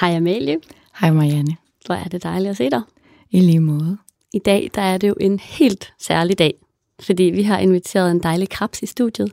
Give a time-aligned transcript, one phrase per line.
[0.00, 0.58] Hej Amalie.
[1.00, 1.56] Hej Marianne.
[1.86, 2.82] Hvor er det dejligt at se dig.
[3.30, 3.98] I lige måde.
[4.32, 6.54] I dag der er det jo en helt særlig dag,
[7.00, 9.32] fordi vi har inviteret en dejlig krabs i studiet,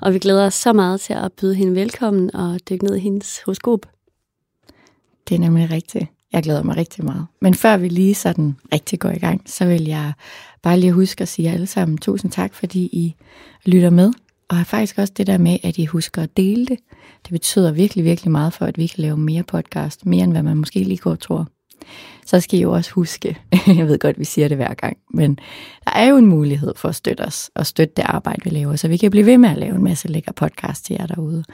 [0.00, 3.00] og vi glæder os så meget til at byde hende velkommen og dykke ned i
[3.00, 3.86] hendes horoskop.
[5.28, 6.06] Det er nemlig rigtigt.
[6.32, 7.26] Jeg glæder mig rigtig meget.
[7.40, 10.12] Men før vi lige sådan rigtig går i gang, så vil jeg
[10.62, 13.14] bare lige huske at sige alle sammen tusind tak, fordi I
[13.64, 14.12] lytter med.
[14.52, 16.78] Og faktisk også det der med, at I husker at dele det.
[17.22, 20.06] Det betyder virkelig, virkelig meget for, at vi kan lave mere podcast.
[20.06, 21.46] Mere end hvad man måske lige går og tror.
[22.26, 23.38] Så skal I jo også huske,
[23.78, 25.38] jeg ved godt, vi siger det hver gang, men
[25.84, 28.76] der er jo en mulighed for at støtte os og støtte det arbejde, vi laver,
[28.76, 31.44] så vi kan blive ved med at lave en masse lækker podcast til jer derude.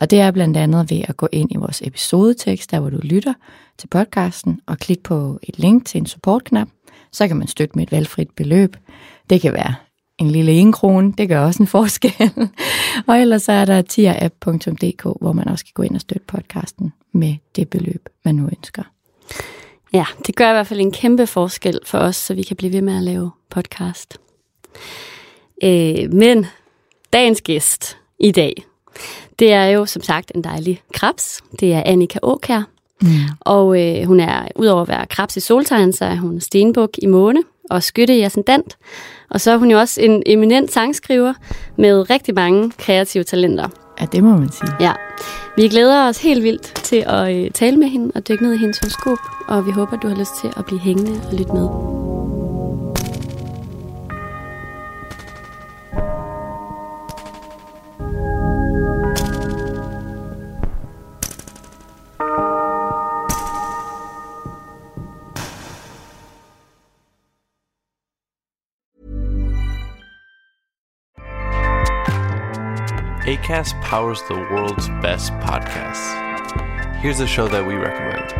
[0.00, 2.98] Og det er blandt andet ved at gå ind i vores episodetekst, der hvor du
[3.02, 3.34] lytter
[3.78, 6.68] til podcasten, og klikke på et link til en supportknap.
[7.12, 8.76] Så kan man støtte med et valgfrit beløb.
[9.30, 9.74] Det kan være
[10.18, 12.12] en lille en krone, det gør også en forskel.
[13.08, 16.92] og ellers så er der tierapp.dk, hvor man også kan gå ind og støtte podcasten
[17.12, 18.82] med det beløb, man nu ønsker.
[19.92, 22.72] Ja, det gør i hvert fald en kæmpe forskel for os, så vi kan blive
[22.72, 24.18] ved med at lave podcast.
[25.62, 26.46] Øh, men
[27.12, 28.54] dagens gæst i dag,
[29.38, 31.40] det er jo som sagt en dejlig krabs.
[31.60, 32.77] Det er Annika Åkær.
[33.02, 33.08] Mm.
[33.40, 37.06] Og øh, hun er, udover at være krabs i soltegn, så er hun stenbuk i
[37.06, 38.76] måne og skytte i ascendant.
[39.30, 41.34] Og så er hun jo også en eminent sangskriver
[41.76, 43.68] med rigtig mange kreative talenter.
[44.00, 44.72] Ja, det må man sige.
[44.80, 44.92] Ja.
[45.56, 48.58] Vi glæder os helt vildt til at øh, tale med hende og dykke ned i
[48.58, 52.07] hendes horoskop, og vi håber, du har lyst til at blive hængende og lytte med.
[73.28, 76.96] ACAST powers the world's best podcasts.
[77.00, 78.32] Here's a show that we recommend.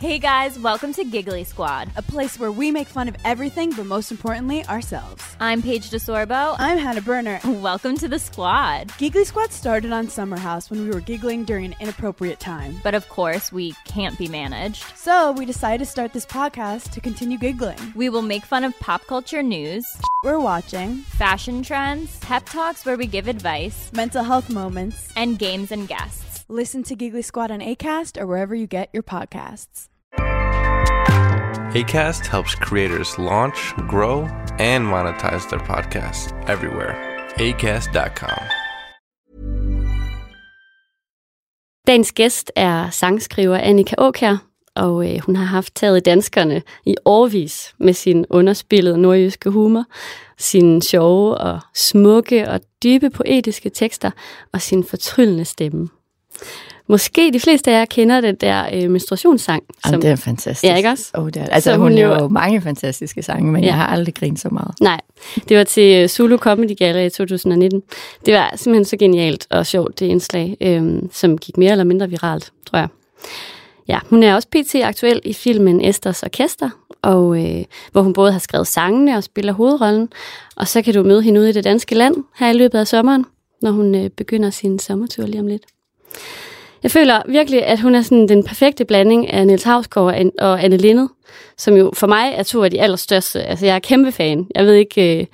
[0.00, 1.88] Hey guys, welcome to Giggly Squad.
[1.96, 5.24] a place where we make fun of everything, but most importantly, ourselves.
[5.38, 6.56] I'm Paige DeSorbo.
[6.58, 7.40] I'm Hannah Berner.
[7.44, 8.90] Welcome to the squad.
[8.98, 12.80] Giggly Squad started on Summer House when we were giggling during an inappropriate time.
[12.82, 14.82] But of course, we can't be managed.
[14.96, 17.78] So we decided to start this podcast to continue giggling.
[17.94, 19.86] We will make fun of pop culture news,
[20.26, 25.12] We're watching fashion trends, pep talks where we give advice, mental health moments.
[25.14, 26.44] and games and guests.
[26.48, 29.86] Listen to Giggly Squad on ACAST or wherever you get your podcasts.
[31.74, 34.22] ACAST helps creators launch, grow,
[34.58, 36.94] and monetize their podcasts everywhere.
[37.36, 38.42] ACAST.com.
[41.88, 44.36] Dagens gæst er sangskriver Annika Åkær,
[44.76, 49.84] og øh, hun har haft taget danskerne i årvis med sin underspillede nordjyske humor,
[50.38, 54.10] sine sjove og smukke og dybe poetiske tekster
[54.52, 55.88] og sin fortryllende stemme.
[56.88, 59.62] Måske de fleste af jer kender den der øh, menstruationssang.
[59.86, 60.64] Jamen, det er fantastisk.
[60.64, 61.10] Ja, ikke også?
[61.14, 63.66] Oh, det er, altså, Så hun, hun jo- mange fantastiske sange, men Ja.
[63.68, 64.70] jeg har aldrig grint så meget.
[64.80, 65.00] Nej,
[65.48, 67.82] det var til øh, Zulu Comedy Gala i 2019.
[68.26, 72.10] Det var simpelthen så genialt og sjovt, det indslag, øhm, som gik mere eller mindre
[72.10, 72.88] viralt, tror jeg.
[73.88, 74.74] Ja, hun er også pt.
[74.74, 76.70] aktuel i filmen Esters Orkester,
[77.02, 80.08] og, øh, hvor hun både har skrevet sangene og spiller hovedrollen.
[80.56, 82.86] Og så kan du møde hende ude i det danske land her i løbet af
[82.86, 83.24] sommeren,
[83.62, 85.62] når hun øh, begynder sin sommertur lige om lidt.
[86.82, 90.76] Jeg føler virkelig, at hun er sådan den perfekte blanding af Niels An- og Anne
[90.76, 91.08] Lindet,
[91.56, 93.42] som jo for mig er to af de allerstørste.
[93.42, 94.46] Altså, jeg er kæmpe fan.
[94.54, 95.26] Jeg ved ikke, øh,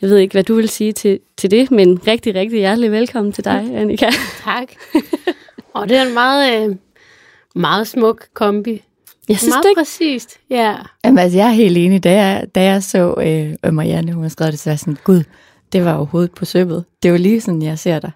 [0.00, 3.32] jeg ved ikke hvad du vil sige til, til det, men rigtig, rigtig hjertelig velkommen
[3.32, 4.10] til dig, Annika.
[4.44, 4.68] Tak.
[5.74, 6.76] Og det er en meget, øh,
[7.58, 8.82] meget smuk kombi.
[9.28, 9.80] Jeg synes meget det ikke.
[9.80, 10.38] præcist.
[10.50, 10.74] Ja.
[11.04, 12.04] Jamen, altså, jeg er helt enig.
[12.04, 13.14] Da jeg, da jeg så
[13.64, 15.22] øh, Marianne, hun har skrevet det, så var jeg sådan, gud,
[15.72, 16.84] det var jo hovedet på søbet.
[17.02, 18.10] Det jo lige sådan, jeg ser dig.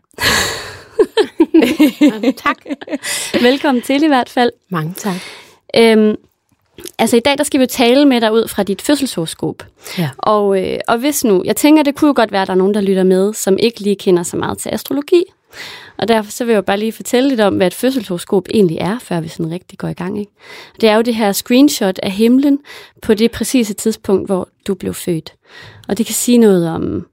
[2.44, 2.56] tak.
[3.48, 4.50] Velkommen til i hvert fald.
[4.68, 5.16] Mange tak.
[5.76, 6.16] Øhm,
[6.98, 9.66] altså i dag, der skal vi jo tale med dig ud fra dit fødselshoroskop.
[9.98, 10.10] Ja.
[10.18, 12.58] Og, øh, og hvis nu, jeg tænker, det kunne jo godt være, at der er
[12.58, 15.24] nogen, der lytter med, som ikke lige kender så meget til astrologi.
[15.96, 18.78] Og derfor så vil jeg jo bare lige fortælle lidt om, hvad et fødselshoroskop egentlig
[18.80, 20.20] er, før vi sådan rigtig går i gang.
[20.20, 20.32] Ikke?
[20.80, 22.58] Det er jo det her screenshot af himlen
[23.02, 25.34] på det præcise tidspunkt, hvor du blev født.
[25.88, 27.06] Og det kan sige noget om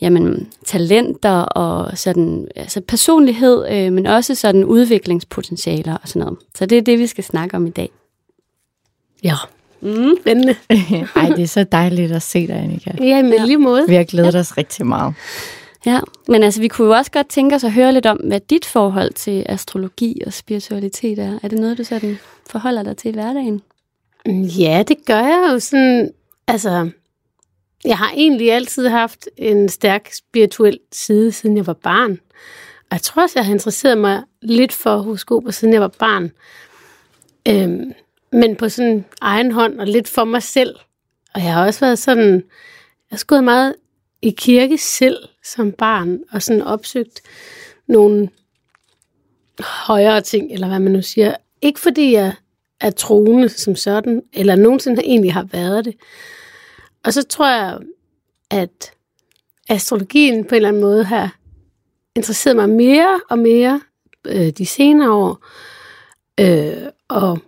[0.00, 6.38] jamen, talenter og sådan, altså personlighed, øh, men også sådan udviklingspotentialer og sådan noget.
[6.54, 7.90] Så det er det, vi skal snakke om i dag.
[9.24, 9.34] Ja.
[9.80, 10.54] Mm, spændende.
[11.16, 12.90] Ej, det er så dejligt at se dig, Annika.
[13.00, 13.84] Ja, med lige måde.
[13.88, 15.14] Vi har glædet os rigtig meget.
[15.86, 18.40] Ja, men altså vi kunne jo også godt tænke os at høre lidt om, hvad
[18.40, 21.38] dit forhold til astrologi og spiritualitet er.
[21.42, 22.18] Er det noget, du sådan
[22.50, 23.62] forholder dig til i hverdagen?
[24.26, 26.10] Mm, ja, det gør jeg jo sådan,
[26.48, 26.90] altså,
[27.84, 32.12] jeg har egentlig altid haft en stærk spirituel side, siden jeg var barn.
[32.80, 36.30] Og jeg tror også, jeg har interesseret mig lidt for horoskoper, siden jeg var barn.
[37.48, 37.92] Øhm,
[38.32, 40.76] men på sådan egen hånd og lidt for mig selv.
[41.34, 42.34] Og jeg har også været sådan,
[43.10, 43.74] jeg har gået meget
[44.26, 47.22] i kirke selv som barn, og sådan opsøgt
[47.86, 48.28] nogle
[49.60, 51.34] højere ting, eller hvad man nu siger.
[51.62, 52.32] Ikke fordi jeg
[52.80, 55.94] er troende som sådan, eller nogensinde egentlig har været det.
[57.04, 57.78] Og så tror jeg,
[58.50, 58.92] at
[59.68, 61.38] astrologien på en eller anden måde har
[62.16, 63.80] interesseret mig mere og mere
[64.26, 65.46] øh, de senere år.
[66.40, 67.38] Øh, og,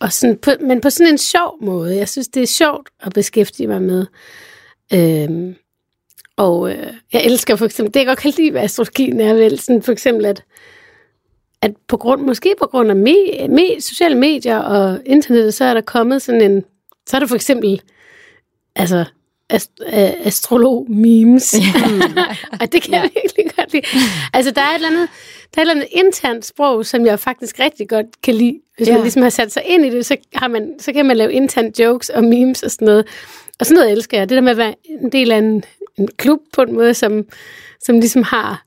[0.00, 1.96] og sådan på, men på sådan en sjov måde.
[1.96, 4.06] Jeg synes, det er sjovt at beskæftige mig med.
[4.92, 5.54] Øh,
[6.38, 9.60] og øh, jeg elsker for eksempel, det jeg godt kan lide ved astrologien er vel
[9.60, 10.44] sådan for eksempel, at,
[11.62, 15.74] at på grund, måske på grund af me, me, sociale medier og internettet, så er
[15.74, 16.64] der kommet sådan en,
[17.06, 17.82] så er der for eksempel,
[18.76, 19.04] altså
[19.50, 21.54] ast, øh, astrolog-memes.
[22.60, 23.86] og det kan jeg virkelig godt lide.
[24.32, 25.08] Altså, der er et eller andet,
[25.54, 28.60] der er et eller andet internt sprog, som jeg faktisk rigtig godt kan lide.
[28.76, 28.92] Hvis ja.
[28.92, 31.32] man ligesom har sat sig ind i det, så, har man, så kan man lave
[31.32, 33.06] internt jokes og memes og sådan noget.
[33.60, 34.28] Og sådan noget elsker jeg.
[34.28, 35.64] Det der med at være en del af en,
[35.98, 37.24] en klub på en måde, som,
[37.80, 38.64] som ligesom har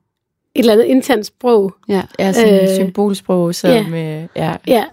[0.56, 1.76] et eller andet internt sprog.
[1.90, 2.02] Ja.
[2.20, 3.70] Ja, sådan et Øh, symbolsprog, som...
[3.70, 3.86] ja.
[3.94, 4.28] Ja.
[4.36, 4.56] ja.
[4.68, 4.86] Ja.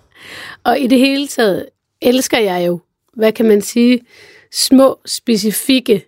[0.64, 1.66] Og i det hele taget
[2.02, 2.80] elsker jeg jo,
[3.14, 4.00] hvad kan man sige,
[4.52, 6.04] små, specifikke,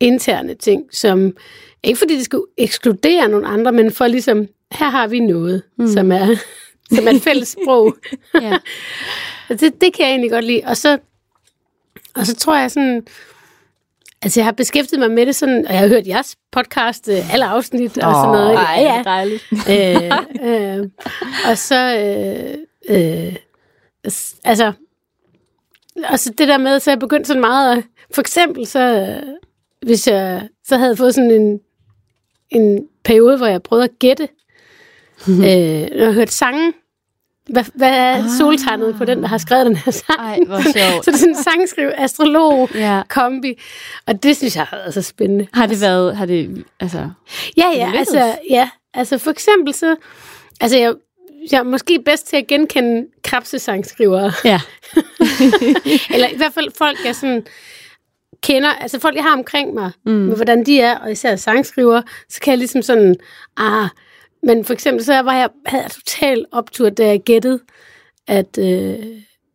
[0.00, 1.36] interne ting, som
[1.82, 5.88] ikke fordi det skal ekskludere nogle andre, men for ligesom, her har vi noget, mm.
[5.88, 6.26] som, er,
[6.94, 7.96] som er et fælles sprog.
[8.42, 8.58] Ja.
[9.48, 10.62] Det, det kan jeg egentlig godt lide.
[10.66, 10.98] Og så,
[12.20, 13.06] og så tror jeg sådan,
[14.22, 17.32] altså jeg har beskæftiget mig med det sådan, og jeg har hørt jeres podcast, øh,
[17.32, 18.54] alle afsnit og sådan noget.
[18.54, 19.02] Ej, ja, ja.
[19.02, 19.44] dejligt.
[19.52, 20.12] øh,
[20.78, 20.88] øh,
[21.50, 22.58] og så, øh,
[22.96, 23.36] øh,
[24.44, 24.72] altså,
[26.08, 27.84] og så det der med, så jeg begyndt sådan meget, at,
[28.14, 29.22] for eksempel så, øh,
[29.86, 31.60] hvis jeg så havde fået sådan en,
[32.50, 34.22] en periode, hvor jeg prøvede at gætte,
[35.28, 36.72] øh, når jeg hørte sange,
[37.52, 38.30] hvad, hvad er ah.
[38.38, 40.20] soltegnet på den, der har skrevet den her sang?
[40.20, 40.74] Ej, hvor sjovt.
[41.04, 43.02] så det er sådan en sangskriv, astrolog, Ja.
[43.08, 43.60] kombi,
[44.06, 45.46] og det synes jeg har været så spændende.
[45.54, 47.08] Har det været, har det, altså,
[47.56, 49.96] Ja, ja, altså, ja, altså for eksempel så,
[50.60, 50.94] altså jeg,
[51.52, 54.60] jeg er måske bedst til at genkende krabsesangskrivere, ja.
[56.14, 57.46] eller i hvert fald folk, jeg sådan
[58.42, 60.12] kender, altså folk, jeg har omkring mig, mm.
[60.12, 63.16] med hvordan de er, og især sangskriver, så kan jeg ligesom sådan,
[63.56, 63.88] ah,
[64.42, 67.60] men for eksempel så var jeg, havde jeg total optur, da jeg gættede,
[68.28, 68.94] at øh,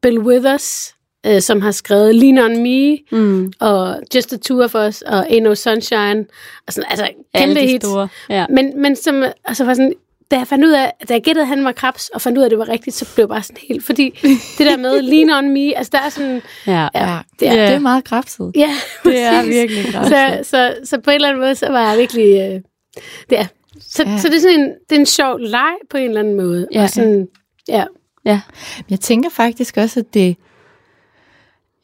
[0.02, 0.96] Bill Withers,
[1.26, 3.54] øh, som har skrevet Lean On Me, Mm.
[3.60, 6.26] og Just the Two of Us, og Ain't No Sunshine,
[6.68, 7.86] og sådan, altså Alle kæmpe de hits.
[7.86, 8.08] store.
[8.30, 8.46] Ja.
[8.50, 9.94] Men, men som, altså var sådan,
[10.32, 12.44] da jeg fandt ud af, da jeg gættede, at han var krebs, og fandt ud
[12.44, 14.10] af, at det var rigtigt, så blev jeg bare sådan helt, fordi
[14.58, 16.88] det der med lean on me, altså der er sådan, Ja.
[16.96, 17.18] ja.
[17.40, 18.42] det er- Det er meget kraftigt.
[18.56, 20.48] ja, Det er virkelig så, kraftigt.
[20.48, 22.62] så, så på en eller anden måde, så var jeg virkelig, øh,
[23.30, 23.46] det er,
[23.80, 24.12] så, Ja.
[24.12, 24.18] ja.
[24.18, 26.68] så det er sådan en, det er en sjov leg på en eller anden måde,
[26.74, 26.84] Ja.
[26.84, 27.28] og sådan,
[27.68, 27.86] ja,
[28.26, 28.42] Ja.
[28.90, 30.38] Jeg tænker faktisk også, at det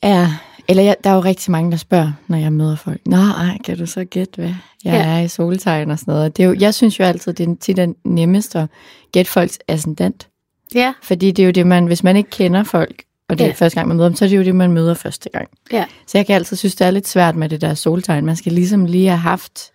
[0.01, 0.27] er...
[0.67, 3.01] Eller jeg, der er jo rigtig mange, der spørger, når jeg møder folk.
[3.05, 4.95] Nå, ej, kan du så gætte, hvad jeg Ja.
[4.95, 5.17] ja.
[5.19, 6.37] er i soltegn og sådan noget.
[6.37, 8.65] Det er jo, jeg synes jo altid, det er tit er nemmest at
[9.11, 10.27] gætte folks ascendant.
[10.75, 11.85] ja, Fordi det er jo det, man...
[11.85, 13.53] Hvis man ikke kender folk, og det er Ja.
[13.53, 15.49] første gang, man møder dem, så er det jo det, man møder første gang.
[15.71, 18.25] ja, Så jeg kan altid synes, det er lidt svært med det der soltegn.
[18.25, 19.71] Man skal ligesom lige have haft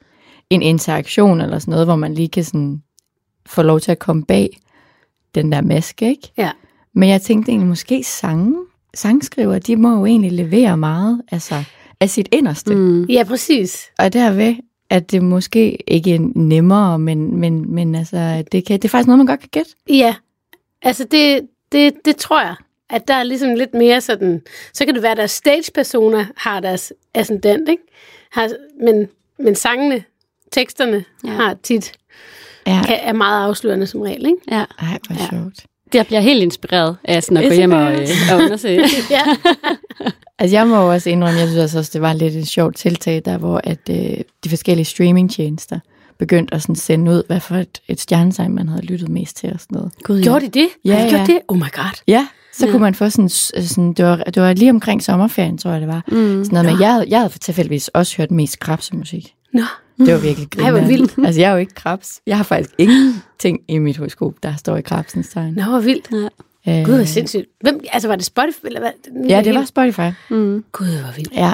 [0.51, 2.83] en interaktion eller sådan noget, hvor man lige kan sådan
[3.47, 4.61] få lov til at komme bag
[5.35, 6.33] den der maske, ikke?
[6.39, 6.51] ja,
[6.93, 8.57] Men jeg tænkte egentlig, måske sange,
[8.95, 11.65] sangskriver, de må jo egentlig levere meget altså,
[12.01, 12.75] af sit inderste.
[12.75, 13.05] Mm.
[13.05, 14.57] Ja, præcis, Og derved,
[14.91, 19.07] at det måske ikke er nemmere, men, men, men altså, det, kan, det er faktisk
[19.07, 19.71] noget, man godt kan gætte.
[19.89, 20.15] ja,
[20.83, 21.41] altså det,
[21.73, 22.55] det, det tror jeg,
[22.91, 26.61] at der er ligesom lidt mere sådan, så kan det være, at deres stage-personer har
[26.61, 27.83] deres ascendant, ikke?
[28.33, 28.51] Har,
[28.85, 30.05] men, men sangene,
[30.53, 31.31] teksterne Ja.
[31.31, 31.37] ja.
[31.37, 31.93] har tit,
[32.67, 32.83] Ja.
[32.87, 34.39] kan, er meget afslørende som regel, ikke?
[34.51, 34.65] ja.
[34.79, 35.29] Ej, hvor Ja.
[35.31, 35.65] sjovt.
[35.95, 38.81] Jeg bliver helt inspireret af sådan at gå hjem og, øh, og undersøge.
[39.11, 39.23] Ja,
[40.39, 42.77] Altså, jeg må jo også indrømme, jeg synes altså også, det var lidt et sjovt
[42.77, 45.79] tiltag, der hvor at øh, de forskellige streamingtjenester
[46.19, 49.53] begyndt at sådan sende ud, hvad for et, et stjernetegn, man havde lyttet mest til
[49.53, 49.93] og sådan noget.
[50.03, 50.69] Gud, Gjorde de det?
[50.85, 51.25] Ja, ja.
[51.27, 51.39] det?
[51.49, 52.01] Oh my god.
[52.09, 52.67] Ja, så Ja.
[52.67, 52.71] ja.
[52.73, 55.89] kunne man få sådan, sådan det, var, det var lige omkring sommerferien, tror jeg det
[55.89, 56.03] var.
[56.09, 56.45] Mm.
[56.45, 59.35] Sådan noget med, jeg, jeg havde tilfældigvis også hørt mest krabsemusik.
[59.53, 59.63] Nå.
[59.99, 60.89] Det var virkelig Ej, hvor grineren.
[60.89, 61.15] vildt.
[61.27, 62.21] Altså, jeg er jo ikke krabs.
[62.27, 65.55] Jeg har faktisk ingenting i mit horoskop, der står i krabsens tegn.
[65.55, 66.09] Nå, hvor vildt.
[66.69, 67.45] Øh, Gud, hvor sindssygt.
[67.61, 68.67] Hvem, altså, var det Spotify?
[68.67, 68.91] Eller hvad?
[69.29, 70.11] Ja, det var Spotify.
[70.31, 70.65] Mm.
[70.73, 71.33] Gud, hvor vildt.
[71.33, 71.53] Ja,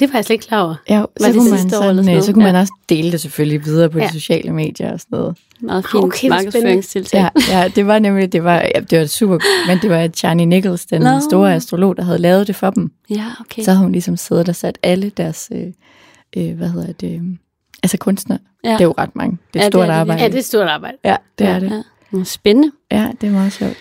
[0.00, 0.74] Det var jeg slet ikke klar over.
[0.90, 1.70] ja så, det kunne man, sådan
[2.04, 2.60] sådan, øh, så kunne man Ja.
[2.60, 4.06] også dele det selvfølgelig videre på Ja.
[4.06, 5.36] de sociale medier og sådan noget.
[5.60, 7.20] Meget fint okay, markedsføringstiltag.
[7.20, 7.28] Ja,
[7.62, 10.86] ja, det var nemlig, det var, ja, det var super, men det var Charlie Nichols,
[10.86, 11.20] den Nå.
[11.30, 12.90] store astrolog, der havde lavet det for dem.
[13.10, 13.62] ja okay.
[13.62, 15.66] Så havde hun ligesom siddet og sat alle deres, øh,
[16.36, 17.20] øh, hvad hedder det, øh,
[17.82, 18.38] altså kunstnere.
[18.64, 18.72] Ja.
[18.72, 19.38] Det er jo ret mange.
[19.54, 20.22] Det er Ja, et det er stort det arbejde.
[20.22, 20.96] Ja, det er et stort arbejde.
[21.04, 21.50] Ja, det Ja.
[21.50, 21.84] er det.
[22.12, 22.24] Ja.
[22.24, 22.72] Spændende.
[22.90, 23.76] Ja, det er meget sjovt.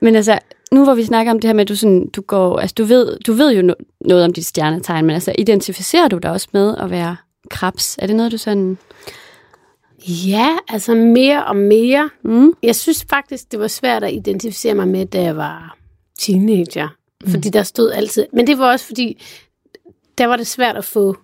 [0.00, 0.38] Men altså,
[0.72, 2.84] nu hvor vi snakker om det her med, at du, sådan, du, går, altså, du,
[2.84, 6.48] ved, du ved jo no- noget om dit stjernetegn, men altså, identificerer du dig også
[6.52, 7.16] med at være
[7.50, 7.96] krebs?
[7.98, 8.78] Er det noget, du sådan...
[10.26, 12.10] Ja, altså mere og mere.
[12.24, 12.52] Mm?
[12.62, 15.76] Jeg synes faktisk, det var svært at identificere mig med, da jeg var
[16.18, 16.88] teenager.
[17.26, 18.26] Fordi der stod altid...
[18.32, 19.22] Men det var også fordi,
[20.18, 21.16] der var det svært at få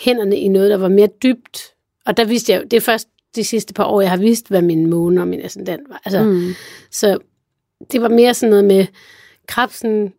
[0.00, 1.74] hænderne i noget, der var mere dybt.
[2.06, 4.48] Og der vidste jeg jo, det er først de sidste par år, jeg har vidst,
[4.48, 6.00] hvad min måne og min ascendant var.
[6.04, 6.54] Altså, mm.
[6.90, 7.18] Så
[7.92, 8.86] det var mere sådan noget med,
[9.46, 10.12] krebsen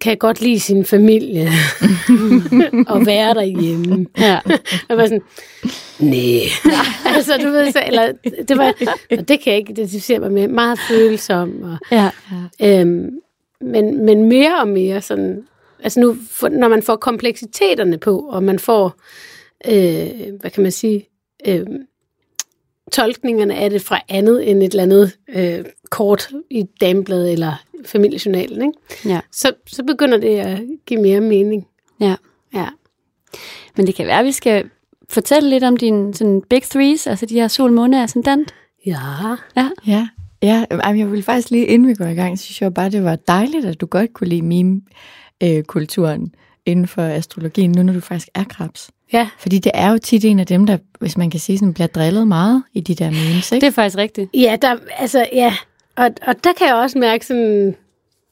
[0.00, 1.48] kan godt lide sin familie
[2.92, 4.06] og være derhjemme.
[4.18, 4.38] Ja.
[4.88, 5.22] Jeg var sådan,
[5.98, 6.40] nej.
[7.16, 8.12] altså, du ved så, eller
[8.48, 8.74] det var,
[9.10, 10.48] og det kan jeg ikke identificere mig med.
[10.48, 11.62] Meget følsom.
[11.62, 12.10] Og, ja.
[12.62, 13.18] øhm,
[13.60, 15.46] men, men mere og mere sådan,
[15.86, 18.94] altså nu, for, når man får kompleksiteterne på, og man får,
[19.68, 21.08] øh, hvad kan man sige,
[21.46, 21.66] øh,
[22.92, 28.62] tolkningerne af det fra andet end et eller andet øh, kort i damebladet eller familiejournalen,
[28.62, 29.12] ikke?
[29.14, 29.20] ja.
[29.32, 31.66] Så, så begynder det at give mere mening.
[32.00, 32.14] Ja.
[32.54, 32.68] Ja.
[33.76, 34.70] Men det kan være, at vi skal
[35.08, 38.54] fortælle lidt om dine sådan big threes, altså de her sol, måne, ascendant.
[38.86, 38.96] Ja.
[39.56, 39.70] Ja.
[39.86, 40.08] Ja,
[40.42, 43.16] ja jeg vil faktisk lige, inden vi går i gang, synes jeg bare, det var
[43.16, 44.42] dejligt, at du godt kunne lide
[45.40, 46.34] meme-kulturen
[46.66, 48.90] inden for astrologien, nu når du faktisk er krebs.
[49.12, 49.28] Ja.
[49.38, 51.86] Fordi det er jo tit en af dem, der, hvis man kan sige, sådan, bliver
[51.86, 53.66] drillet meget i de der memes, ikke?
[53.66, 54.30] Det er faktisk rigtigt.
[54.34, 55.54] Ja, der, altså, ja.
[55.96, 57.76] Og, og der kan jeg også mærke sådan...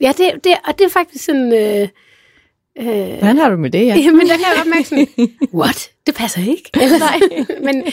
[0.01, 1.53] Ja, det, det, og det er faktisk sådan...
[1.53, 1.89] Øh,
[2.79, 3.97] øh, Hvordan har du med det, ja?
[4.05, 5.09] Jamen, der kan jeg godt mærke sådan,
[5.61, 5.91] what?
[6.07, 6.71] Det passer ikke.
[6.83, 7.21] Eller, nej.
[7.63, 7.85] men,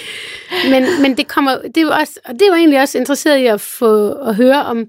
[0.72, 3.46] men, men det kommer, det er jo også, og det jo egentlig også interesseret i
[3.46, 4.88] at få at høre om,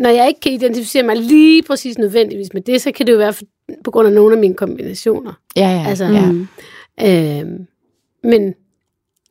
[0.00, 3.16] når jeg ikke kan identificere mig lige præcis nødvendigvis med det, så kan det jo
[3.18, 3.44] være for,
[3.84, 5.32] på grund af nogle af mine kombinationer.
[5.56, 5.84] Ja, ja.
[5.88, 7.40] Altså, ja.
[7.40, 7.46] Øh,
[8.24, 8.54] men,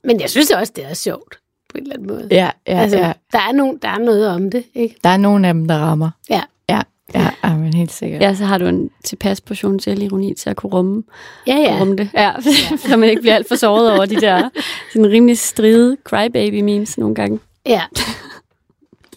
[0.04, 2.28] men jeg synes også, det er sjovt på en eller anden måde.
[2.32, 3.14] Ja, ja, altså, ja.
[3.32, 4.96] Der, er nogen, der er noget om det, ikke?
[5.04, 6.10] Der er nogle af dem, der rammer.
[6.30, 6.42] Ja.
[6.70, 6.82] Ja,
[7.16, 8.22] ja, ja men helt sikkert.
[8.22, 11.04] Ja, så har du en tilpas portion selvironi til at kunne rumme,
[11.48, 11.62] Ja, ja.
[11.74, 11.80] ja.
[11.80, 12.10] rumme det.
[12.14, 12.32] Ja,
[12.90, 14.50] så man ikke bliver alt for såret over de der
[14.94, 17.40] sådan rimelig stride crybaby memes nogle gange.
[17.66, 17.82] ja.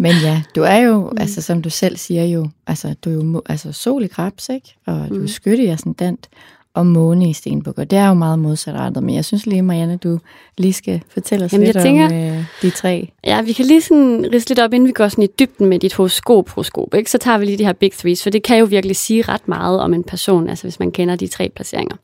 [0.02, 1.16] Men ja, du er jo, mm.
[1.20, 4.74] altså som du selv siger jo, altså du er jo altså, sol i krebs, ikke?
[4.86, 6.28] Og du er skytte i ascendant,
[6.74, 9.02] og måne i stenbuk, og det er jo meget modsatrettet.
[9.02, 10.18] Men jeg synes lige, Marianne, du
[10.58, 13.10] lige skal fortælle os Jamen, lidt jeg tænker- om øh, de tre.
[13.26, 15.78] Ja, vi kan lige sådan riste lidt op, inden vi går sådan i dybden med
[15.78, 17.10] dit horoskop, horoskop ikke?
[17.10, 19.48] Så tager vi lige de her big threes, for det kan jo virkelig sige ret
[19.48, 21.96] meget om en person, altså hvis man kender de tre placeringer.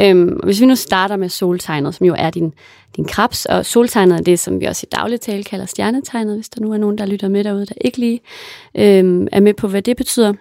[0.00, 2.52] Øhm, og hvis vi nu starter med soltegnet, som jo er din,
[2.96, 6.48] din krebs, og soltegnet er det, som vi også i daglig tale kalder stjernetegnet, hvis
[6.48, 8.20] der nu er nogen, der lytter med derude, der ikke lige
[8.74, 10.32] øhm, er med på, hvad det betyder.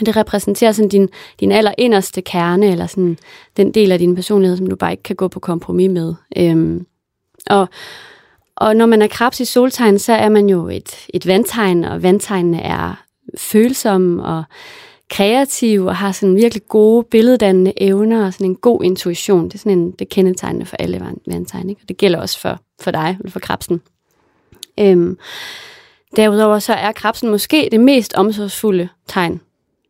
[0.00, 1.08] Det repræsenterer sådan din,
[1.40, 3.18] din allerinderste kerne, eller sådan
[3.56, 6.14] den del af din personlighed, som du bare ikke kan gå på kompromis med.
[6.36, 6.86] Øhm,
[7.50, 7.68] og,
[8.56, 12.02] og når man er krebs i soltegn, så er man jo et, et vandtegn, og
[12.02, 13.04] vandtegnene er
[13.38, 14.44] følsomme og
[15.10, 19.44] kreative, og har sådan virkelig gode billeddannende evner, og sådan en god intuition.
[19.44, 21.80] Det er sådan en, det kendetegnende for alle vandtegn, ikke?
[21.82, 23.80] og det gælder også for, for dig, eller for krebsen.
[24.80, 25.18] Øhm,
[26.16, 29.40] derudover så er krebsen måske det mest omsorgsfulde tegn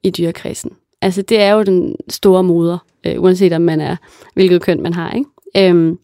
[0.03, 0.71] i dyrekredsen.
[1.03, 3.97] Altså det er jo den store moder, øh, uanset om man er,
[4.35, 5.31] hvilket køn man har, ikke?
[5.57, 5.99] Øhm,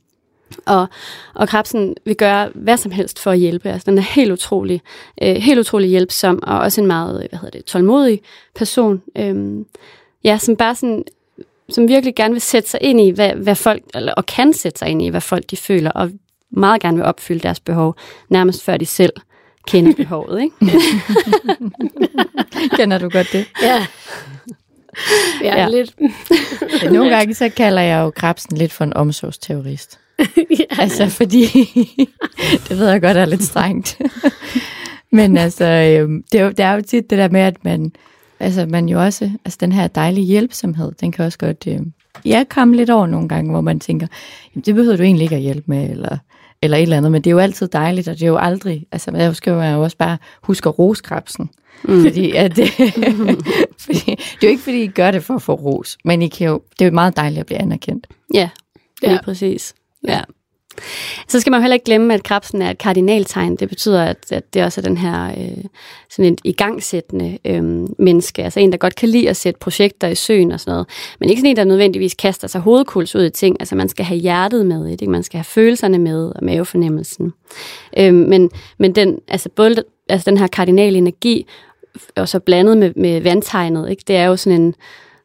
[0.67, 0.87] og,
[1.35, 3.71] og krebsen vil gøre hvad som helst for at hjælpe.
[3.71, 4.81] Altså, den er helt utrolig,
[5.23, 8.21] øh, helt utrolig hjælpsom, og også en meget øh, hvad hedder det, tålmodig
[8.55, 9.02] person.
[9.17, 9.67] Øhm,
[10.25, 11.05] ja, som bare sådan,
[11.69, 14.78] som virkelig gerne vil sætte sig ind i, hvad, hvad folk, eller, og kan sætte
[14.78, 16.11] sig ind i, hvad folk de føler, og
[16.50, 17.97] meget gerne vil opfylde deres behov,
[18.28, 19.12] nærmest før de selv
[19.69, 20.43] kender behovet.
[20.43, 20.55] Ikke?
[22.77, 23.45] Kender du godt det?
[23.63, 23.87] Ja.
[25.43, 25.69] Ja, Ja.
[25.69, 25.95] lidt.
[26.93, 29.99] Nogle gange så kalder jeg jo krebsen lidt for en omsorgsterrorist.
[30.59, 30.65] ja.
[30.83, 31.47] Altså fordi,
[32.69, 33.99] det ved jeg godt er lidt strengt.
[35.13, 37.93] Men altså, øhm, det er, jo, det er jo tit det der med, at man,
[38.41, 41.79] altså man jo også, altså den her dejlige hjælpsomhed, den kan også godt, øh,
[42.25, 44.07] ja, komme lidt over nogle gange, hvor man tænker,
[44.55, 46.19] jamen det behøver du egentlig ikke at hjælpe med, eller
[46.62, 48.87] eller et eller andet, men det er jo altid dejligt, og det er jo aldrig,
[48.93, 50.69] altså jeg skal jo også bare huske
[51.00, 51.50] krabsen.
[51.85, 52.03] Mm.
[52.03, 52.69] Fordi, at det,
[53.85, 56.29] fordi, det er jo ikke, fordi I gør det for at få ros, men I
[56.29, 58.07] kan jo, det er jo meget dejligt at blive anerkendt.
[58.35, 58.49] Ja,
[59.03, 59.23] lige Ja.
[59.23, 59.75] præcis.
[60.09, 60.21] Ja.
[61.28, 63.56] Så skal man heller ikke glemme, at krabsen er et kardinaltegn.
[63.56, 65.64] Det betyder, at, at det også er den her øh,
[66.11, 67.62] sådan et igangsættende øh,
[67.99, 68.44] menneske.
[68.44, 70.87] Altså en, der godt kan lide at sætte projekter i søen og sådan noget.
[71.20, 73.56] Men ikke sådan en, der nødvendigvis kaster sig hovedkuls ud i ting.
[73.61, 75.02] Altså man skal have hjertet med i det.
[75.02, 75.11] ikke?
[75.11, 77.32] Man skal have følelserne med og mavefornemmelsen.
[77.99, 81.47] Øh, men, men den, altså både altså den her kardinale energi,
[82.16, 84.02] og så blandet med, med vandtegnet, ikke?
[84.06, 84.75] det er jo sådan en,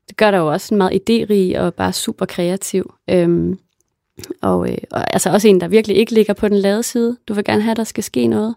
[0.07, 2.93] det gør der jo også en meget idérig og bare super kreativ.
[3.09, 3.57] Øhm,
[4.41, 7.17] og, øh, og altså også en, der virkelig ikke ligger på den lade side.
[7.27, 8.55] Du vil gerne have, at der skal ske noget.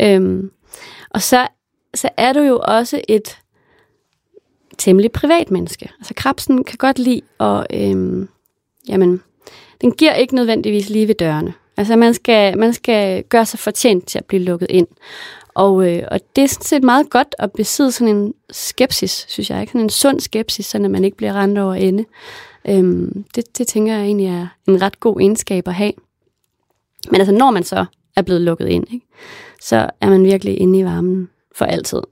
[0.00, 0.50] Øhm,
[1.10, 1.46] og så,
[1.94, 3.38] så er du jo også et
[4.78, 5.88] temmelig privat menneske.
[5.98, 8.28] Altså krabsen kan godt lide, og øhm,
[8.88, 9.22] jamen,
[9.80, 11.54] den giver ikke nødvendigvis lige ved dørene.
[11.76, 14.86] Altså man skal, man skal gøre sig fortjent til at blive lukket ind.
[15.54, 19.50] Og, øh, og det er sådan set meget godt at besidde sådan en skepsis, synes
[19.50, 19.60] jeg.
[19.60, 19.70] Ikke?
[19.70, 22.04] Sådan en sund skepsis, så man ikke bliver rendt over ende.
[22.68, 25.92] Øhm, det, det tænker jeg egentlig er en ret god egenskab at have.
[27.10, 27.84] Men altså, når man så
[28.16, 29.06] er blevet lukket ind, ikke,
[29.60, 32.02] så er man virkelig inde i varmen for altid.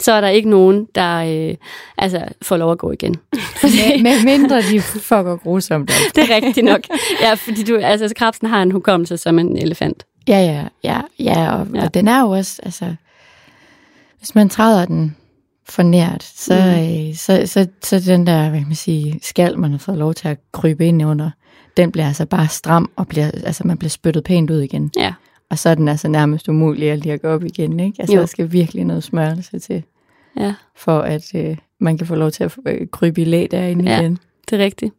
[0.00, 1.56] Så er der ikke nogen, der øh,
[1.98, 3.16] altså, får lov at gå igen.
[3.62, 6.14] Med, med mindre de fucker grusomt op.
[6.14, 6.80] det er rigtigt nok.
[7.22, 10.06] Ja, fordi du, altså, krabsen har en hukommelse som en elefant.
[10.28, 11.84] Ja, ja, ja, ja, og, ja.
[11.84, 12.94] og den er jo også, altså,
[14.18, 15.16] hvis man træder den
[15.70, 17.08] for nært, så, mm.
[17.08, 20.14] øh, så, så, så den der, hvad kan man sige, skal, man har fået lov
[20.14, 21.30] til at krybe ind under,
[21.76, 24.90] den bliver altså bare stram, og bliver, altså man bliver spyttet pænt ud igen.
[24.96, 25.12] Ja,
[25.50, 27.96] Og så er den altså nærmest umulig at lige at gå op igen, ikke?
[28.00, 28.20] Altså, Jo.
[28.20, 29.82] der skal virkelig noget smørelse til,
[30.36, 33.90] ja, for at øh, man kan få lov til at øh, krybe i læ derinde
[33.90, 34.00] Ja.
[34.00, 34.18] igen.
[34.50, 34.94] det er rigtigt.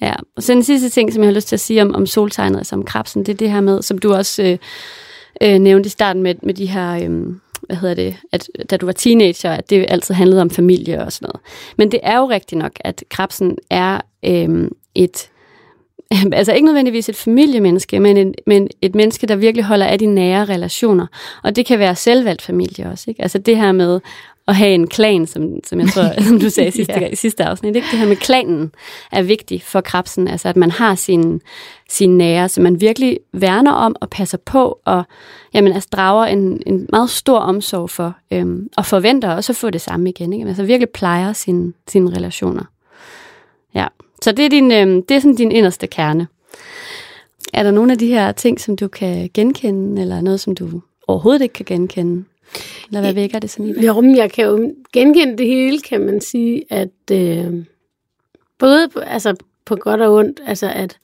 [0.00, 2.06] Ja, og så den sidste ting, som jeg har lyst til at sige om, om
[2.06, 4.58] soltegnet, altså om krabsen, det er det her med, som du også øh,
[5.42, 7.26] øh, nævnte i starten med, med de her, øh,
[7.68, 11.12] hvad hedder det, at da du var teenager, at det altid handlede om familie og
[11.12, 11.40] sådan noget.
[11.78, 15.30] Men det er jo rigtigt nok, at krabsen er øh, et,
[16.32, 20.06] altså ikke nødvendigvis et familiemenneske, men, en, men et menneske, der virkelig holder af de
[20.06, 21.06] nære relationer.
[21.42, 23.04] Og det kan være selvvalgt familie også.
[23.10, 23.22] Ikke?
[23.22, 24.00] Altså det her med
[24.48, 27.14] at have en klan, som, som jeg tror, som du sagde sidste, Ja.
[27.14, 27.76] sidste afsnit.
[27.76, 27.88] Ikke?
[27.90, 28.72] Det her med klanen
[29.12, 30.28] er vigtigt for krabsen.
[30.28, 31.40] Altså at man har sine
[31.90, 35.02] sin nære, som man virkelig værner om og passer på, og
[35.54, 39.70] jamen, altså, drager en, en meget stor omsorg for, øhm, og forventer også at få
[39.70, 40.32] det samme igen.
[40.32, 40.48] Ikke?
[40.48, 42.64] Altså virkelig plejer sine, sine relationer.
[43.74, 43.86] Ja,
[44.22, 46.26] så det er, din, øhm, det er sådan din inderste kerne.
[47.52, 50.80] Er der nogle af de her ting, som du kan genkende, eller noget, som du
[51.08, 52.24] overhovedet ikke kan genkende?
[52.88, 53.86] Eller hvad vækker det sådan i dig?
[53.86, 57.64] Jo, men jeg kan jo genkende det hele, kan man sige, at øh,
[58.58, 59.34] både på, altså,
[59.64, 60.98] på godt og ondt, altså at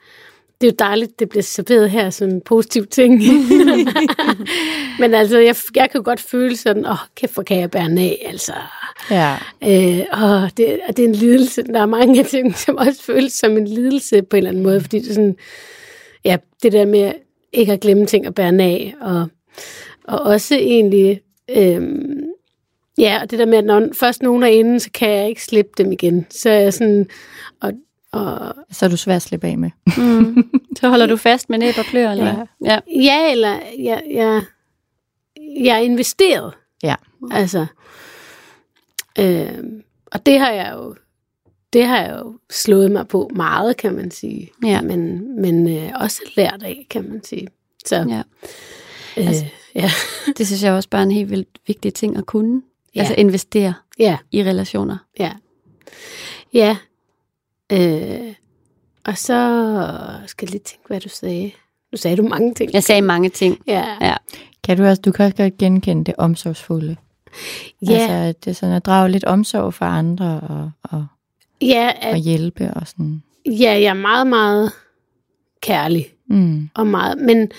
[0.60, 3.22] det er jo dejligt, det bliver serveret her som en positiv ting.
[5.00, 7.88] Men altså, jeg, jeg kan godt føle sådan, åh, oh, kæft, hvor kan jeg bære
[7.88, 8.52] den af, altså.
[9.10, 9.36] Ja.
[9.64, 11.62] Øh, og det, og det er en lidelse.
[11.62, 14.62] Der er mange af ting, som også føles som en lidelse på en eller anden
[14.62, 15.36] måde, fordi det er sådan,
[16.24, 17.12] ja, det der med
[17.52, 19.28] ikke at glemme ting at bære den af, og,
[20.04, 22.20] og også egentlig, øhm,
[22.98, 25.44] ja, og det der med, at når først nogen er inde, så kan jeg ikke
[25.44, 26.26] slippe dem igen.
[26.30, 27.06] Så er jeg sådan,
[27.60, 27.72] og,
[28.12, 29.70] og Så er du svær at slippe af med.
[29.98, 30.50] Mm.
[30.80, 32.70] Så holder du fast med næb og klør, eller Ja.
[32.72, 32.78] Ja.
[33.02, 34.42] ja, eller jeg, jeg,
[35.60, 36.54] jeg er investeret.
[36.82, 36.94] Ja.
[37.30, 37.66] Altså,
[39.18, 39.64] øh,
[40.12, 40.94] og det har jeg jo
[41.72, 44.50] det har jeg jo slået mig på meget, kan man sige.
[44.64, 44.80] Ja.
[44.80, 47.48] Men, men øh, også lært af, kan man sige.
[47.86, 48.22] Så, ja.
[49.16, 49.90] øh, Altså- ja.
[50.38, 52.62] Det synes jeg også bare er en helt vildt vigtig ting at kunne.
[52.94, 53.00] Ja.
[53.00, 54.96] Altså investere ja, i relationer.
[55.18, 55.32] ja.
[56.54, 56.76] Ja.
[57.72, 58.34] Øh,
[59.04, 59.36] og så
[60.26, 61.50] skal jeg lige tænke, hvad du sagde.
[61.92, 62.72] Nu sagde du mange ting.
[62.72, 63.58] Jeg sagde mange ting.
[63.66, 64.14] Ja, Ja.
[64.64, 66.96] Kan du også, du kan også godt genkende det omsorgsfulde.
[67.82, 71.06] ja, Altså, at det er sådan at drage lidt omsorg for andre og, og,
[71.60, 73.22] ja, og at, hjælpe og sådan.
[73.46, 74.72] ja, jeg er meget, meget
[75.60, 76.06] kærlig.
[76.26, 76.70] Mm.
[76.74, 77.50] Og meget, men,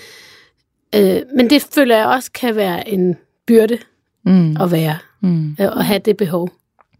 [0.94, 3.78] øh, men det føler jeg også kan være en byrde
[4.22, 4.56] Mm.
[4.60, 4.98] at være.
[5.20, 5.50] Mm.
[5.50, 6.48] øh, at have det behov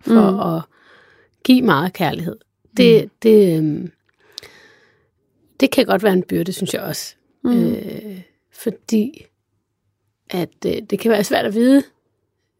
[0.00, 0.54] for Mm.
[0.56, 0.62] at
[1.44, 2.36] give meget kærlighed.
[2.76, 3.10] Det, mm.
[3.22, 3.92] det, øhm,
[5.60, 7.14] det kan godt være en byrde, synes jeg også.
[7.44, 7.50] Mm.
[7.50, 7.72] Mm.
[7.74, 8.20] Øh,
[8.52, 9.26] fordi
[10.30, 11.82] at øh, det kan være svært at vide,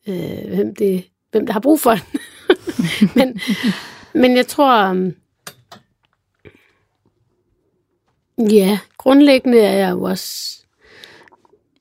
[0.08, 2.20] øh, hvem, det, hvem der har brug for den.
[3.16, 3.40] men,
[4.14, 5.14] men jeg tror, um,
[8.50, 10.58] ja, grundlæggende er jeg jo også,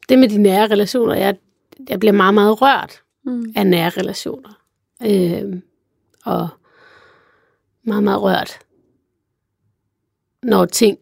[0.09, 1.35] det med de nære relationer, jeg,
[1.89, 3.53] jeg bliver meget, meget rørt Mm.
[3.55, 4.61] af nære relationer.
[5.05, 5.61] Øh,
[6.25, 6.47] og
[7.83, 8.59] meget, meget rørt,
[10.43, 10.97] når ting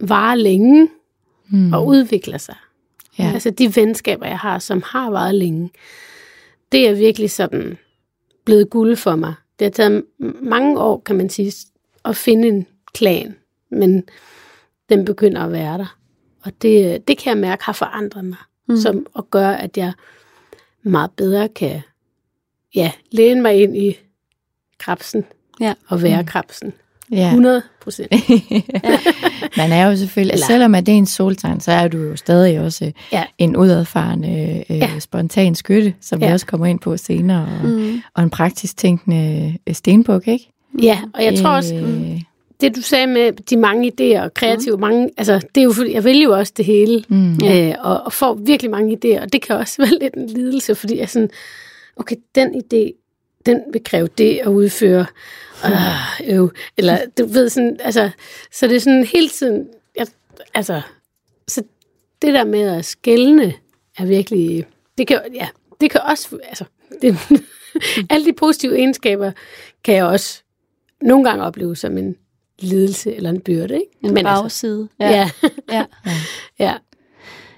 [0.00, 0.88] varer længe,
[1.48, 1.72] Mm.
[1.72, 2.56] og udvikler sig.
[3.18, 3.30] Ja.
[3.34, 5.70] Altså de venskaber, jeg har, som har varet længe,
[6.72, 7.78] det er virkelig sådan
[8.44, 9.34] blevet guld for mig.
[9.58, 10.04] Det har taget
[10.42, 11.52] mange år, kan man sige,
[12.04, 13.36] at finde en klan,
[13.70, 14.04] men
[14.88, 15.96] den begynder at være der.
[16.44, 18.76] Og det, det kan jeg mærke har forandret mig, mm.
[18.76, 19.92] som at gøre, at jeg
[20.82, 21.80] meget bedre kan
[22.74, 23.96] ja, læne mig ind i
[24.78, 25.24] krabsen
[25.60, 25.74] Ja.
[25.88, 26.26] og være mm.
[26.26, 26.72] krabsen.
[27.12, 27.26] ja.
[27.26, 28.12] 100 procent.
[29.56, 32.16] Man er jo selvfølgelig, Eller- selvom at det er en soltegn, så er du jo
[32.16, 33.24] stadig også Ja.
[33.38, 34.98] en udadfarende, øh, Ja.
[34.98, 36.26] spontan skytte, som ja.
[36.26, 37.70] Vi også kommer ind på senere, og, mm.
[37.76, 38.02] Mm.
[38.14, 40.48] og en praktisk tænkende øh, stenbuk, ikke?
[40.82, 42.20] Ja, og jeg tror også, Øh,
[42.62, 44.80] det du sagde med de mange idéer og kreative, mm.
[44.80, 47.34] mange, altså det er jo fordi, jeg vælger jo også det hele, Mm.
[47.44, 50.74] øh, og, og får virkelig mange idéer, og det kan også være lidt en lidelse,
[50.74, 51.30] fordi jeg sådan,
[51.96, 52.98] okay, den idé,
[53.46, 55.06] den vil kræve det at udføre,
[55.64, 56.52] øh, øv.
[56.76, 58.10] eller du ved sådan, altså,
[58.52, 60.06] så det er sådan hele tiden, jeg,
[60.54, 60.80] altså,
[61.48, 61.62] så
[62.22, 63.52] det der med at skælne
[63.98, 64.66] er virkelig,
[64.98, 65.48] det kan, ja,
[65.80, 66.64] det kan også, altså,
[67.02, 67.18] det,
[68.10, 69.32] alle de positive egenskaber
[69.84, 70.42] kan jeg også
[71.02, 72.16] nogle gange opleve som en
[72.62, 73.86] lidelse eller en byrde, ikke?
[74.02, 74.88] En Men altså, bagside.
[75.00, 75.10] ja.
[75.10, 75.30] ja.
[75.72, 75.84] ja.
[76.66, 76.74] ja.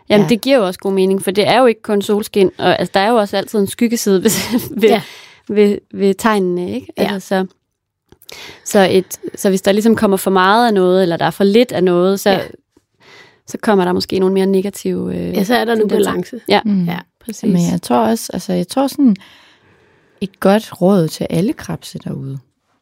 [0.08, 0.28] Jamen, Ja.
[0.28, 2.90] det giver jo også god mening, for det er jo ikke kun solskin, og altså,
[2.94, 4.30] der er jo også altid en skyggeside ved,
[4.80, 5.02] ved, Ja.
[5.48, 6.86] ved, ved tegnene, ikke?
[6.98, 7.12] Ja.
[7.12, 7.46] Altså, så,
[8.64, 11.44] så, et, så hvis der ligesom kommer for meget af noget, eller der er for
[11.44, 12.40] lidt af noget, så, Ja.
[13.46, 15.16] så kommer der måske nogle mere negative...
[15.16, 16.40] Øh, ja, så er der nu balance.
[16.48, 16.84] Ja, Mm.
[16.84, 16.98] Ja.
[17.20, 17.42] præcis.
[17.52, 19.16] Men jeg tror også, altså jeg tror sådan
[20.20, 22.38] et godt råd til alle krabse derude,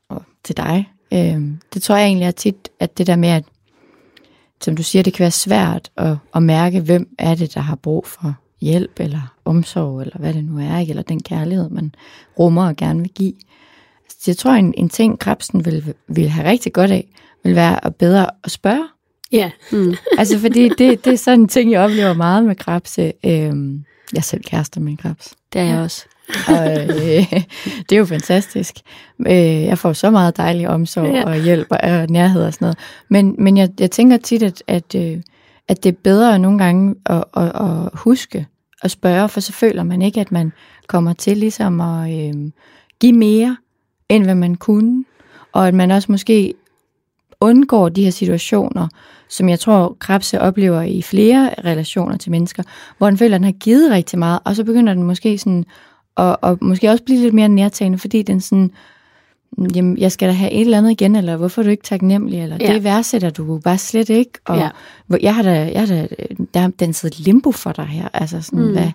[0.08, 3.44] og til dig, øhm, det tror jeg egentlig er tit, at det der med, at
[4.60, 7.76] som du siger, det kan være svært at, at mærke, hvem er det, der har
[7.76, 10.90] brug for hjælp, eller omsorg, eller hvad det nu er, ikke?
[10.90, 11.94] eller den kærlighed, man
[12.38, 13.34] rummer og gerne vil give.
[14.08, 17.08] Så jeg tror, en, en ting, krabsen vil, vil have rigtig godt af,
[17.44, 18.88] vil være at bedre at spørge.
[19.32, 19.50] Ja.
[19.72, 19.94] Mm.
[20.18, 23.12] Altså, fordi det, det er sådan en ting, jeg oplever meget med krabse.
[23.26, 25.34] Øhm, jeg er selv kærester med en krabs.
[25.52, 26.04] Det er jeg også.
[26.48, 27.32] Og øh,
[27.88, 28.74] det er jo fantastisk.
[29.26, 31.24] Øh, jeg får så meget dejlig omsorg Ja.
[31.24, 32.78] og hjælp og, og nærhed og sådan noget.
[33.08, 35.18] Men, men jeg, jeg tænker tit, at, at, øh,
[35.68, 38.46] at det er bedre nogle gange at, at, at huske
[38.82, 40.52] at spørge, for så føler man ikke, at man
[40.86, 42.50] kommer til ligesom at øh,
[43.00, 43.56] give mere,
[44.08, 45.04] end hvad man kunne.
[45.52, 46.54] Og at man også måske
[47.40, 48.88] undgår de her situationer,
[49.28, 52.62] som jeg tror, Krebse oplever i flere relationer til mennesker,
[52.98, 55.64] hvor den føler, at den har givet rigtig meget, og så begynder den måske sådan
[56.14, 58.70] og, og måske også blive lidt mere nærtagende, fordi den sådan,
[59.74, 62.42] jamen, jeg skal da have et eller andet igen, eller hvorfor er du ikke taknemmelig,
[62.42, 62.66] eller Ja.
[62.66, 62.74] ja.
[62.74, 64.68] det værdsætter du bare slet ikke, og Ja.
[65.10, 65.16] ja.
[65.22, 66.06] jeg har da, jeg har da,
[66.54, 68.72] der er den sidder limbo for dig her, altså sådan, Mm.
[68.72, 68.88] hvad,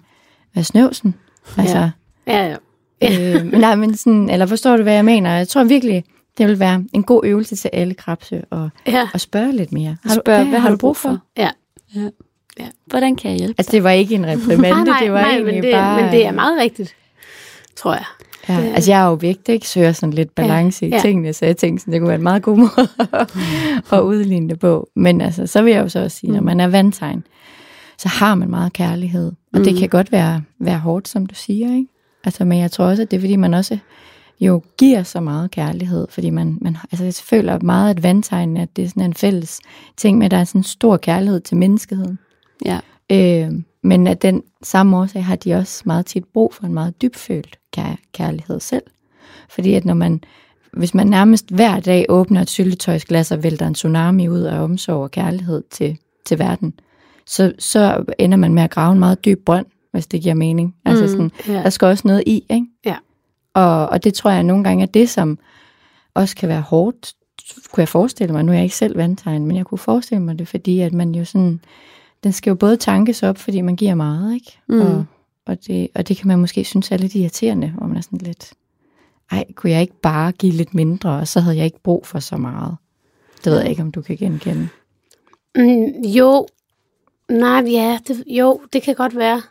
[0.53, 1.15] hvad snøvsen?
[1.58, 1.89] Altså,
[2.27, 2.56] Ja,
[3.01, 3.36] ja.
[3.36, 5.32] øh, men nej, men sådan, eller forstår du, hvad jeg mener?
[5.32, 6.03] Jeg tror virkelig,
[6.38, 9.08] det vil være en god øvelse til alle krabse, og, Ja.
[9.13, 9.97] og spørge lidt mere.
[10.03, 11.17] Har du, Spørg, hvad, har du brug for?
[11.38, 11.49] Ja.
[11.95, 12.01] Ja.
[12.60, 12.65] Ja.
[12.86, 15.73] Hvordan kan jeg hjælpe Altså, det var ikke en reprimande, det var egentlig men det,
[15.73, 16.01] bare...
[16.01, 16.95] men det er meget rigtigt,
[17.77, 18.05] tror jeg.
[18.49, 19.67] Ja, altså jeg er jo vigtig, ikke?
[19.67, 22.23] Søger sådan lidt balance Ja, i tingene, så jeg tænkte, sådan, det kunne være en
[22.23, 22.89] meget god måde
[23.91, 24.89] at udligne det på.
[24.95, 27.23] Men altså, så vil jeg jo så også sige, når man er vandtegn,
[27.97, 29.31] så har man meget kærlighed.
[29.53, 29.63] Og mm.
[29.63, 31.87] det kan godt være, være hårdt, som du siger, ikke?
[32.23, 33.77] Altså, men jeg tror også, at det er, fordi man også
[34.39, 38.75] jo giver så meget kærlighed, fordi man, man altså jeg føler meget, at vandtegn, at
[38.75, 39.59] det er sådan en fælles
[39.97, 42.19] ting med, at der er sådan en stor kærlighed til menneskeheden.
[42.65, 42.79] Ja.
[43.11, 43.51] Øh,
[43.83, 47.59] men af den samme årsag har de også meget tit brug for en meget dybfølt
[47.77, 48.83] kær- kærlighed selv.
[49.49, 50.21] Fordi at når man,
[50.73, 55.03] hvis man nærmest hver dag åbner et syltetøjsglas og vælter en tsunami ud af omsorg
[55.03, 56.73] og kærlighed til, til verden,
[57.25, 60.75] så, så ender man med at grave en meget dyb brønd, hvis det giver mening.
[60.85, 61.63] Altså Mm, sådan, ja.
[61.63, 62.65] der skal også noget i, ikke?
[62.85, 62.95] Ja.
[63.53, 65.39] Og, og det tror jeg nogle gange er det, som
[66.13, 67.13] også kan være hårdt,
[67.71, 68.43] kunne jeg forestille mig.
[68.43, 71.15] Nu er jeg ikke selv vandtegn, men jeg kunne forestille mig det, fordi at man
[71.15, 71.59] jo sådan,
[72.23, 74.60] den skal jo både tankes op, fordi man giver meget, ikke?
[74.67, 74.82] Mm.
[74.82, 75.06] Og,
[75.45, 78.19] og, det, og det kan man måske synes er lidt irriterende, hvor man er sådan
[78.19, 78.53] lidt,
[79.32, 82.19] ej, kunne jeg ikke bare give lidt mindre, og så havde jeg ikke brug for
[82.19, 82.75] så meget.
[83.43, 84.69] Det ved jeg ikke, om du kan genkende.
[85.56, 86.47] Mm, jo,
[87.30, 89.41] nej, ja, det, jo, det kan godt være.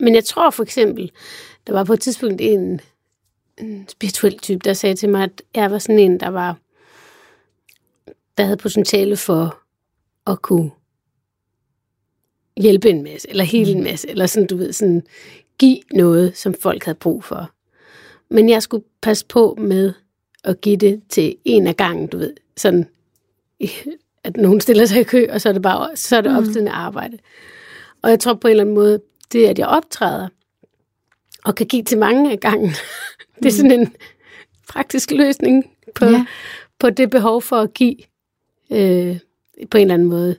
[0.00, 1.10] Men jeg tror for eksempel,
[1.66, 2.80] der var på et tidspunkt en,
[3.58, 6.56] en spirituel type, der sagde til mig, at jeg var sådan en, der var,
[8.38, 9.58] der havde potentiale for
[10.26, 10.70] at kunne
[12.56, 15.02] hjælpe en masse, eller hele en masse, eller sådan, du ved, sådan
[15.58, 17.50] give noget, som folk havde brug for.
[18.30, 19.92] Men jeg skulle passe på med
[20.44, 22.88] at give det til en af gangen, du ved, sådan
[24.24, 26.72] at nogen stiller sig i kø, og så er det bare så er det opstillende
[26.72, 27.18] arbejde.
[28.02, 29.00] Og jeg tror på en eller anden måde,
[29.32, 30.28] det at jeg optræder,
[31.44, 32.70] og kan give til mange af gangen,
[33.42, 33.94] det er sådan en
[34.68, 36.26] praktisk løsning på, Ja.
[36.78, 37.96] på det behov for at give.
[38.70, 39.18] Øh,
[39.70, 40.36] på en eller anden måde.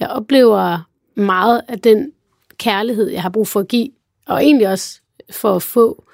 [0.00, 0.87] Jeg oplever
[1.18, 2.12] meget af den
[2.58, 3.88] kærlighed, jeg har brug for at give,
[4.26, 5.00] og egentlig også
[5.30, 6.04] for at få,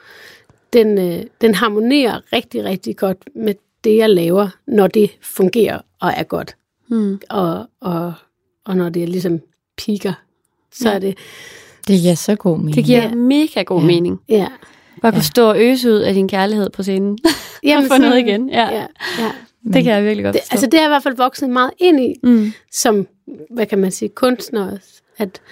[0.72, 6.12] den, øh, den harmonerer rigtig, rigtig godt med det, jeg laver, når det fungerer og
[6.16, 6.56] er godt.
[6.88, 7.20] Mm.
[7.30, 8.12] Og, og,
[8.64, 9.40] og når det ligesom
[9.76, 10.12] piker,
[10.72, 10.94] så Ja.
[10.94, 11.18] er det,
[11.88, 12.74] Det giver så god mening.
[12.76, 13.14] Det giver Ja.
[13.14, 13.86] mega god Ja.
[13.86, 14.20] mening.
[14.28, 14.46] ja.
[15.02, 17.18] Bare kunne stå og øse ud af din kærlighed på scenen.
[17.64, 18.48] Jamen, og få noget igen.
[18.48, 18.86] Ja, Ja,
[19.18, 19.32] ja.
[19.72, 20.54] det kan jeg virkelig godt Det, forstå.
[20.54, 22.52] altså det har jeg i hvert fald vokset meget ind i, mm.
[22.72, 23.06] som,
[23.50, 25.42] hvad kan man sige, kunstner også, at,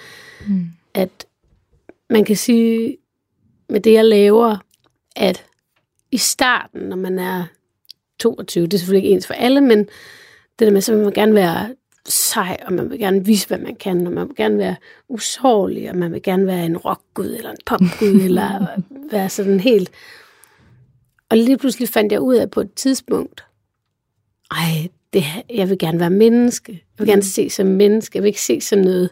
[0.47, 0.65] Mm.
[0.93, 1.25] at
[2.09, 2.97] man kan sige,
[3.69, 4.57] med det jeg laver,
[5.15, 5.45] at
[6.11, 7.45] i starten, når man er
[8.19, 9.79] 22, det er selvfølgelig ikke ens for alle, men
[10.59, 13.57] det der med, så vil man gerne være sej, og man vil gerne vise, hvad
[13.57, 14.75] man kan, og man vil gerne være
[15.07, 18.67] usårlig, og man vil gerne være en rockgud, eller en popgud, eller
[19.11, 19.91] være sådan helt...
[21.29, 23.43] Og lige pludselig fandt jeg ud af på et tidspunkt,
[24.51, 26.71] ej, det, jeg vil gerne være menneske.
[26.71, 28.17] Jeg vil gerne se som menneske.
[28.17, 29.09] Jeg vil ikke se som noget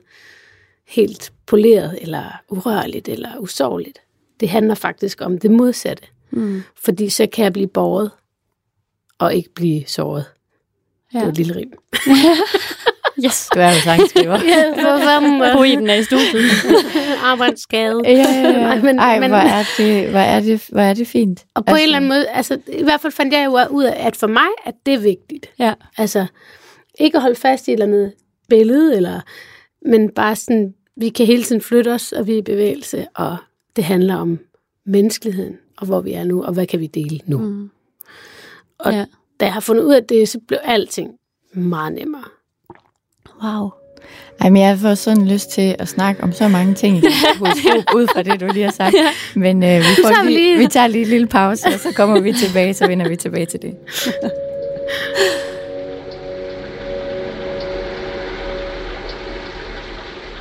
[0.88, 4.00] helt poleret, eller urørligt, eller usårligt.
[4.40, 6.04] Det handler faktisk om det modsatte.
[6.32, 6.64] Mm.
[6.84, 8.12] Fordi så kan jeg blive båret,
[9.20, 10.26] og ikke blive såret.
[11.14, 11.20] Ja.
[11.20, 11.74] Det var et lille rim.
[13.26, 13.50] Yes.
[13.56, 14.40] Du er jo sangskriver.
[14.54, 15.44] Ja, for fanden.
[15.58, 16.52] Poeten er i studiet.
[17.32, 18.02] Arbejdsskade.
[18.06, 18.52] Ja, ja, ja.
[18.62, 21.46] Nej, men- Ej, men- hvor, er det, hvor, er det, hvor er det fint.
[21.56, 23.84] Og på altså, en eller anden måde, altså, i hvert fald fandt jeg jo ud
[23.84, 25.50] af, at for mig, at det er vigtigt.
[25.60, 25.74] Ja.
[25.98, 26.26] Altså,
[27.00, 28.14] ikke at holde fast i et eller andet
[28.50, 29.20] billede, eller,
[29.86, 33.38] men bare sådan, vi kan hele tiden flytte os, og vi er i bevægelse, og
[33.76, 34.40] det handler om
[34.86, 37.38] menneskeligheden, og hvor vi er nu, og hvad kan vi dele nu.
[37.38, 37.70] Mm.
[38.80, 39.06] Og ja.
[39.40, 41.10] da jeg har fundet ud af det, så blev alting
[41.54, 42.24] meget nemmere.
[43.44, 43.70] Wow.
[44.42, 47.02] Ej, men jeg får sådan lyst til at snakke om så mange ting i
[47.40, 48.96] horoskop, ud fra det, du lige har sagt.
[49.36, 51.80] Men øh, vi, får tager vi lige, lige- vi tager lige en lille pause, og
[51.80, 53.74] så kommer vi tilbage, så vender vi tilbage til det.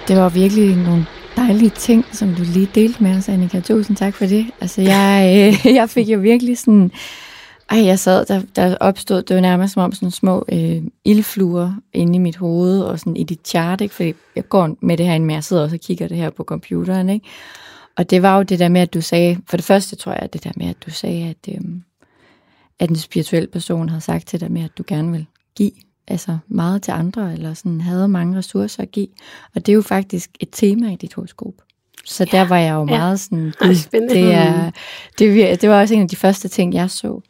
[0.08, 3.60] Det var virkelig nogle dejlige ting, som du lige delte med os, Annika.
[3.60, 4.46] Tusind tak for det.
[4.60, 5.32] Altså, jeg,
[5.66, 6.90] øh, jeg fik jo virkelig sådan...
[7.70, 11.74] Ej, jeg sad, der, der opstod, det var nærmest som om sådan små øh, ildfluer
[11.92, 13.94] inde i mit hoved, og sådan i dit chart, ikke?
[13.94, 16.30] fordi jeg går med det her ind med, jeg sidder også og kigger det her
[16.30, 17.26] på computeren, ikke?
[17.96, 20.32] Og det var jo det der med, at du sagde, for det første tror jeg,
[20.32, 21.82] det der med, at du sagde, at, øhm,
[22.78, 25.72] at en spirituel person havde sagt til dig med, at du gerne vil give
[26.08, 29.08] altså meget til andre, eller sådan havde mange ressourcer at give.
[29.54, 31.54] Og det er jo faktisk et tema i dit horoskop.
[32.04, 32.98] Så ja, der var jeg jo ja.
[32.98, 34.70] meget sådan, Ej, "Gud, spændende." det, er,
[35.18, 37.20] det, det var også en af de første ting, jeg så.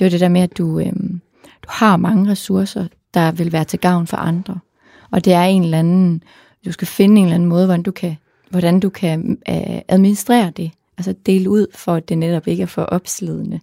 [0.00, 3.64] Det var det der med, at du, øhm, du har mange ressourcer, der vil være
[3.64, 4.58] til gavn for andre.
[5.10, 6.22] Og det er en eller anden,
[6.64, 8.16] du skal finde en eller anden måde, hvordan du kan,
[8.50, 10.70] hvordan du kan øh, administrere det.
[10.98, 13.60] Altså dele ud, for at det netop ikke er for opslidende.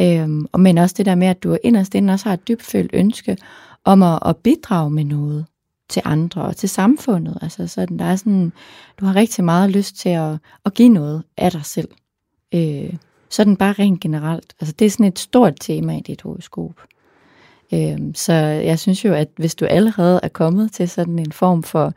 [0.00, 2.90] Øhm, og men også det der med, at du inderst inde også har et dybfølt
[2.92, 3.36] ønske
[3.84, 5.46] om at, at bidrage med noget
[5.88, 7.38] til andre og til samfundet.
[7.42, 8.52] Altså sådan, der er sådan,
[9.00, 11.88] du har rigtig meget lyst til at, at give noget af dig selv.
[12.54, 12.94] Øh,
[13.28, 14.54] sådan bare rent generelt.
[14.60, 16.80] Altså det er sådan et stort tema i dit horoskop.
[17.74, 21.62] Øh, så jeg synes jo, at hvis du allerede er kommet til sådan en form
[21.62, 21.92] for,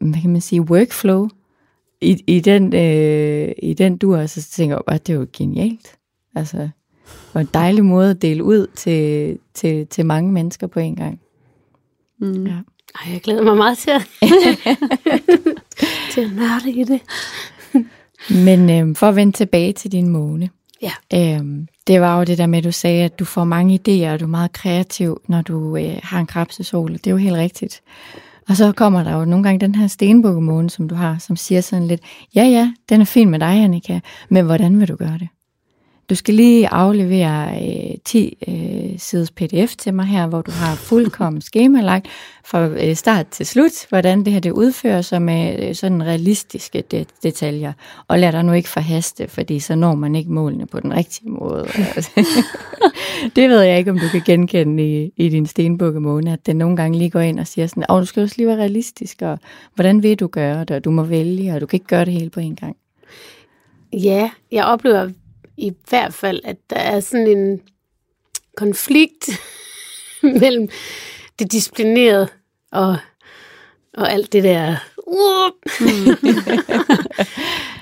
[0.00, 1.28] hvad kan man sige, workflow,
[2.00, 5.26] i, i, den, øh, i den du også så tænker jeg, at det er jo
[5.32, 5.96] genialt.
[6.34, 6.68] Altså,
[7.32, 11.20] og en dejlig måde at dele ud til, til, til mange mennesker på en gang.
[12.18, 12.46] Mm.
[12.46, 12.58] Ja.
[12.94, 14.08] Ej, jeg glæder mig meget til at,
[16.12, 17.00] til at nørde i det.
[18.30, 20.50] Men øh, for at vende tilbage til din måne.
[20.82, 20.92] Ja.
[21.14, 21.44] Øh,
[21.86, 24.20] det var jo det der med, at du sagde, at du får mange idéer, og
[24.20, 26.92] du er meget kreativ, når du øh, har en krabsesol.
[26.92, 27.82] Det er jo helt rigtigt.
[28.48, 31.60] Og så kommer der jo nogle gange den her stenbukkemåne, som du har, som siger
[31.60, 32.00] sådan lidt,
[32.34, 35.28] ja ja, den er fin med dig, Annika, men hvordan vil du gøre det?
[36.10, 40.74] Du skal lige aflevere øh, 10 øh, sides pdf til mig her, hvor du har
[40.74, 42.06] fuldkommen skemalagt
[42.44, 46.82] fra øh, start til slut, hvordan det her det udfører sig med øh, sådan realistiske
[46.90, 47.72] det, detaljer.
[48.08, 51.30] Og lad dig nu ikke forhaste, fordi så når man ikke målene på den rigtige
[51.30, 51.66] måde.
[53.36, 56.56] det ved jeg ikke, om du kan genkende i, i din stenbukke måne, at den
[56.56, 59.22] nogle gange lige går ind og siger sådan, åh, du skal også lige være realistisk,
[59.22, 59.38] og
[59.74, 62.12] hvordan vil du gøre det, og du må vælge, og du kan ikke gøre det
[62.12, 62.76] hele på en gang.
[63.92, 65.10] Ja, jeg oplever
[65.56, 67.62] i hvert fald, at der er sådan en
[68.56, 69.30] konflikt
[70.40, 70.68] mellem
[71.38, 72.28] det disciplinerede
[72.72, 72.96] og,
[73.94, 74.76] og alt det der.
[75.06, 75.50] Uh,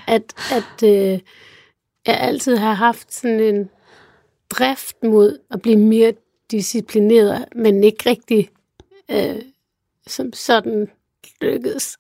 [0.15, 1.21] at at øh,
[2.07, 3.71] jeg altid har haft sådan en
[4.51, 6.13] drift mod at blive mere
[6.51, 8.49] disciplineret, men ikke rigtig
[9.11, 9.43] øh,
[10.07, 10.91] som sådan
[11.41, 11.99] lykkedes.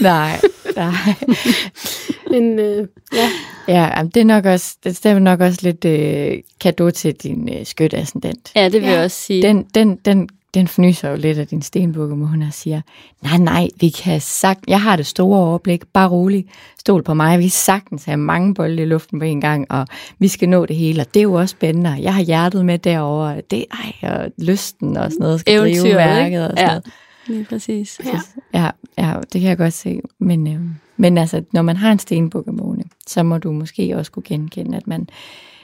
[0.00, 0.40] Nej,
[0.82, 1.14] nej.
[2.30, 3.28] men øh, ja,
[3.68, 7.66] Ja, det er nok også, det er nok også lidt øh, kado til din øh,
[7.66, 8.52] skytteascendent.
[8.56, 8.92] Ja, det vil Ja.
[8.94, 9.42] jeg også sige.
[9.42, 12.80] Den, den, den, den fnyser jo lidt af din stenbukkemåne og siger,
[13.22, 16.44] nej, nej, vi kan sagt, jeg har det store overblik, bare rolig,
[16.78, 19.86] stol på mig, vi sagtens have mange bolde i luften på en gang, og
[20.18, 22.78] vi skal nå det hele, og det er jo også spændende, jeg har hjertet med
[22.78, 26.42] derovre, det ej, og lysten og sådan noget, skal drive Eventyret, værket ikke?
[26.44, 26.66] og sådan Ja.
[26.66, 26.84] noget.
[27.26, 28.00] Lige præcis.
[28.04, 28.20] Ja.
[28.54, 30.00] Ja, ja, det kan jeg godt se.
[30.18, 30.60] Men, øh,
[30.96, 34.86] men altså, når man har en stenbukkemåne, så må du måske også kunne genkende, at
[34.86, 35.08] man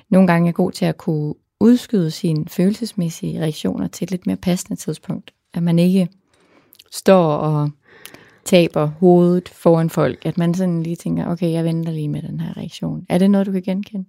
[0.09, 4.37] nogle gange er god til at kunne udskyde sine følelsesmæssige reaktioner til et lidt mere
[4.37, 5.35] passende tidspunkt.
[5.55, 6.09] At man ikke
[6.91, 7.71] står og
[8.45, 10.27] taber hovedet foran folk.
[10.27, 13.07] At man sådan lige tænker, okay, jeg venter lige med den her reaktion.
[13.09, 14.05] Er det noget, du kan genkende?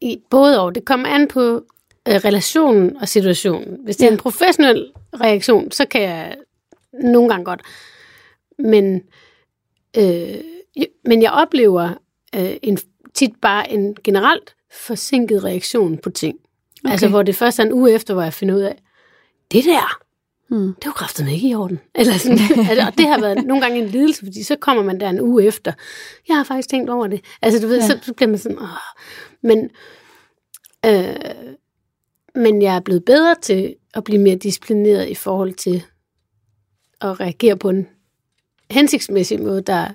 [0.00, 0.74] I både og.
[0.74, 1.64] Det kommer an på
[2.10, 3.78] øh, relationen og situationen.
[3.84, 4.12] Hvis det er Ja.
[4.12, 6.36] en professionel reaktion, så kan jeg
[7.02, 7.62] nogle gange godt.
[8.58, 9.02] Men,
[9.96, 10.34] øh,
[11.04, 11.88] men jeg oplever
[12.36, 12.78] øh, en,
[13.14, 16.38] tit bare en generelt forsinket reaktion på ting.
[16.84, 16.92] Okay.
[16.92, 18.82] Altså hvor det først er en uge efter, hvor jeg finder ud af,
[19.52, 19.96] det der,
[20.48, 20.74] Hmm.
[20.74, 21.80] det var kraftigt ikke i orden.
[21.94, 25.00] Eller sådan, altså, og det har været nogle gange en lidelse, fordi så kommer man
[25.00, 25.72] der en uge efter.
[26.28, 27.24] Jeg har faktisk tænkt over det.
[27.42, 27.86] Altså du ved, ja.
[27.86, 28.68] så, så bliver man sådan, Åh.
[29.42, 29.70] Men,
[30.86, 31.14] øh,
[32.34, 35.82] men jeg er blevet bedre til at blive mere disciplineret i forhold til
[37.00, 37.88] at reagere på en
[38.70, 39.88] hensigtsmæssig måde, der,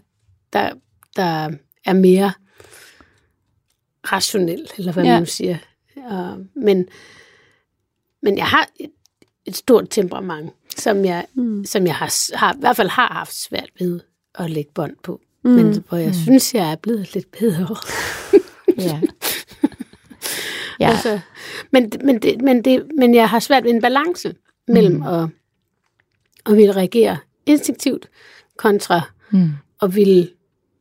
[0.54, 0.74] der,
[1.15, 1.50] der
[1.86, 2.32] er mere
[4.12, 5.19] rationel, eller hvad Ja.
[5.19, 5.58] man siger.
[5.95, 6.88] Uh, men,
[8.21, 8.91] men jeg har et,
[9.45, 11.65] et stort temperament, som jeg, Mm.
[11.65, 14.00] som jeg har, har, i hvert fald har haft svært ved
[14.36, 15.21] at lægge bånd på.
[15.43, 15.52] Mm.
[15.52, 16.13] Men hvor jeg mm.
[16.13, 17.76] synes, jeg er blevet lidt bedre.
[18.78, 19.02] Ja.
[20.80, 20.90] Ja.
[20.90, 21.20] Altså,
[21.72, 24.34] men, men, det, men, det, men jeg har svært ved en balance
[24.68, 25.04] mellem mm.
[25.04, 25.28] at,
[26.46, 28.10] at ville reagere instinktivt
[28.58, 29.50] kontra Mm.
[29.82, 30.28] at ville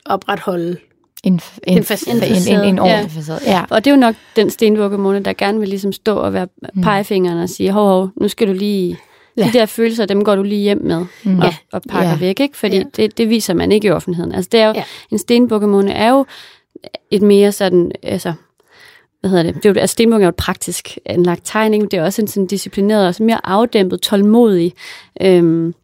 [0.07, 0.77] opretholde.
[1.25, 2.17] En, en, En facade.
[2.17, 3.21] en, en, en, en ordentlig Ja.
[3.21, 3.41] facade.
[3.47, 3.65] Ja.
[3.71, 6.49] Og det er jo nok den stenvuggemåne, der gerne vil ligesom stå og være
[6.83, 8.99] pegefingeren og sige, hov, hov, nu skal du lige...
[9.37, 9.45] Ja.
[9.45, 11.39] De der følelser, dem går du lige hjem med Mm.
[11.41, 12.17] og, og pakker Ja.
[12.19, 12.57] væk, ikke?
[12.59, 12.83] Fordi Ja.
[12.97, 14.33] det, det viser man ikke i offentligheden.
[14.35, 14.85] Altså, det er jo, Ja.
[15.11, 16.27] en stenbukkemåne er jo
[17.11, 18.33] et mere sådan, altså,
[19.25, 19.55] hvad hedder det?
[19.55, 22.29] det er jo, altså, stenbukken er jo et praktisk anlagt tegning, det er også en
[22.29, 24.75] sådan disciplineret, og mere afdæmpet, tålmodig,
[25.21, 25.75] øhm,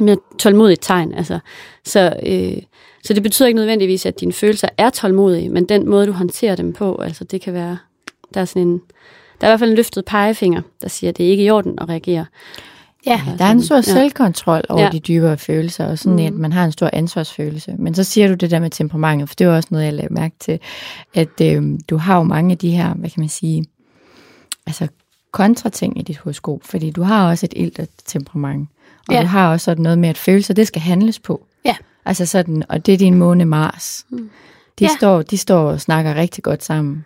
[0.00, 1.14] mere tålmodigt tegn.
[1.14, 1.38] Altså.
[1.84, 2.62] Så, øh,
[3.04, 6.56] så det betyder ikke nødvendigvis, at dine følelser er tålmodige, men den måde, du håndterer
[6.56, 7.78] dem på, altså det kan være,
[8.34, 8.82] der er sådan en,
[9.40, 11.50] der er i hvert fald en løftet pegefinger, der siger, at det er ikke i
[11.50, 12.26] orden at reagere.
[13.06, 13.80] Ja, Der er en stor Ja.
[13.82, 14.88] selvkontrol over Ja.
[14.92, 16.26] de dybere følelser, og sådan Mhm.
[16.26, 17.74] at man har en stor ansvarsfølelse.
[17.78, 19.92] Men så siger du det der med temperamentet, for det er jo også noget, jeg
[19.94, 20.58] lagde mærke til,
[21.14, 23.64] at øh, du har jo mange af de her, hvad kan man sige,
[24.66, 24.88] altså
[25.32, 28.68] kontrating i dit horoskop, fordi du har også et ilt temperament,
[29.08, 29.20] og Ja.
[29.20, 31.46] du har også sådan noget med, at følelser, det skal handles på.
[31.64, 31.74] Ja.
[32.04, 34.06] Altså sådan, og det er din måne Mars.
[34.78, 34.88] De, Ja.
[34.98, 37.04] står, de står og snakker rigtig godt sammen.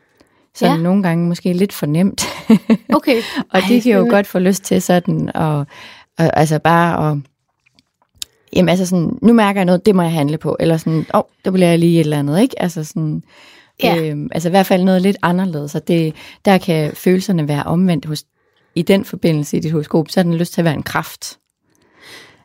[0.55, 0.77] Så Ja.
[0.77, 2.25] nogle gange måske lidt for nemt.
[2.97, 3.17] okay.
[3.51, 5.59] Og Ej, de kan jo godt få lyst til sådan, og,
[6.19, 7.19] og altså bare at,
[8.57, 11.19] jamen altså sådan, nu mærker jeg noget, det må jeg handle på, eller sådan, åh,
[11.19, 12.63] oh, der bliver jeg lige et eller andet, ikke?
[12.63, 13.23] Altså sådan,
[13.83, 13.97] Ja.
[13.97, 18.05] øhm, altså i hvert fald noget lidt anderledes, og det, der kan følelserne være omvendt
[18.07, 18.25] hos,
[18.75, 21.39] i den forbindelse i dit horoskop, så har den lyst til at være en kraft.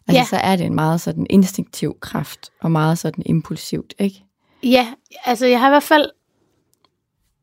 [0.07, 0.25] Altså Ja.
[0.25, 4.23] så er det en meget sådan instinktiv kraft, og meget sådan impulsivt, ikke?
[4.63, 4.87] Ja,
[5.25, 6.09] altså jeg har i hvert fald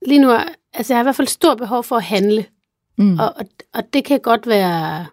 [0.07, 0.33] lige nu,
[0.75, 2.47] altså jeg har i hvert fald stor behov for at handle.
[2.99, 3.19] Mm.
[3.19, 5.07] Og, og, og det kan godt være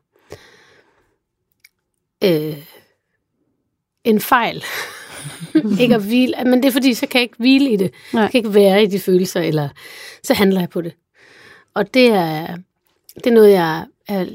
[2.23, 2.58] øh,
[4.04, 4.63] en fejl.
[5.82, 7.93] ikke at hvile, men det er fordi, så kan jeg ikke hvile i det.
[8.13, 8.21] Nej.
[8.21, 9.69] Jeg kan ikke være i de følelser, eller
[10.23, 10.93] så handler jeg på det.
[11.73, 12.58] Og det er,
[13.15, 14.25] det er noget, jeg er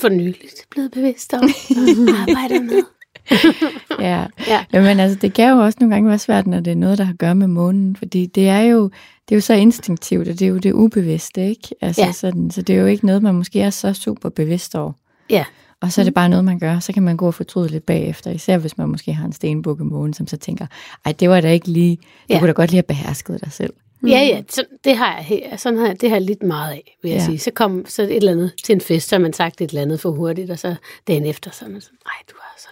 [0.00, 2.82] for nyligt blevet bevidst om og arbejder med.
[4.00, 4.24] Ja.
[4.48, 4.64] Ja.
[4.72, 7.04] Jamen altså, det kan jo også nogle gange være svært, når det er noget, der
[7.04, 8.82] har at gøre med månen, fordi det er jo,
[9.28, 11.68] det er jo så instinktivt, og det er jo det ubevidste, ikke?
[11.80, 12.12] Altså Ja.
[12.12, 14.92] sådan, så det er jo ikke noget, man måske er så super bevidst over.
[15.30, 15.44] Ja.
[15.80, 17.86] Og så er det bare noget, man gør, så kan man gå og fortryde lidt
[17.86, 20.66] bagefter, især hvis man måske har en stenbukke måne, som så tænker,
[21.04, 22.38] ej, det var da ikke lige, du Ja.
[22.38, 23.72] kunne da godt lige have behersket dig selv.
[24.06, 26.72] Ja, ja, så, det har jeg, he- sådan har, jeg- det har jeg lidt meget
[26.72, 27.24] af, vil jeg Ja.
[27.24, 27.38] sige.
[27.38, 29.82] Så kom så et eller andet til en fest, så har man sagt et eller
[29.82, 30.74] andet for hurtigt, og så
[31.08, 32.68] dagen efter, så er man sådan, nej, du er så.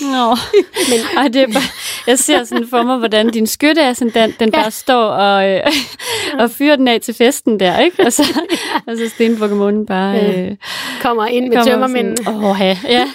[0.00, 0.36] Nå,
[0.90, 1.62] men Ej, det er bare,
[2.06, 4.62] jeg ser sådan for mig, hvordan din skytte er sådan, den, den Ja.
[4.62, 5.60] bare står og, øh,
[6.38, 8.02] og fyrer den af til festen der, ikke?
[8.06, 8.22] Og så,
[8.86, 10.40] og så stenbukkemånen bare Ja.
[10.42, 10.56] øh,
[11.02, 11.80] Kommer ind med sådan,
[12.44, 13.08] Åh, ja.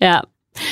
[0.00, 0.20] ja.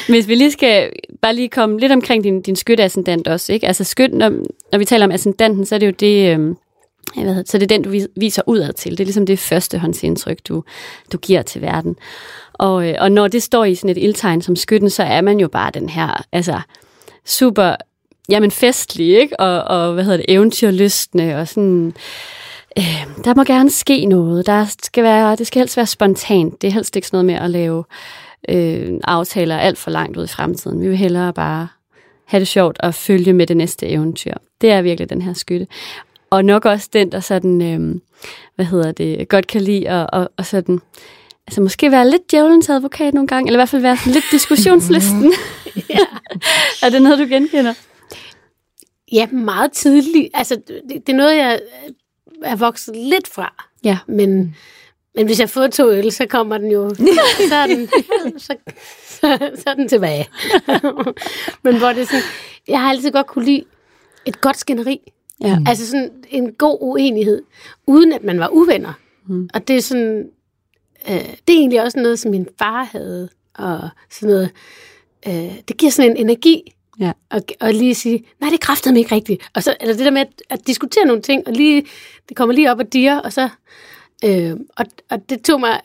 [0.08, 0.90] hvis vi lige skal
[1.22, 3.66] bare lige komme lidt omkring din, din skytteascendant også, ikke?
[3.66, 4.28] Altså skyt, når,
[4.72, 6.54] når vi taler om ascendanten, så er det jo det, øh,
[7.14, 8.92] hvad hedder, så det er den, du viser udad til.
[8.92, 10.64] Det er ligesom det førstehåndsindtryk, du,
[11.12, 11.96] du giver til verden.
[12.52, 15.40] Og, øh, og når det står i sådan et ildtegn som skytten, så er man
[15.40, 16.60] jo bare den her, altså
[17.24, 17.74] super,
[18.28, 19.40] jamen festlig, ikke?
[19.40, 21.94] Og, og hvad hedder det, eventyrlystende, og sådan,
[22.78, 24.46] øh, der må gerne ske noget.
[24.46, 26.62] Der skal være, det skal helst være spontant.
[26.62, 27.84] Det er helst ikke sådan noget med at lave
[28.48, 30.80] øh, aftaler alt for langt ud i fremtiden.
[30.80, 31.68] Vi vil hellere bare
[32.24, 34.34] have det sjovt og følge med det næste eventyr.
[34.60, 35.66] Det er virkelig den her skytte.
[36.32, 38.00] Og nok også den, der sådan, øh,
[38.54, 40.80] hvad hedder det, godt kan lide og, og, og sådan,
[41.46, 44.24] altså måske være lidt djævelens advokat nogle gange, eller i hvert fald være sådan lidt
[44.30, 45.32] diskussionslisten.
[45.90, 46.06] ja.
[46.82, 47.74] er det noget, du genkender?
[49.12, 50.28] Ja, meget tidligt.
[50.34, 51.60] Altså, det, det er noget, jeg
[52.42, 53.54] er vokset lidt fra.
[53.84, 53.98] Ja.
[54.06, 54.56] Men,
[55.14, 56.94] men hvis jeg får to øl, så kommer den jo,
[57.48, 57.88] så er den,
[58.38, 58.54] så,
[59.06, 60.28] så, så er den tilbage.
[61.64, 62.22] men hvor det er sådan,
[62.68, 63.64] jeg har altid godt kunne lide
[64.26, 65.00] et godt skænderi.
[65.42, 65.58] Ja.
[65.66, 67.42] Altså sådan en god uenighed,
[67.86, 68.92] uden at man var uvenner.
[69.26, 69.48] Mm.
[69.54, 70.28] Og det er sådan,
[71.08, 74.50] øh, det er egentlig også noget, som min far havde, og sådan noget,
[75.28, 77.12] øh, det giver sådan en energi, Ja.
[77.30, 79.50] og, og lige sige, nej, det kræftede mig ikke rigtigt.
[79.54, 81.86] Og så, eller det der med at, at diskutere nogle ting, og lige,
[82.28, 83.48] det kommer lige op og dire, og så,
[84.24, 85.80] øh, og, og det tog mig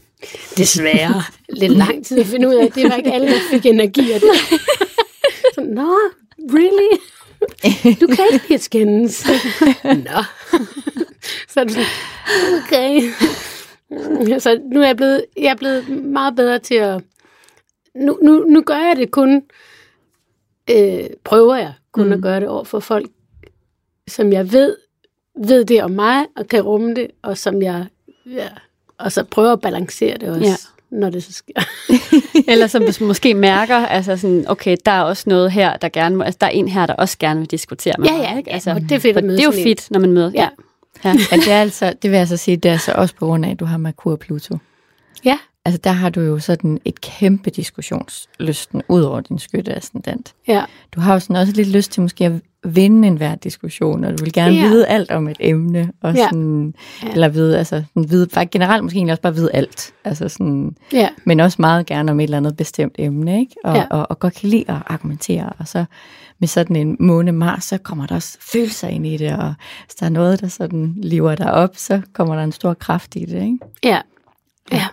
[0.58, 3.66] desværre lidt lang tid at finde ud af, at det var ikke alle, der fik
[3.66, 4.30] energi af det.
[5.54, 5.96] Så, nå,
[6.38, 6.98] really?
[8.00, 9.26] Du kan ikke at skændes.
[9.84, 10.22] Nå.
[11.48, 11.86] Så er det sådan,
[12.62, 13.00] okay.
[14.38, 17.02] Så nu er jeg blevet, jeg er blevet meget bedre til at...
[17.94, 19.42] Nu, nu, nu gør jeg det kun...
[20.70, 22.12] Øh, prøver jeg kun mm.
[22.12, 23.06] at gøre det over for folk,
[24.08, 24.76] som jeg ved,
[25.44, 27.86] ved det om mig, og kan rumme det, og som jeg...
[28.26, 28.48] Ja,
[28.98, 30.56] og så prøver at balancere det også, Ja.
[30.92, 30.96] Ja.
[30.96, 31.54] når det så sker.
[32.52, 35.88] Eller som hvis man måske mærker, altså sådan, okay, der er også noget her, der
[35.88, 38.22] gerne må, altså der er en her, der også gerne vil diskutere med Ja, mig,
[38.22, 38.50] ja, ikke?
[38.50, 40.30] ja, Altså, og det er fedt at møde Det er jo fedt, når man møder.
[40.34, 40.48] Ja.
[41.04, 41.12] ja.
[41.30, 43.50] Men det, er altså, det vil altså sige, det er så også på grund af,
[43.50, 44.58] at du har Merkur og Pluto.
[45.24, 45.38] Ja.
[45.64, 50.34] Altså der har du jo sådan et kæmpe diskussionslysten ud over din skytteascendant.
[50.48, 50.64] Ja.
[50.94, 52.32] Du har jo sådan også lidt lyst til måske at
[52.74, 54.68] vinde enhver diskussion, og du vil gerne Ja.
[54.68, 56.24] vide alt om et emne, og Ja.
[56.24, 57.08] sådan, Ja.
[57.12, 60.76] eller vide, altså sådan vide, faktisk generelt måske egentlig også bare vide alt, altså sådan,
[60.92, 61.08] Ja.
[61.24, 63.54] men også meget gerne om et eller andet bestemt emne, ikke?
[63.64, 63.84] Og, ja.
[63.90, 65.84] og, og godt kan lide at argumentere, og så
[66.38, 69.54] med sådan en måne Mars, så kommer der også følelser ind i det, og
[69.86, 73.16] hvis der er noget, der sådan lever dig op, så kommer der en stor kraft
[73.16, 73.58] i det, ikke?
[73.84, 74.00] Ja.
[74.72, 74.86] Ja.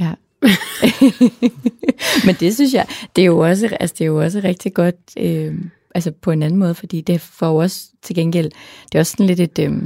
[0.00, 0.12] Ja.
[2.26, 4.96] Men det synes jeg, det er jo også, altså det er jo også rigtig godt,
[5.18, 5.54] øh,
[5.94, 8.50] altså på en anden måde, fordi det får også til gengæld,
[8.92, 9.82] det er også sådan lidt et, øh,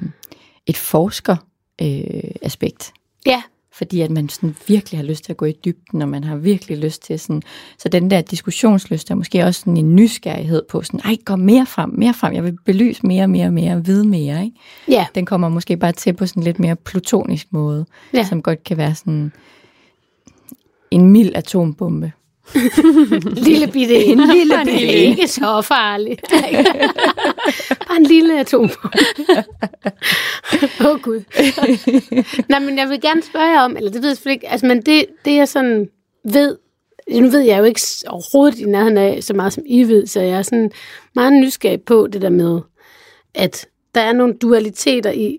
[0.66, 1.36] et forsker
[1.82, 2.92] øh, aspekt.
[3.26, 3.42] Ja.
[3.74, 6.36] Fordi at man sådan virkelig har lyst til at gå i dybden, og man har
[6.36, 7.42] virkelig lyst til sådan,
[7.78, 11.66] så den der diskussionslyst er måske også sådan en nysgerrighed på sådan, ej, gå mere
[11.66, 14.56] frem, mere frem, jeg vil belyse mere, mere, mere, vide mere, ikke?
[14.88, 15.06] Ja.
[15.14, 18.24] Den kommer måske bare til på sådan lidt mere plutonisk måde, Ja.
[18.28, 19.32] som godt kan være sådan
[20.90, 22.12] en mild atombombe.
[23.46, 24.18] Lille bitte en.
[24.18, 26.18] Lille bitte Ikke så farlig.
[27.88, 28.70] Bare en lille atom.
[30.80, 31.22] Åh oh, gud.
[32.48, 34.66] Nej, men jeg vil gerne spørge jer om, eller det ved jeg selvfølgelig ikke, altså,
[34.66, 35.88] men det, det jeg sådan
[36.24, 36.56] ved,
[37.10, 40.20] nu ved jeg jo ikke overhovedet i nærheden af så meget, som I ved, så
[40.20, 40.70] jeg er sådan
[41.14, 42.60] meget nysgerrig på det der med,
[43.34, 45.38] at der er nogle dualiteter i,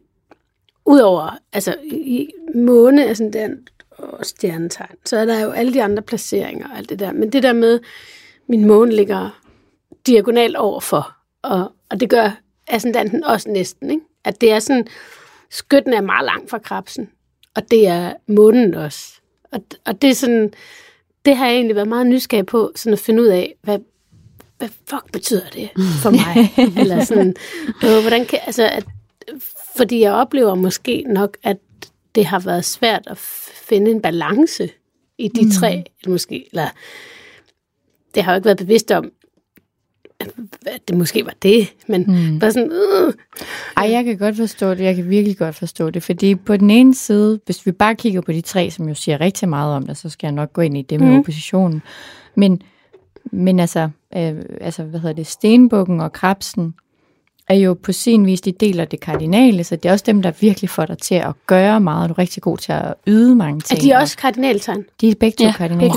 [0.86, 3.68] udover, altså i måne, altså den
[3.98, 7.12] og stjernetegn, så er der jo alle de andre placeringer og alt det der.
[7.12, 7.80] Men det der med,
[8.48, 9.42] min måne ligger
[10.08, 12.32] diagonalt overfor, og, og det gør
[12.68, 14.04] ascendanten også næsten, ikke?
[14.24, 14.88] At det er sådan,
[15.50, 17.10] skytten er meget langt fra krabsen,
[17.56, 19.14] og det er månen også.
[19.52, 20.54] Og, og det er sådan,
[21.26, 23.80] det har jeg egentlig været meget nysgerrig på, sådan at finde ud af, hvad,
[24.58, 25.70] hvad fuck betyder det
[26.02, 26.54] for mig?
[26.82, 27.36] Eller sådan,
[27.84, 28.86] øh, hvordan kan, altså, at,
[29.78, 31.58] fordi jeg oplever måske nok, at
[32.16, 33.18] det har været svært at
[33.64, 34.70] finde en balance
[35.18, 35.52] i de mm.
[35.52, 36.68] tre, eller måske, eller
[38.16, 39.12] det har jeg jo ikke været bevidst om,
[40.66, 42.40] at det måske var det, men mm.
[42.40, 43.14] bare sådan, øh,
[43.78, 44.80] Ej, jeg kan godt forstå det.
[44.80, 46.04] Jeg kan virkelig godt forstå det.
[46.04, 49.22] Fordi på den ene side, hvis vi bare kigger på de tre, som jo siger
[49.22, 51.20] rigtig meget om det, så skal jeg nok gå ind i det med mm.
[51.20, 51.82] oppositionen.
[52.36, 52.62] Men,
[53.32, 56.74] men altså, øh, altså, hvad hedder det, stenbukken og krabsen
[57.50, 60.32] er jo på sin vis, de deler det kardinale, så det er også dem, der
[60.40, 62.10] virkelig får dig til at gøre meget.
[62.10, 63.82] Du er rigtig god til at yde mange er ting.
[63.92, 64.84] de også kardinaltegn?
[65.02, 65.92] De er begge to Ja, ja, kardinale.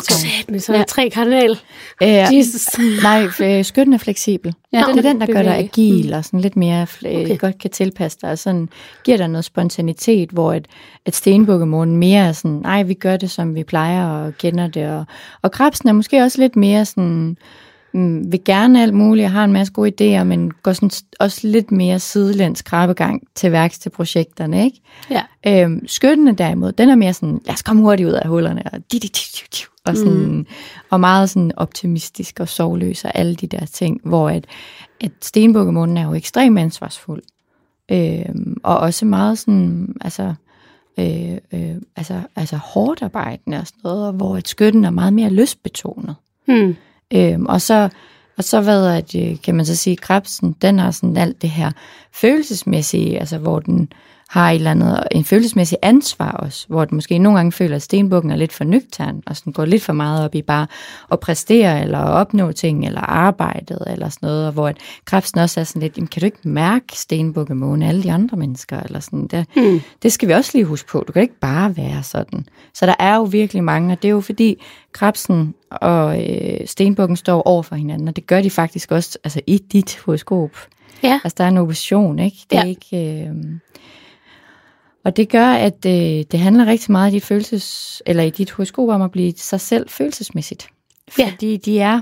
[0.49, 1.59] Men så er der tre kardinal.
[2.03, 2.67] Øh, Jesus.
[3.03, 4.55] Nej, øh, skytten er fleksibel.
[4.73, 7.09] Ja, Ja, det er den den, der gør dig agil og sådan lidt mere fl-
[7.09, 7.25] Okay.
[7.25, 7.39] okay.
[7.39, 8.69] godt kan tilpasse dig, og sådan
[9.05, 10.67] giver dig noget spontanitet, hvor et,
[11.07, 14.89] et stenbukkemåne mere er sådan, nej, vi gør det, som vi plejer og kender det,
[14.89, 15.05] og,
[15.43, 17.37] og krebsen er måske også lidt mere sådan,
[17.97, 20.91] mm, vil gerne alt muligt, og har en masse gode idéer, men går sådan
[21.21, 24.81] også lidt mere sidelæns krabbegang til værks til projekterne, ikke?
[25.11, 25.23] Ja.
[25.47, 28.63] Øhm, skytten er derimod, den er mere sådan, lad os komme hurtigt ud af hullerne,
[28.73, 30.47] og, di, di, di, di, di, og, sådan, mm.
[30.91, 34.47] og meget sådan optimistisk og sovløs og alle de der ting, hvor at,
[35.01, 37.23] at stenbukkemunden er jo ekstremt ansvarsfuld.
[37.93, 40.35] Øh, og også meget sådan, altså,
[40.99, 45.31] øh, øh, altså, altså hårdt arbejdende og sådan noget, hvor et skytten er meget mere
[45.31, 46.15] lystbetonet.
[46.47, 46.77] Hmm.
[47.15, 47.89] Øhm, og så
[48.39, 51.71] og så hvad at, kan man så sige, krebsen, den har sådan alt det her
[52.13, 53.93] følelsesmæssige, altså hvor den
[54.29, 57.83] har et eller andet, en følelsesmæssig ansvar også, hvor den måske nogle gange føler, at
[57.83, 60.67] stenbukken er lidt for nøgtern, og sådan går lidt for meget op i bare
[61.13, 65.41] at præstere, eller at opnå ting, eller arbejdet, eller sådan noget, og hvor at krebsen
[65.41, 69.27] også er sådan lidt, kan du ikke mærke stenbukkemåne, alle de andre mennesker, eller sådan,
[69.27, 69.81] det, Hmm.
[70.03, 72.47] det skal vi også lige huske på, du kan ikke bare være sådan.
[72.75, 74.63] Så der er jo virkelig mange, og det er jo fordi
[74.93, 79.41] krebsen og øh, stenbukken står over for hinanden, og det gør de faktisk også altså
[79.47, 80.51] i dit horoskop.
[81.03, 81.21] Ja.
[81.25, 82.37] Altså, der er en opposition, ikke?
[82.51, 82.69] Det er Ja.
[82.69, 83.25] ikke...
[83.29, 83.35] Øh...
[85.07, 88.51] Og det gør, at øh, det handler rigtig meget i dit følelses, eller i dit
[88.51, 90.69] horoskop om at blive sig selv følelsesmæssigt.
[91.19, 91.31] Ja.
[91.31, 92.01] Fordi de er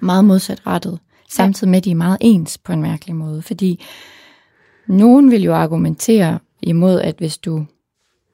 [0.00, 0.98] meget modsatrettet,
[1.28, 3.42] samtidig med, at de er meget ens på en mærkelig måde.
[3.42, 3.84] Fordi
[4.86, 7.66] nogen vil jo argumentere imod, at hvis du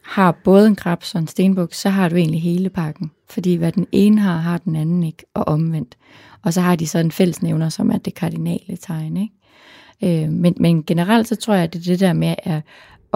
[0.02, 3.10] har både en krebs og en stenbuk, så har du egentlig hele pakken.
[3.30, 5.96] Fordi hvad den ene har, har den anden ikke, og omvendt.
[6.42, 9.16] Og så har de så en fællesnævner, som er det kardinale tegn.
[9.16, 10.24] Ikke?
[10.24, 12.62] Øh, men, men generelt så tror jeg, at det er det der med at,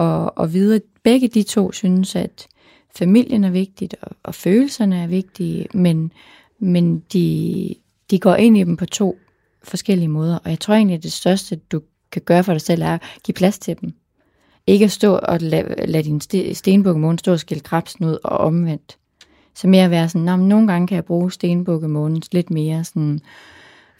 [0.01, 2.47] og, og vide, at begge de to synes, at
[2.95, 6.11] familien er vigtigt, og, og følelserne er vigtige, men,
[6.59, 7.75] men de,
[8.11, 9.17] de går ind i dem på to
[9.63, 10.37] forskellige måder.
[10.43, 11.81] Og jeg tror egentlig, at det største, du
[12.11, 13.93] kan gøre for dig selv, er at give plads til dem.
[14.67, 18.37] Ikke at stå og lade, lade din ste- stenbukkemåne stå og skille krabsen ud og
[18.37, 18.97] omvendt.
[19.55, 23.19] Så mere at være sådan, nogle gange kan jeg bruge stenbukkemånen lidt mere sådan,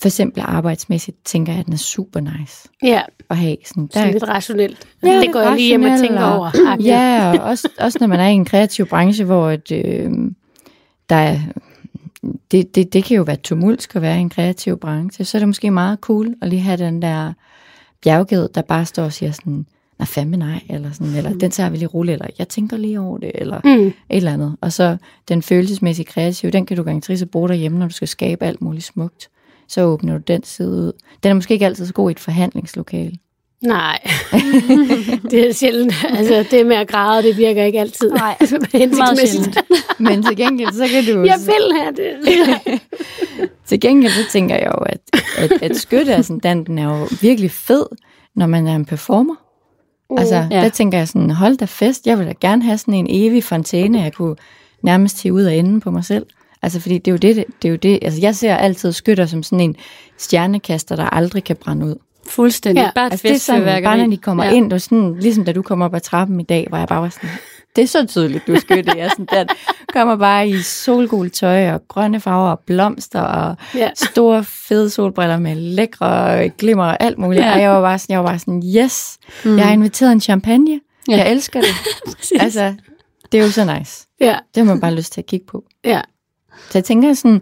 [0.01, 3.57] for eksempel arbejdsmæssigt, tænker jeg, at den er super nice Ja, at have.
[3.65, 4.87] Sådan, sådan lidt rationelt.
[5.03, 6.51] Ja, det går jeg lige hjem og tænker og- over.
[6.71, 6.87] agtigt.
[6.87, 10.11] Ja, og også, også når man er i en kreativ branche, hvor et, øh,
[11.09, 11.39] der er,
[12.51, 15.39] det, det, det kan jo være tumulsk at være i en kreativ branche, så er
[15.39, 17.33] det måske meget cool at lige have den der
[18.03, 19.65] bjergged, der bare står og siger sådan,
[19.99, 22.99] nej fandme nej, eller sådan, eller den tager vi lige roligt, eller jeg tænker lige
[22.99, 23.87] over det, eller Mm.
[23.87, 24.55] et eller andet.
[24.61, 24.97] Og så
[25.29, 28.85] den følelsesmæssige kreative, den kan du garanteret bruge derhjemme, når du skal skabe alt muligt
[28.85, 29.29] smukt.
[29.71, 30.91] Så åbner du den side ud.
[31.23, 33.11] Den er måske ikke altid så god i et forhandlingslokale.
[33.63, 33.99] Nej,
[35.31, 35.93] det er sjældent.
[36.09, 38.11] Altså, det med at græde, det virker ikke altid.
[38.11, 38.37] Nej,
[38.73, 39.43] hensigtsmæssigt.
[39.43, 39.57] sjældent.
[39.99, 41.23] Men til gengæld, så kan du...
[41.23, 42.81] Jeg vil have det.
[43.67, 44.99] Til gengæld, så tænker jeg jo, at,
[45.37, 47.85] at, at skytteascendanten er jo virkelig fed,
[48.35, 49.35] når man er en performer.
[50.17, 50.61] Altså, Ja.
[50.61, 53.43] der tænker jeg sådan, hold da fest, jeg vil da gerne have sådan en evig
[53.43, 54.35] fontæne, jeg kunne
[54.83, 56.25] nærmest tage ud og ende på mig selv.
[56.63, 59.25] Altså, fordi det er jo det, det, er jo det, altså jeg ser altid skytter
[59.25, 59.75] som sådan en
[60.17, 61.95] stjernekaster, der aldrig kan brænde ud.
[62.27, 62.81] Fuldstændig.
[62.81, 62.89] Ja.
[62.95, 64.51] Bare et Altså, det er sådan, bare når de kommer ja.
[64.51, 67.01] ind, var sådan, ligesom da du kom op ad trappen i dag, hvor jeg bare
[67.01, 67.29] var sådan,
[67.75, 68.91] det er så tydeligt, du er skytte.
[68.97, 69.45] Jeg sådan der,
[69.93, 73.89] kommer bare i solgul tøj og grønne farver og blomster og Ja.
[73.95, 77.43] store fede solbriller med lækre glimmer og alt muligt.
[77.45, 77.53] Ja.
[77.53, 79.57] Og jeg var bare sådan, jeg var bare sådan yes, mm.
[79.57, 80.79] jeg har inviteret en champagne.
[81.09, 81.17] Ja.
[81.17, 81.69] Jeg elsker det.
[82.43, 82.73] altså,
[83.31, 84.07] det er jo så nice.
[84.19, 85.63] Ja, Det har man bare lyst til at kigge på.
[85.85, 86.01] ja.
[86.71, 87.41] Så jeg tænker sådan,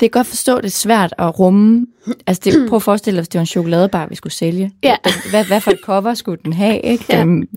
[0.00, 1.86] det er godt forstå, det er svært at rumme.
[2.26, 4.72] Altså, det, prøv at forestille dig, hvis det var en chokoladebar, vi skulle sælge.
[4.82, 4.96] Ja.
[5.30, 7.04] Hvad, hvad for et cover skulle den have, ikke?
[7.08, 7.20] Ja.
[7.20, 7.48] Øhm, Men,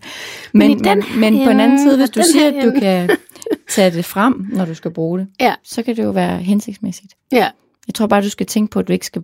[0.53, 3.09] Men den men, på den anden side, hvis du siger, at du kan
[3.69, 5.53] tage det frem, når du skal bruge det, Ja.
[5.63, 7.13] så kan det jo være hensigtsmæssigt.
[7.31, 7.47] Ja.
[7.87, 9.23] Jeg tror bare, du skal tænke på, at du ikke skal,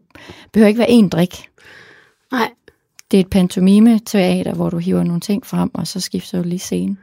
[0.53, 1.45] behøver ikke være en drik.
[2.31, 2.49] Nej,
[3.11, 6.59] Det er et pantomime-teater, hvor du hiver nogle ting frem, og så skifter du lige
[6.59, 6.97] scenen.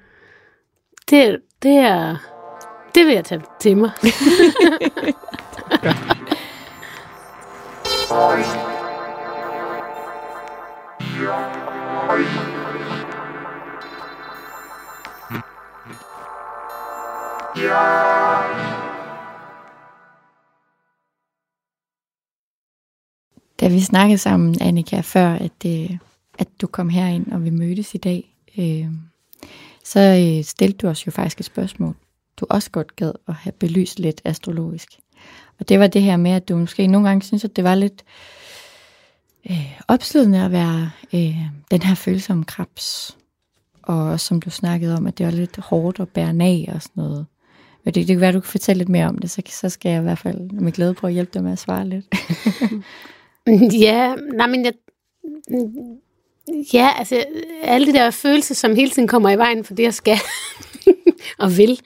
[1.11, 2.16] det, det er...
[2.95, 3.90] Det vil jeg tage til mig.
[23.61, 25.90] Da vi snakkede sammen, Annika, før, at, øh,
[26.38, 28.86] at du kom herind, og vi mødtes i dag, øh,
[29.84, 31.97] så øh, stillede du os jo faktisk et spørgsmål,
[32.43, 34.88] du også godt gad at have belyst lidt astrologisk.
[35.61, 37.74] Og det var det her med, at du måske nogle gange synes, at det var
[37.74, 38.05] lidt
[39.51, 41.36] øh, opslidende at være øh,
[41.70, 43.16] den her følsomme krebs.
[43.82, 46.82] Og også, som du snakkede om, at det var lidt hårdt at bære af og
[46.82, 47.26] sådan noget.
[47.84, 49.68] Men det, det kan være, at du kan fortælle lidt mere om det, så, så
[49.68, 52.07] skal jeg i hvert fald med glæde prøve at hjælpe dig med at svare lidt.
[53.72, 54.72] Ja, nej, men jeg...
[56.72, 57.24] Ja, altså,
[57.62, 60.16] alle de der følelser, som hele tiden kommer i vejen for det, jeg skal
[61.39, 61.81] og vil.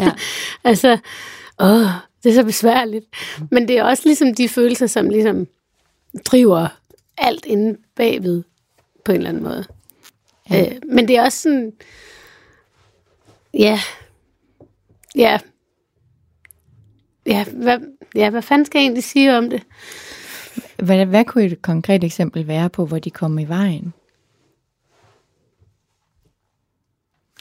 [0.00, 0.10] Ja.
[0.70, 0.98] altså,
[1.58, 1.86] åh,
[2.22, 3.06] det er så besværligt.
[3.50, 5.46] Men det er også ligesom de følelser, som ligesom
[6.24, 6.68] driver
[7.18, 8.42] alt inde bagved
[9.04, 9.64] på en eller anden måde.
[10.50, 10.72] Ja.
[10.72, 11.72] Øh, men det er også sådan,
[13.54, 13.80] ja,
[15.14, 15.38] ja,
[17.26, 17.78] ja, hvad,
[18.14, 19.62] ja, hvad fanden skal jeg egentlig sige om det?
[20.76, 23.92] Hvad, hvad kunne et konkret eksempel være på, hvor de kom i vejen?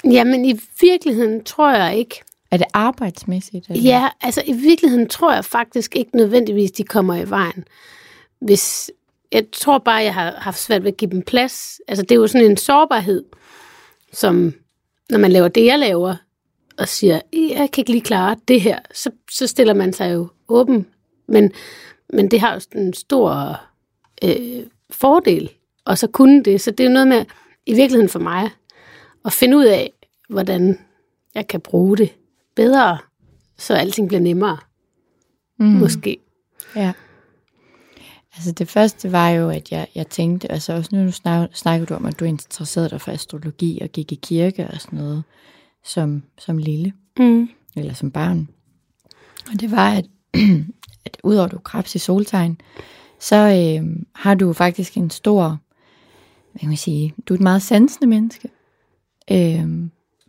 [0.04, 2.22] Jamen, i virkeligheden tror jeg ikke.
[2.52, 3.70] Er det arbejdsmæssigt?
[3.70, 3.84] Eller?
[3.84, 7.66] Ja, altså i virkeligheden tror jeg faktisk ikke nødvendigvis, de kommer i vejen.
[8.40, 8.92] Hvis,
[9.32, 11.82] jeg tror bare, jeg har haft svært ved at give dem plads.
[11.88, 13.24] Altså det er jo sådan en sårbarhed,
[14.14, 14.54] som
[15.10, 16.16] når man laver det, jeg laver,
[16.78, 20.28] og siger, jeg kan ikke lige klare det her, så, så stiller man sig jo
[20.48, 20.88] åben.
[21.28, 21.52] Men,
[22.14, 23.62] men det har jo en stor
[24.24, 25.50] øh, fordel,
[25.86, 26.62] og så kunne det.
[26.62, 27.26] Så det er noget med,
[27.66, 28.50] i virkeligheden for mig,
[29.26, 29.92] at finde ud af,
[30.30, 30.80] hvordan
[31.36, 32.10] jeg kan bruge det
[32.56, 32.98] bedre,
[33.58, 34.58] så alting bliver nemmere.
[35.60, 35.66] Mm.
[35.66, 36.18] Måske.
[36.76, 36.94] Ja.
[38.36, 41.94] Altså det første var jo, at jeg, jeg tænkte, altså også nu snak, snakker du
[41.94, 45.24] om, at du interesserede dig for astrologi og gik i kirke og sådan noget,
[45.84, 47.50] som, som lille, Mm.
[47.76, 48.48] eller som barn.
[49.54, 50.06] Og det var, at,
[51.06, 52.62] at udover at du krebs i soltegn,
[53.20, 55.58] så øh, har du faktisk en stor,
[56.52, 58.50] hvad kan man sige, du er et meget sansende menneske.
[59.32, 59.68] Øh,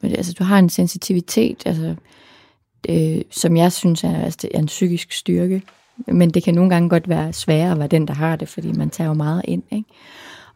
[0.03, 1.95] men altså du har en sensitivitet, altså,
[2.89, 5.63] øh, som jeg synes er, altså, det er en psykisk styrke.
[6.07, 8.73] Men det kan nogle gange godt være sværere at være den, der har det, fordi
[8.73, 9.63] man tager jo meget ind.
[9.71, 9.89] Ikke?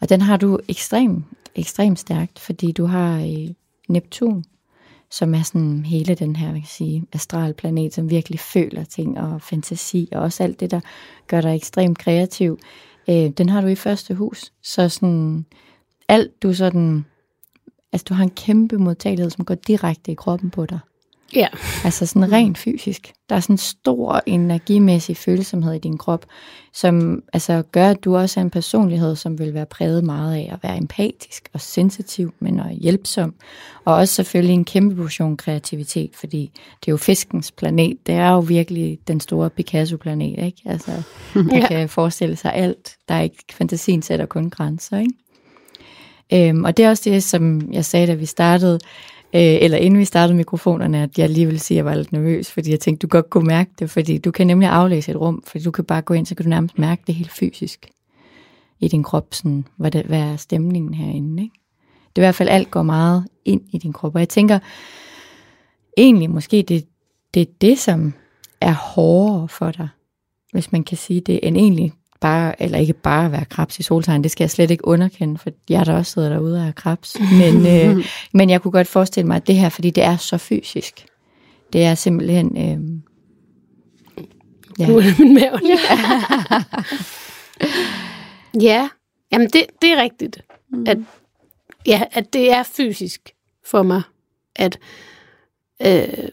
[0.00, 1.24] Og den har du ekstremt
[1.54, 3.54] ekstrem stærkt, fordi du har øh,
[3.88, 4.44] Neptun,
[5.10, 9.42] som er sådan hele den her, hvad kan sige, astralplanet, som virkelig føler ting og
[9.42, 10.80] fantasi, og også alt det, der
[11.26, 12.58] gør dig ekstremt kreativ.
[13.08, 14.52] Øh, den har du i første hus.
[14.62, 15.46] Så sådan,
[16.08, 17.04] alt du sådan,
[17.96, 20.78] altså du har en kæmpe modtagelighed, som går direkte i kroppen på dig.
[21.34, 21.46] Ja.
[21.84, 23.12] Altså sådan rent fysisk.
[23.28, 26.26] Der er sådan en stor energimæssig følsomhed i din krop,
[26.74, 30.48] som altså gør, at du også er en personlighed, som vil være præget meget af
[30.52, 33.34] at være empatisk og sensitiv, men og hjælpsom.
[33.84, 37.96] Og også selvfølgelig en kæmpe portion kreativitet, fordi det er jo fiskens planet.
[38.06, 40.62] Det er jo virkelig den store Picasso-planet, ikke?
[40.66, 41.02] Altså,
[41.34, 41.66] man Ja.
[41.68, 42.96] kan forestille sig alt.
[43.08, 45.12] Der er ikke, fantasien sætter kun grænser, ikke?
[46.32, 48.78] Øhm, og det er også det, som jeg sagde, da vi startede,
[49.34, 52.12] øh, eller inden vi startede mikrofonerne, at jeg lige ville sige, at jeg var lidt
[52.12, 55.16] nervøs, fordi jeg tænkte, du godt kunne mærke det, fordi du kan nemlig aflæse et
[55.16, 57.90] rum, fordi du kan bare gå ind, så kan du nærmest mærke det helt fysisk
[58.80, 61.54] i din krop, sådan, hvad, det, hvad er stemningen herinde, ikke?
[62.16, 64.58] Det er i hvert fald, alt går meget ind i din krop, og jeg tænker,
[65.96, 66.86] egentlig måske det,
[67.34, 68.14] det er det, som
[68.60, 69.88] er hårdere for dig,
[70.52, 74.22] hvis man kan sige det, end egentlig bare, eller ikke bare være krebs i soltegn,
[74.22, 77.16] det skal jeg slet ikke underkende, for jeg der også sidder derude og er krebs.
[77.20, 80.38] Men, øh, men jeg kunne godt forestille mig, at det her, fordi det er så
[80.38, 81.06] fysisk,
[81.72, 82.56] det er simpelthen...
[82.56, 83.02] Øh,
[84.78, 84.86] ja.
[84.86, 85.60] Nu er min mave.
[88.70, 88.88] ja,
[89.32, 90.40] jamen det, det er rigtigt.
[90.70, 90.84] Mm.
[90.88, 90.98] At,
[91.86, 94.02] ja, at det er fysisk for mig,
[94.56, 94.78] at,
[95.86, 96.28] øh,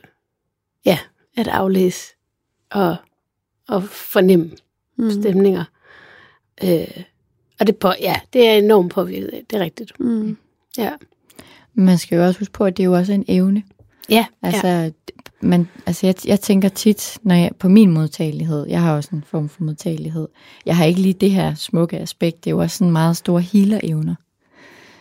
[0.86, 1.00] ja,
[1.38, 2.14] at aflæse
[2.72, 2.96] og,
[3.68, 4.52] og fornemme
[4.98, 5.12] mm.
[5.12, 5.64] stemninger.
[6.64, 7.04] Øh,
[7.60, 10.00] og det, på, ja, det er enormt påvirket af, det er rigtigt.
[10.00, 10.38] Mm.
[10.78, 10.92] Ja,
[11.74, 13.64] Man skal jo også huske på, at det er jo også en evne.
[14.10, 14.90] ja, Altså, ja.
[15.42, 19.24] man, altså jeg, jeg tænker tit, når jeg, på min modtagelighed, jeg har også en
[19.28, 20.28] form for modtagelighed,
[20.66, 23.42] jeg har ikke lige det her smukke aspekt, det er jo også sådan meget store
[23.42, 24.16] healer-evner.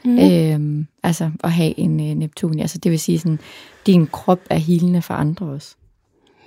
[0.05, 0.19] Mm.
[0.19, 3.39] Øhm, altså at have en øh, Neptun, altså det vil sige sådan,
[3.87, 5.75] din krop er healende for andre også.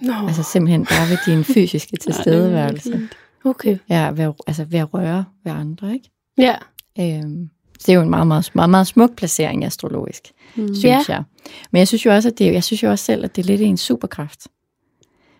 [0.01, 3.09] Nå, Altså simpelthen bare ved din fysiske tilstedeværelse.
[3.45, 3.77] Okay.
[3.89, 6.09] Ja, ved, altså ved at røre ved andre, ikke?
[6.37, 6.55] Ja,
[6.99, 7.49] Øhm,
[7.85, 10.67] det er jo en meget, meget, meget, meget smuk placering astrologisk, mm.
[10.67, 11.01] synes Ja.
[11.07, 11.23] jeg.
[11.71, 13.47] Men jeg synes jo også, at det, jeg synes jo også selv, at det er
[13.47, 14.47] lidt en superkraft.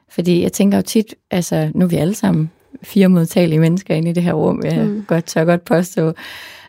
[0.09, 2.51] Fordi jeg tænker jo tit, altså nu er vi alle sammen
[2.83, 5.05] fire modtagelige mennesker inde i det her rum, jeg mm.
[5.07, 6.13] godt tør godt påstå.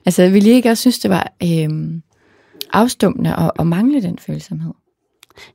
[0.06, 2.02] Altså vil I ikke også synes, det var øhm,
[2.72, 4.72] afstumpende at, at mangle den følsomhed?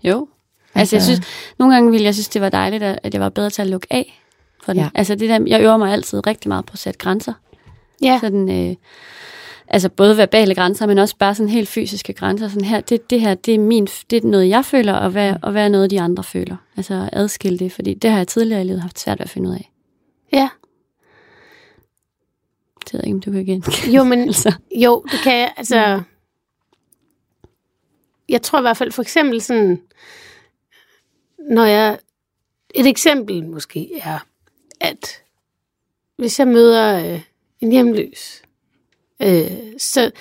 [0.03, 0.27] Jo.
[0.75, 1.27] Altså, jeg Altså- synes,
[1.59, 3.67] nogle gange ville jeg synes, det var dejligt, at at jeg var bedre til at
[3.67, 4.20] lukke af
[4.63, 4.79] for den.
[4.79, 4.83] Ja.
[4.83, 4.89] Ja.
[4.95, 7.33] Altså, det der, jeg øver mig altid rigtig meget på at sætte grænser.
[8.01, 8.19] ja.
[8.21, 8.75] Sådan, øh,
[9.67, 12.47] altså både verbale grænser, men også bare sådan helt fysiske grænser.
[12.47, 15.35] Sådan her, det, det her, det er, min, det er noget, jeg føler, og hvad,
[15.41, 16.55] og hvad er noget, de andre føler.
[16.77, 19.49] Altså adskille det, fordi det har jeg tidligere i livet haft svært ved at finde
[19.49, 19.71] ud af.
[20.33, 20.49] ja.
[22.85, 23.63] Det ved jeg ikke, om du kan igen.
[23.95, 24.53] Jo, men altså.
[24.75, 25.53] Jo, det kan jeg.
[25.57, 26.01] Altså,
[28.29, 29.81] jeg tror i hvert fald for eksempel sådan,
[31.49, 31.99] når jeg,
[32.75, 34.25] et eksempel måske er,
[34.81, 35.23] at
[36.17, 37.21] hvis jeg møder øh,
[37.59, 38.41] en hjemløs,
[39.21, 40.11] øh, så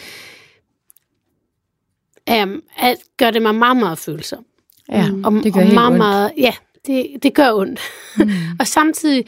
[2.31, 4.45] um, alt gør det mig meget, meget følsom.
[4.89, 5.99] Ja, Og, det gør og meget, ondt.
[5.99, 6.55] meget, ja,
[6.87, 7.81] det, det gør ondt.
[8.19, 8.31] Mm.
[8.61, 9.27] og samtidig,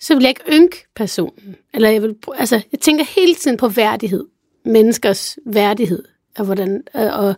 [0.00, 1.56] så vil jeg ikke ynke personen.
[1.74, 4.26] Eller jeg vil, altså, jeg tænker hele tiden på værdighed.
[4.64, 6.04] Menneskers værdighed.
[6.38, 7.34] Og, hvordan, øh, og,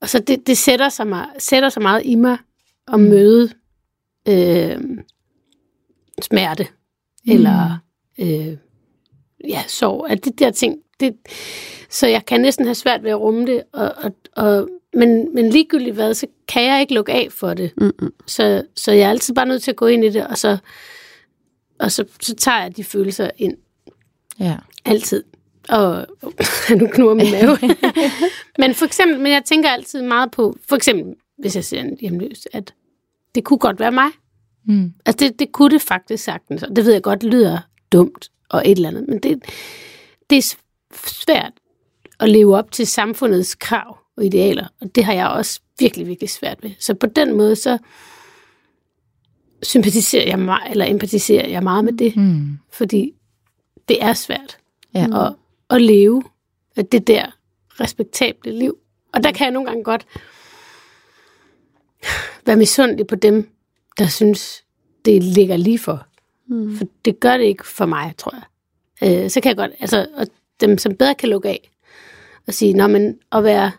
[0.00, 2.38] og så det, det sætter, sig meget, sætter sig meget i mig
[2.92, 3.50] at møde
[4.28, 4.80] øh,
[6.24, 6.66] smerte.
[7.28, 7.78] Eller
[8.18, 8.56] øh,
[9.48, 10.10] ja, sorg.
[10.10, 10.78] At det der ting.
[11.00, 11.16] Det,
[11.90, 13.62] så jeg kan næsten have svært ved at rumme det.
[13.72, 17.72] Og, og, og men, men ligegyldigt hvad, så kan jeg ikke lukke af for det.
[17.76, 18.12] Mm-mm.
[18.26, 20.58] Så, så jeg er altid bare nødt til at gå ind i det, og så,
[21.78, 23.56] og så, så tager jeg de følelser ind.
[24.40, 24.56] Ja.
[24.84, 25.24] Altid.
[25.68, 26.06] Og
[26.80, 27.58] nu knurrer min mave.
[28.58, 31.96] men for eksempel, men jeg tænker altid meget på, for eksempel, hvis jeg ser en
[32.00, 32.74] hjemløs, at
[33.34, 34.08] det kunne godt være mig.
[34.64, 34.92] Mm.
[35.06, 37.58] Altså det, det kunne det faktisk sagtens, og det ved jeg godt lyder
[37.92, 39.42] dumt og et eller andet, men det,
[40.30, 40.54] det er
[40.96, 41.52] svært
[42.20, 46.30] at leve op til samfundets krav og idealer, og det har jeg også virkelig, virkelig
[46.30, 46.70] svært ved.
[46.78, 47.78] Så på den måde, så
[49.62, 52.58] sympatiserer jeg meget, eller empatiserer jeg meget med det, Mm.
[52.72, 53.12] fordi
[53.88, 54.58] det er svært
[54.94, 55.26] Ja.
[55.26, 55.34] at,
[55.70, 56.22] at leve
[56.92, 57.26] det der
[57.80, 58.76] respektable liv.
[59.12, 60.06] Og der kan jeg nogle gange godt
[62.46, 63.48] være misundelig på dem,
[63.98, 64.64] der synes,
[65.04, 66.06] det ligger lige for.
[66.48, 66.76] Mm.
[66.76, 69.24] For det gør det ikke for mig, tror jeg.
[69.24, 70.26] Øh, så kan jeg godt, altså, og
[70.60, 71.70] dem, som bedre kan lukke af,
[72.46, 73.70] og sige, nå, men at være,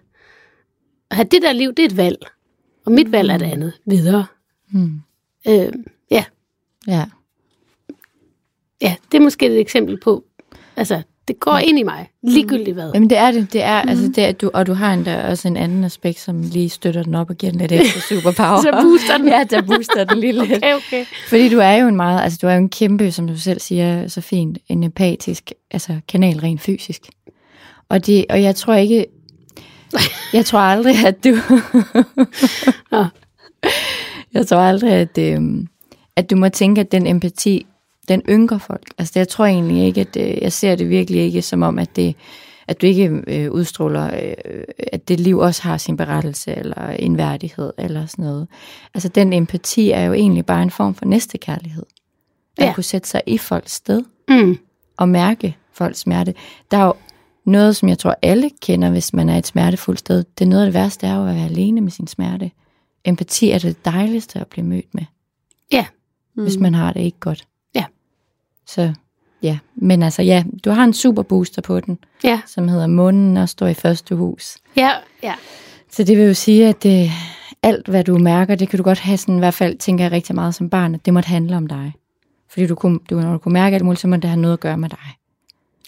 [1.09, 2.25] at have det der liv, det er et valg.
[2.85, 3.73] Og mit valg er det andet.
[3.85, 4.25] Videre.
[4.71, 5.01] Mm.
[5.47, 5.73] Øh,
[6.11, 6.25] ja,
[6.87, 7.05] Ja.
[8.81, 10.23] ja, det er måske et eksempel på,
[10.75, 12.91] altså, det går ind i mig, ligegyldigt hvad.
[12.93, 13.53] Jamen det er det.
[13.53, 13.89] Det er, mm.
[13.89, 17.03] altså det er, du, og du har endda også en anden aspekt, som lige støtter
[17.03, 18.61] den op og giver den lidt ekstra superpower.
[18.71, 19.27] Så booster den.
[19.27, 20.51] ja, der booster den lige lidt.
[20.51, 21.05] Okay, okay.
[21.29, 23.59] Fordi du er jo en meget, altså du er jo en kæmpe, som du selv
[23.59, 27.01] siger så fint, en empatisk altså kanal rent fysisk.
[27.89, 29.05] Og, det, og jeg tror ikke,
[30.33, 31.29] jeg tror aldrig, at du,
[34.33, 35.67] jeg tror aldrig, at, øhm,
[36.15, 37.65] at du må tænke, at den empati,
[38.07, 38.89] den ynker folk.
[38.97, 41.95] Altså jeg tror egentlig ikke, at øh, jeg ser det virkelig ikke som om, at
[41.95, 42.15] det,
[42.67, 47.17] at du ikke øh, udstråler, øh, at det liv også har sin berettelse, eller en
[47.17, 48.47] værdighed, eller sådan noget.
[48.93, 51.83] Altså den empati er jo egentlig bare en form for næstekærlighed.
[52.57, 52.73] At Ja.
[52.73, 54.57] kunne sætte sig i folks sted, Mm.
[54.97, 56.33] og mærke folks smerte.
[56.71, 56.93] Der er jo
[57.45, 60.23] noget, som jeg tror alle kender, hvis man er et smertefuldt sted.
[60.39, 62.51] Det er noget af det værste, er jo at være alene med sin smerte.
[63.05, 65.03] Empati er det dejligste at blive mødt med,
[65.71, 65.85] Ja,
[66.35, 66.43] Mm.
[66.43, 67.47] hvis man har det ikke godt.
[68.67, 68.93] Så
[69.43, 73.37] ja, men altså ja, du har en super booster på den, ja, som hedder Månen
[73.37, 74.57] og står i første hus.
[74.75, 74.91] ja,
[75.23, 75.33] ja.
[75.89, 77.11] Så det vil jo sige, at det,
[77.63, 80.11] alt, hvad du mærker, det kan du godt have sådan, i hvert fald tænker jeg
[80.11, 81.93] rigtig meget som barn, at det måtte handle om dig.
[82.49, 84.53] Fordi du kunne, du, når du kunne mærke alt muligt, så må det have noget
[84.53, 85.17] at gøre med dig.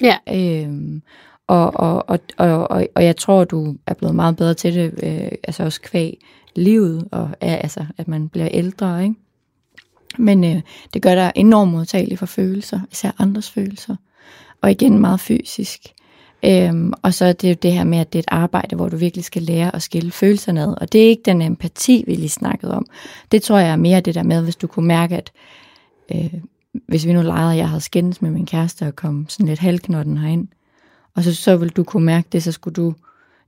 [0.02, 0.18] Ja.
[0.34, 1.02] Øhm,
[1.48, 4.94] og, og, og, og, og, og jeg tror, du er blevet meget bedre til det,
[5.04, 9.16] øh, altså også kvæg livet, og ja, altså, at man bliver ældre, ikke?
[10.18, 10.62] Men øh,
[10.94, 13.96] det gør dig enormt modtagelig for følelser, især andres følelser.
[14.62, 15.82] Og igen meget fysisk.
[16.46, 18.90] Øhm, og så er det jo det her med, at det er et arbejde, hvor
[18.90, 20.76] du virkelig skal lære at skille følelserne ad.
[20.82, 22.86] Og det er ikke den empati, vi lige snakkede om.
[23.32, 25.32] Det tror jeg er mere det der med, hvis du kunne mærke, at
[26.16, 26.34] øh,
[26.88, 29.60] hvis vi nu legede, at jeg havde skændes med min kæreste og kom sådan lidt
[29.60, 30.48] halvknotten herind,
[31.16, 32.94] og så, så ville du kunne mærke det, så skulle du,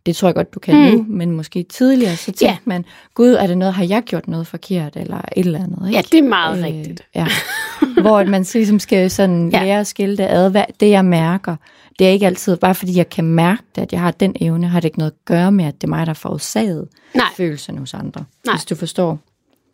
[0.08, 0.98] det tror jeg godt, du kan Mm.
[0.98, 2.58] nu, men måske tidligere, så tænkte Ja.
[2.66, 5.96] man, gud, er det noget, har jeg gjort noget forkert, eller et eller andet, ikke?
[5.98, 7.02] Ja, det er meget øh, rigtigt.
[7.16, 7.28] Ja.
[8.02, 9.64] Hvor man ligesom skal sådan Ja.
[9.64, 10.50] lære at skille det ad.
[10.52, 11.56] Hvad, det jeg mærker,
[12.00, 14.68] det er ikke altid, bare fordi jeg kan mærke det, at jeg har den evne,
[14.68, 17.26] har det ikke noget at gøre med, at det er mig, der har forårsaget Nej.
[17.38, 18.24] følelserne hos andre.
[18.46, 18.56] Nej.
[18.56, 19.20] Hvis du forstår.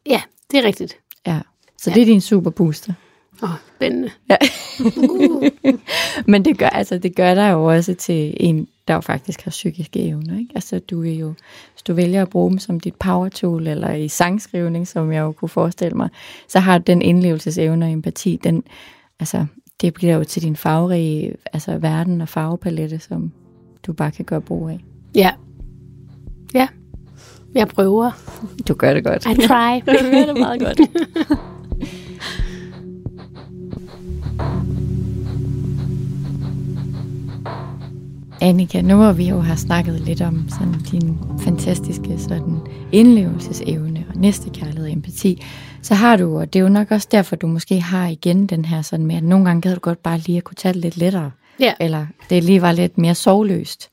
[0.09, 0.21] Ja,
[0.51, 0.97] det er rigtigt.
[1.27, 1.39] Ja.
[1.81, 1.93] Så Ja.
[1.93, 2.93] det er din super booster.
[3.43, 4.09] Åh, oh, spændende.
[4.29, 4.35] Ja.
[6.31, 9.51] Men det gør, altså, det gør dig jo også til en, der jo faktisk har
[9.51, 10.39] psykiske evner.
[10.39, 10.51] Ikke?
[10.55, 11.33] Altså, du er jo,
[11.73, 15.21] hvis du vælger at bruge dem som dit power tool, eller i sangskrivning, som jeg
[15.21, 16.09] jo kunne forestille mig,
[16.47, 18.63] så har den indlevelsesevne og empati, den,
[19.19, 19.45] altså,
[19.81, 23.31] det bliver jo til din farverige altså, verden og farvepalette, som
[23.83, 24.79] du bare kan gøre brug af.
[25.15, 25.31] Ja.
[26.53, 26.67] Ja.
[27.55, 28.11] Jeg prøver.
[28.67, 29.25] Du gør det godt.
[29.25, 29.79] I try.
[29.91, 30.79] det er meget godt.
[38.43, 42.59] Annika, nu hvor vi jo har snakket lidt om sådan din fantastiske sådan
[42.91, 45.43] indlevelsesevne og næstekærlighed og empati,
[45.81, 48.65] så har du, og det er jo nok også derfor, du måske har igen den
[48.65, 50.81] her sådan med, at nogle gange gad du godt bare lige at kunne tage det
[50.81, 51.31] lidt lettere.
[51.59, 51.73] Ja.
[51.79, 53.89] Eller det lige var lidt mere sovløst.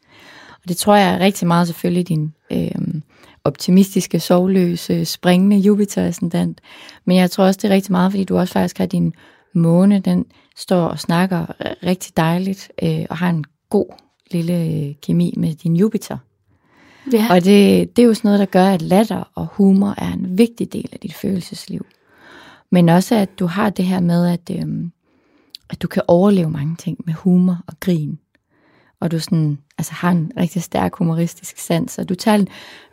[0.63, 3.01] Og det tror jeg er rigtig meget selvfølgelig din øh,
[3.45, 6.61] optimistiske, sovløse, springende Jupiter-ascendant.
[7.05, 9.13] Men jeg tror også, det er rigtig meget, fordi du også faktisk har din
[9.55, 10.25] måne, den
[10.57, 11.47] står og snakker
[11.87, 16.19] rigtig dejligt, øh, og har en god lille øh, kemi med din Jupiter.
[17.13, 17.27] Ja.
[17.31, 20.39] Og det, det er jo sådan noget, der gør, at latter og humor er en
[20.39, 21.87] vigtig del af dit følelsesliv.
[22.71, 24.93] Men også, at du har det her med, at, øhm,
[25.71, 28.19] at du kan overleve mange ting med humor og grin.
[29.01, 32.45] Og du sådan, altså har en rigtig stærk humoristisk sans, og du tager,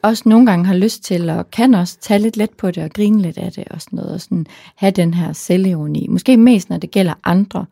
[0.02, 2.90] også nogle gange har lyst til, og kan også tage lidt let på det, og
[2.90, 6.08] grine lidt af det, og sådan noget, og sådan have den her selvironi.
[6.10, 7.66] Måske mest, når det gælder andre,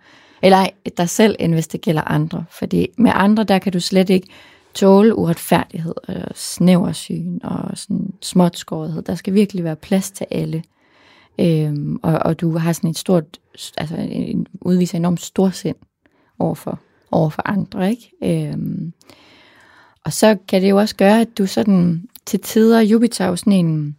[0.46, 0.68] eller
[0.98, 2.46] dig selv, end hvis det gælder andre.
[2.50, 4.28] Fordi med andre, der kan du slet ikke
[4.74, 9.02] tåle uretfærdighed og snæversyn og sådan småtskårethed.
[9.02, 10.64] Der skal virkelig være plads til alle.
[11.40, 13.40] Øhm, og, og du har sådan et stort,
[13.78, 15.76] altså en, udviser enormt storsind
[16.40, 16.80] overfor,
[17.12, 18.12] overfor andre, ikke?
[18.24, 18.94] Øhm,
[20.04, 23.36] og så kan det jo også gøre, at du sådan til tider, Jupiter er jo
[23.36, 23.98] sådan en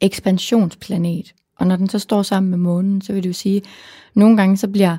[0.00, 3.66] ekspansionsplanet, og når den så står sammen med månen, så vil det jo sige, at
[4.14, 4.96] nogle gange så bliver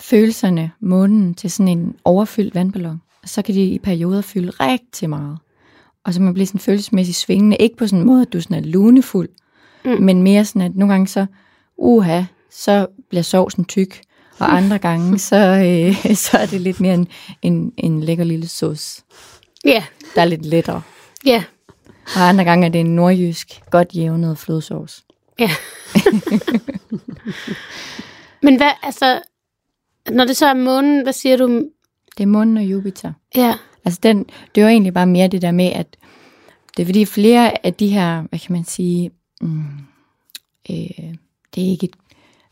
[0.00, 5.10] følelserne månen til sådan en overfyldt vandballon, og så kan de i perioder fylde rigtig
[5.10, 5.38] meget.
[6.04, 8.56] Og så man bliver sådan følelsesmæssigt svingende, ikke på sådan en måde, at du sådan
[8.56, 9.28] er lunefuld,
[9.84, 9.90] mm.
[9.90, 11.26] men mere sådan, at nogle gange så,
[11.78, 14.00] uha, så bliver sovsen tyk,
[14.38, 17.08] og andre gange, så, øh, så er det lidt mere en,
[17.42, 19.02] en, en lækker lille sauce,
[19.64, 19.84] Ja,
[20.14, 20.82] der er lidt lettere.
[21.26, 21.44] ja,
[22.16, 25.02] Og andre gange er det en nordjysk, godt jævnet flødesauce.
[25.38, 25.50] ja.
[28.42, 29.20] Men hvad, altså,
[30.10, 31.48] når det så er månen, hvad siger du?
[32.16, 33.12] Det er månen og Jupiter.
[33.36, 33.54] Ja,
[33.86, 35.96] Altså den, det var egentlig bare mere det der med, at
[36.76, 39.64] det er fordi flere af de her, hvad kan man sige, mm,
[40.70, 41.14] øh,
[41.54, 41.96] det er ikke et,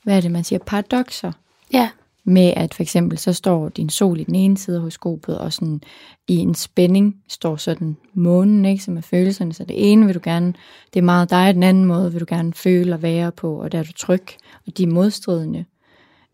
[0.03, 1.33] hvad er det, man siger, paradoxer,
[1.73, 1.91] ja,
[2.25, 5.53] med at for eksempel så står din sol i den ene side af horoskopet, og
[5.53, 5.81] sådan
[6.29, 10.21] i en spænding står sådan månen, ikke, som er følelserne, så det ene vil du
[10.23, 10.55] gerne,
[10.95, 13.73] det er meget dig, den anden måde vil du gerne føle og være på, og
[13.73, 14.25] der er du tryg,
[14.67, 15.65] og de er modstridende.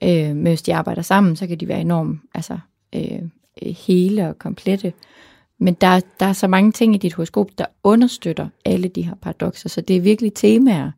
[0.03, 2.59] Øh, men hvis de arbejder sammen, så kan de være enormt altså,
[2.95, 3.21] øh,
[3.87, 4.93] hele og komplette.
[5.59, 9.15] Men der, der er så mange ting i dit horoskop, der understøtter alle de her
[9.23, 10.91] paradoxer, så det er virkelig temaer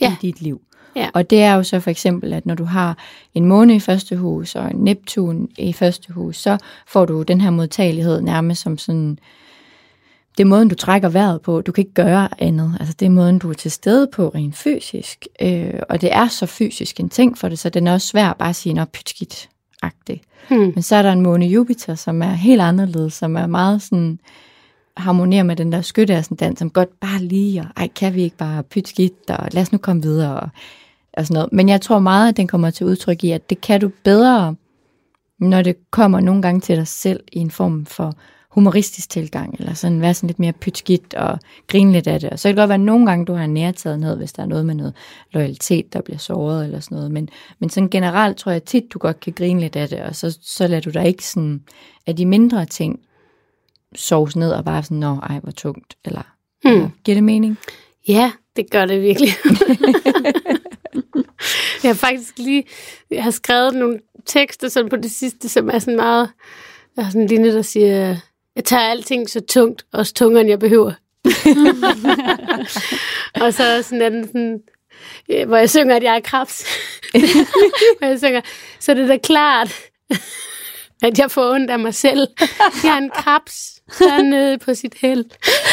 [0.00, 0.12] Ja.
[0.12, 0.60] i dit liv.
[0.96, 1.08] Ja.
[1.14, 2.98] Og det er jo så for eksempel, at når du har
[3.34, 6.58] en måne i første hus og en Neptun i første hus, så
[6.88, 9.18] får du den her modtagelighed nærmest som sådan,
[10.38, 11.60] det er måden, du trækker vejret på.
[11.60, 12.76] Du kan ikke gøre andet.
[12.80, 15.26] Altså, det er måden, du er til stede på rent fysisk.
[15.42, 18.32] Øh, og det er så fysisk en ting for det, så den er også svær
[18.32, 19.48] bare at sige, nå, pytskidt
[19.82, 20.72] agtig Hmm.
[20.74, 24.18] Men så er der en måne Jupiter, som er helt anderledes, som er meget sådan,
[24.96, 28.62] harmonerer med den der skytteascendant, som godt bare lige, og ej, kan vi ikke bare
[28.62, 30.48] pytte skidt, og lad os nu komme videre, og,
[31.12, 31.52] og sådan noget.
[31.52, 34.54] Men jeg tror meget, at den kommer til udtryk i, at det kan du bedre,
[35.38, 38.14] når det kommer nogle gange til dig selv i en form for
[38.50, 42.30] humoristisk tilgang, eller sådan være sådan lidt mere pytskidt og grine lidt af det.
[42.30, 44.46] Og så kan det godt være, at nogle gange du har nærtaget hvis der er
[44.46, 44.94] noget med noget
[45.32, 47.10] loyalitet, der bliver såret eller sådan noget.
[47.10, 47.28] Men,
[47.58, 50.38] men sådan generelt tror jeg tit, du godt kan grine lidt af det, og så,
[50.42, 51.62] så lader du dig ikke sådan
[52.06, 53.00] af de mindre ting
[53.94, 56.22] sovs ned og bare sådan, nå, ej, hvor tungt, eller,
[56.64, 56.72] Hmm.
[56.72, 57.58] eller giver det mening?
[58.08, 59.28] Ja, det gør det virkelig.
[61.82, 62.64] jeg har faktisk lige
[63.10, 66.30] jeg har skrevet nogle tekster sådan på det sidste, som er sådan meget,
[66.96, 68.16] der er sådan en linje, der siger,
[68.58, 70.92] jeg tager alting så tungt, også tungere, end jeg behøver.
[73.42, 74.60] og så er sådan en sådan,
[75.30, 76.64] øh, hvor jeg synger, at jeg er krabs.
[77.98, 78.40] hvor jeg synger,
[78.80, 79.74] så er det da klart,
[81.02, 82.26] at jeg får ondt af mig selv.
[82.84, 85.24] Jeg er en krabs, der er nede på sit held.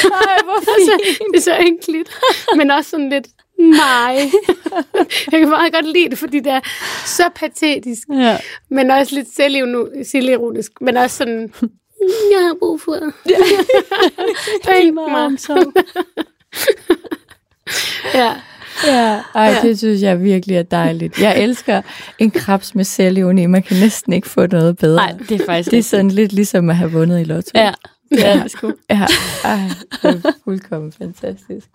[0.09, 2.09] Nej, hvor Altså, det er så enkelt,
[2.57, 3.27] men også sådan lidt
[3.59, 4.31] nej.
[5.31, 6.59] Jeg kan meget godt lide det, fordi det er
[7.05, 8.38] så patetisk, Ja.
[8.69, 9.27] men også lidt
[10.05, 11.53] selvironisk, men også sådan,
[12.32, 13.14] jeg har brug for det.
[14.66, 15.04] Tænk mig.
[18.14, 18.34] ja.
[18.88, 19.62] Ja, ej, Ja.
[19.62, 21.22] det synes jeg virkelig er dejligt.
[21.22, 21.82] Jeg elsker
[22.20, 23.46] en krabs med selvivni.
[23.46, 24.96] Man kan næsten ikke få noget bedre.
[24.96, 27.52] Nej, det er faktisk det er sådan lidt ligesom at have vundet i lotto.
[27.56, 27.74] Ja,
[28.12, 28.74] det er det sgu.
[28.89, 29.06] Ja,
[29.43, 29.60] ej,
[30.02, 31.68] det er fuldkommen fantastisk.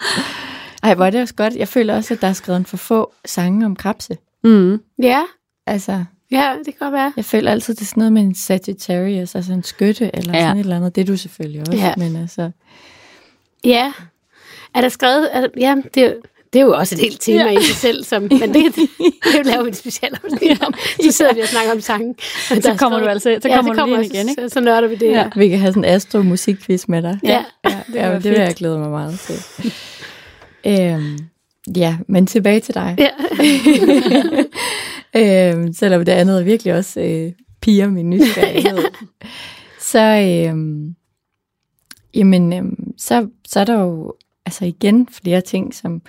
[0.83, 1.57] Ej, hvor er det også godt.
[1.57, 4.17] Jeg føler også, at der er skrevet en for få sange om krabse.
[4.45, 4.81] Mm.
[5.03, 5.23] Ja,
[5.67, 7.13] Altså, ja, det kan godt være.
[7.17, 10.41] jeg føler altid, det er sådan noget med en Sagittarius, altså en skytte, eller Ja.
[10.41, 10.95] sådan et eller andet.
[10.95, 11.95] Det er du selvfølgelig også, Ja.
[11.97, 12.51] men altså...
[13.65, 13.93] Ja.
[14.75, 15.29] Er der skrevet...
[15.33, 16.15] Er, ja, det,
[16.53, 17.59] det er jo også et helt tema ja.
[17.59, 18.89] i sig selv, som, men det, det,
[19.33, 20.75] det laver vi et specielt afsnit om.
[21.05, 22.15] Så sidder vi og snakker om sange.
[22.51, 24.43] og der er kommer skrevet- du altså- så ja, kommer så du lige igen, ikke?
[24.43, 25.07] Så, så nørder vi det.
[25.11, 25.13] Ja.
[25.19, 25.29] Ja.
[25.37, 27.19] Vi kan have sådan en astro-musikquiz med dig.
[27.23, 27.45] Ja.
[27.65, 29.35] Ja, det, ja, det vil jeg glæde mig meget til.
[30.67, 31.19] øhm,
[31.77, 32.95] ja, men tilbage til dig.
[32.99, 33.09] Ja.
[35.17, 38.79] øhm, selvom det andet er virkelig også øh, piger min nysgerrighed.
[39.81, 40.01] Så,
[40.49, 40.95] øhm,
[42.15, 44.15] jamen, øhm, så, så er der jo
[44.47, 46.03] altså igen flere ting, som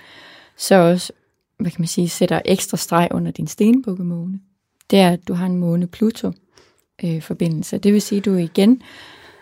[0.56, 1.12] så også,
[1.58, 4.40] hvad kan man sige, sætter ekstra streg under din stenbukkemåne.
[4.90, 6.32] Det er, at du har en måne Pluto
[7.04, 7.78] øh, forbindelse.
[7.78, 8.82] Det vil sige, at du igen,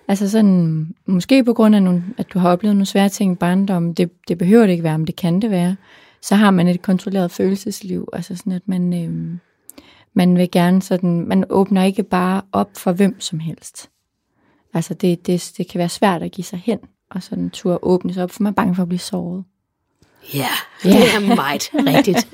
[0.08, 3.36] altså sådan, måske på grund af, nogle, at du har oplevet nogle svære ting i
[3.36, 5.76] barndommen, det, det behøver det ikke være, men det kan det være,
[6.22, 9.38] så har man et kontrolleret følelsesliv, altså sådan, at man, øh,
[10.14, 13.90] man vil gerne sådan, man åbner ikke bare op for hvem som helst.
[14.74, 16.78] Altså det, det, det kan være svært at give sig hen,
[17.10, 19.44] og sådan tur åbnes op, for man er bange for at blive såret.
[20.84, 22.28] ja, det er meget rigtigt.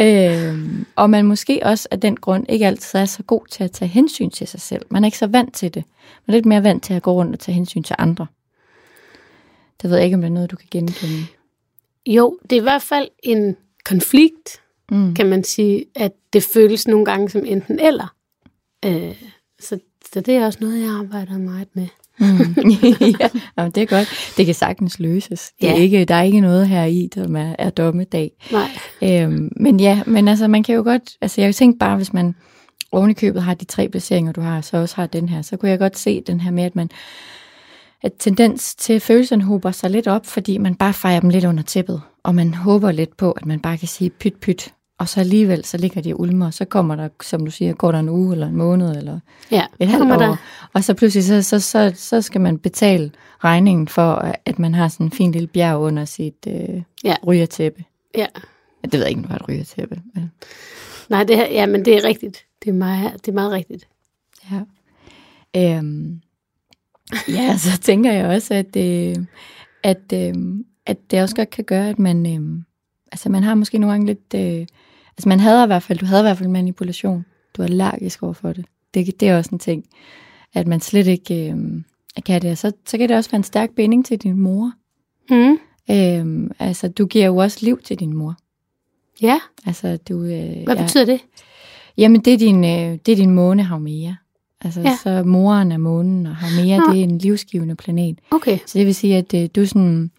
[0.00, 3.72] øhm, og man måske også af den grund ikke altid er så god til at
[3.72, 4.82] tage hensyn til sig selv.
[4.90, 5.84] Man er ikke så vant til det.
[6.26, 8.26] Man er lidt mere vant til at gå rundt og tage hensyn til andre.
[9.82, 11.26] Det ved jeg ikke, om det er noget, du kan genkende.
[12.06, 14.60] Jo, det er i hvert fald en konflikt,
[14.90, 15.14] Mm.
[15.14, 18.14] kan man sige, at det føles nogle gange som enten eller.
[18.84, 19.14] Øh,
[19.60, 19.78] så,
[20.12, 21.86] så det er også noget, jeg arbejder meget med.
[22.18, 22.26] Mm.
[23.20, 23.28] ja,
[23.58, 24.34] jamen, det er godt.
[24.36, 25.52] Det kan sagtens løses.
[25.60, 25.78] Det er Ja.
[25.78, 28.30] ikke, der er ikke noget her i, som er, er dommedag.
[28.52, 28.68] Nej.
[29.02, 32.34] Øhm, men ja, men altså man kan jo godt, altså jeg tænker bare, hvis man
[32.92, 35.56] oven i købet har de tre placeringer, du har, så også har den her, så
[35.56, 36.90] kunne jeg godt se den her med, at man
[38.02, 41.44] at tendens til at følelserne hober sig lidt op, fordi man bare fejrer dem lidt
[41.44, 45.08] under tæppet, og man håber lidt på, at man bare kan sige pyt pyt, og
[45.08, 47.98] så alligevel, så ligger de ulmer, og så kommer der, som du siger, går der
[47.98, 49.20] en uge, eller en måned, eller
[49.50, 50.36] Ja, et halvt år, der.
[50.72, 53.10] og så pludselig, så, så, så, så skal man betale
[53.44, 57.14] regningen for, at man har sådan en fin lille bjerg under sit øh, Ja.
[57.26, 57.84] rygertæppe.
[58.16, 58.20] Ja.
[58.20, 58.26] Ja,
[58.84, 60.00] Det ved jeg ikke, har et rygertæppe.
[60.14, 60.30] Men,
[61.08, 62.44] Nej, det her, ja, men det er rigtigt.
[62.64, 63.88] Det er meget, det er meget rigtigt.
[64.52, 64.60] ja.
[65.56, 66.20] Øhm,
[67.28, 69.16] ja, så tænker jeg også, at, øh,
[69.82, 70.34] at, øh,
[70.86, 72.62] at det også godt kan gøre, at man, øh,
[73.12, 74.66] altså man har måske nogle gange lidt, øh,
[75.16, 77.24] altså man havde i hvert fald, du havde i hvert fald manipulation.
[77.56, 78.64] Du er allergisk over for det.
[78.94, 79.84] Det, det er også en ting,
[80.54, 81.82] at man slet ikke øh,
[82.26, 82.58] kan det.
[82.58, 84.72] Så, så kan det også være en stærk binding til din mor.
[85.30, 85.58] Mm.
[85.90, 88.34] Øhm, altså, du giver jo også liv til din mor.
[89.22, 91.20] Ja, Altså, du, øh, hvad betyder det?
[91.96, 94.12] Jamen, det er din, øh, det er din måne, Haumea.
[94.60, 94.96] Altså, Ja.
[95.02, 96.92] så moren er månen, og Haumea, Nå.
[96.92, 98.18] det er en livsgivende planet.
[98.30, 98.58] Okay.
[98.66, 100.10] Så det vil sige, at øh, du sådan,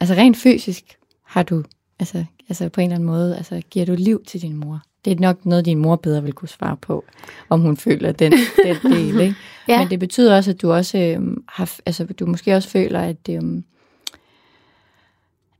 [0.00, 0.84] altså rent fysisk
[1.24, 1.64] har du,
[1.98, 4.82] altså, altså på en eller anden måde, altså giver du liv til din mor.
[5.04, 7.04] Det er nok noget, din mor bedre vil kunne svare på,
[7.48, 8.32] om hun føler den,
[8.64, 9.34] den del, ikke?
[9.68, 9.78] Ja.
[9.78, 13.28] Men det betyder også, at du også øhm, har, altså du måske også føler, at,
[13.30, 13.64] øhm,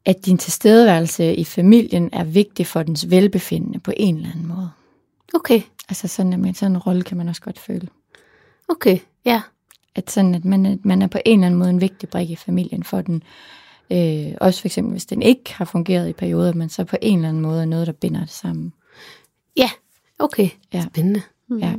[0.05, 4.70] at din tilstedeværelse i familien er vigtig for dens velbefindende på en eller anden måde.
[5.34, 5.61] Okay.
[5.89, 7.89] Altså sådan, at sådan en rolle kan man også godt føle.
[8.68, 8.99] Okay.
[9.24, 9.43] Ja.
[9.95, 12.37] At, sådan, at man, man er på en eller anden måde en vigtig brik i
[12.37, 13.22] familien for den.
[13.91, 17.18] Øh, også for eksempel, hvis den ikke har fungeret i perioder, men så på en
[17.18, 18.72] eller anden måde er noget, der binder det sammen.
[19.57, 19.70] Ja.
[20.18, 20.49] Okay.
[20.72, 20.84] Ja.
[20.93, 21.22] Spændende.
[21.49, 21.59] Mm.
[21.59, 21.74] Ja.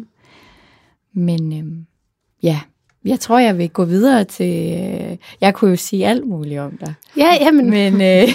[1.14, 1.86] Men øhm,
[2.44, 2.60] ja,
[3.06, 4.74] jeg tror, jeg vil gå videre til...
[4.74, 6.94] Øh, jeg kunne jo sige alt muligt om dig.
[7.18, 7.70] Ja, jamen.
[7.70, 8.28] Men øh,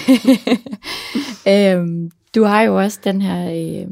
[1.53, 3.51] øh, du har jo også den her...
[3.51, 3.91] Øh,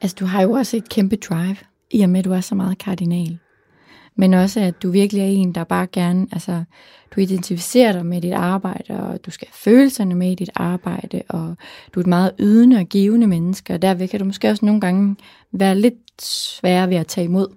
[0.00, 1.56] altså, du har jo også et kæmpe drive,
[1.90, 3.38] i og med, at du er så meget kardinal.
[4.18, 6.26] Men også, at du virkelig er en, der bare gerne...
[6.32, 6.64] Altså,
[7.14, 11.22] du identificerer dig med dit arbejde, og du skal have følelserne med i dit arbejde,
[11.28, 11.54] og
[11.94, 14.80] du er et meget ydende og givende menneske, og derved kan du måske også nogle
[14.80, 15.16] gange
[15.52, 17.48] være lidt sværere ved at tage imod.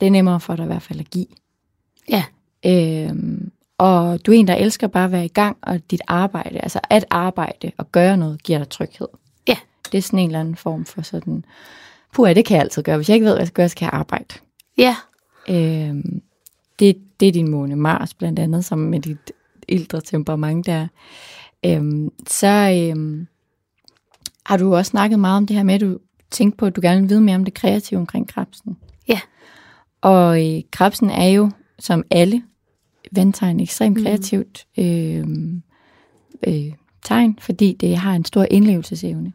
[0.00, 1.26] Det er nemmere for dig i hvert fald at give.
[2.08, 2.24] Ja.
[2.66, 6.58] Øhm, og du er en, der elsker bare at være i gang, og dit arbejde,
[6.58, 9.08] altså at arbejde og gøre noget, giver dig tryghed.
[9.48, 9.56] Ja.
[9.92, 11.44] Det er sådan en eller anden form for sådan,
[12.14, 12.96] puh, det kan jeg altid gøre.
[12.96, 14.34] Hvis jeg ikke ved, hvad jeg skal gøre, så kan jeg arbejde.
[14.78, 14.96] Ja.
[15.48, 16.22] Øhm,
[16.78, 19.32] det, det er din måne Mars, blandt andet, som med dit
[19.68, 20.88] ældre temperament der.
[21.66, 23.26] Øhm, så øhm,
[24.46, 25.98] har du også snakket meget om det her med, at du
[26.30, 28.76] tænkte på, at du gerne vil vide mere om det kreative omkring krebsen.
[29.08, 29.20] Ja.
[30.00, 32.42] Og øh, krebsen er jo, som alle
[33.12, 35.26] vandtegn, ekstremt kreativt øh,
[36.46, 36.72] øh,
[37.02, 39.32] tegn, fordi det har en stor indlevelsesevne.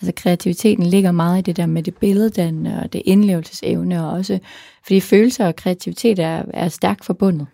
[0.00, 4.38] Altså kreativiteten ligger meget i det der med det billeddannende og det indlevelsesevne, og også
[4.82, 7.46] fordi følelser og kreativitet er, er stærkt forbundet.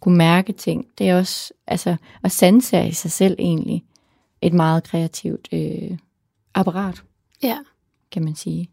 [0.00, 3.84] Kunne mærke ting, det er også, altså, og sanse i sig selv egentlig
[4.42, 5.98] et meget kreativt øh,
[6.54, 7.02] apparat
[7.42, 7.58] Ja.
[8.12, 8.70] kan man sige.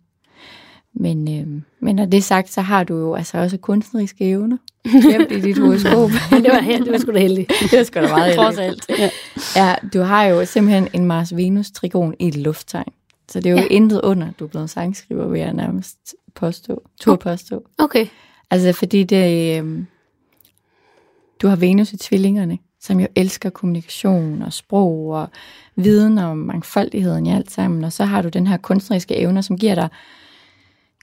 [0.95, 4.57] Men, øh, men når det er sagt, så har du jo altså også kunstneriske evner
[5.11, 6.09] gemt i dit horoskop.
[6.31, 7.53] det var, det var sgu da heldigt.
[7.71, 8.85] det er sgu da meget Trods alt.
[8.89, 9.09] Ja.
[9.55, 12.91] Ja, du har jo simpelthen en Mars-Venus-trigon i et lufttegn.
[13.29, 13.67] Så det er jo Ja.
[13.69, 16.81] intet under, du er blevet sangskriver, vil jeg nærmest påstå.
[17.01, 17.63] Tur påstå.
[17.77, 18.07] Okay.
[18.51, 19.83] Altså fordi det, øh,
[21.41, 25.27] du har Venus i tvillingerne, som jo elsker kommunikation og sprog og
[25.75, 27.83] viden om mangfoldigheden i alt sammen.
[27.83, 29.89] Og så har du den her kunstneriske evner, som giver dig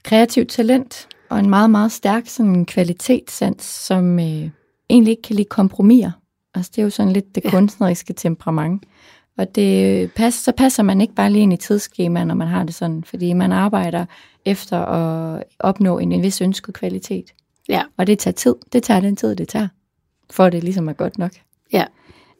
[0.03, 4.49] kreativt talent og en meget, meget stærk sådan, kvalitetssans, som øh,
[4.89, 6.11] egentlig ikke kan lide kompromiser.
[6.55, 7.49] Altså det er jo sådan lidt det Ja.
[7.49, 8.83] kunstneriske temperament.
[9.37, 12.63] Og det passer, så passer man ikke bare lige ind i tidsskemaet, når man har
[12.63, 14.05] det sådan, fordi man arbejder
[14.45, 17.33] efter at opnå en, en vis ønsket kvalitet.
[17.69, 17.83] Ja.
[17.97, 18.55] Og det tager tid.
[18.73, 19.67] Det tager den tid, det tager,
[20.31, 21.31] for det ligesom er godt nok.
[21.73, 21.85] Ja.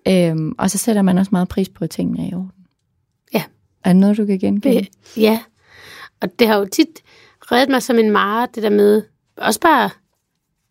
[0.07, 2.51] Øhm, og så sætter man også meget pris på, at tingene er i orden.
[3.33, 3.43] Ja.
[3.83, 4.75] Er det noget, du kan genkende?
[4.79, 5.39] Det, ja.
[6.21, 6.99] Og det har jo tit
[7.51, 9.01] reddet mig som en mare, det der med,
[9.37, 9.89] også bare,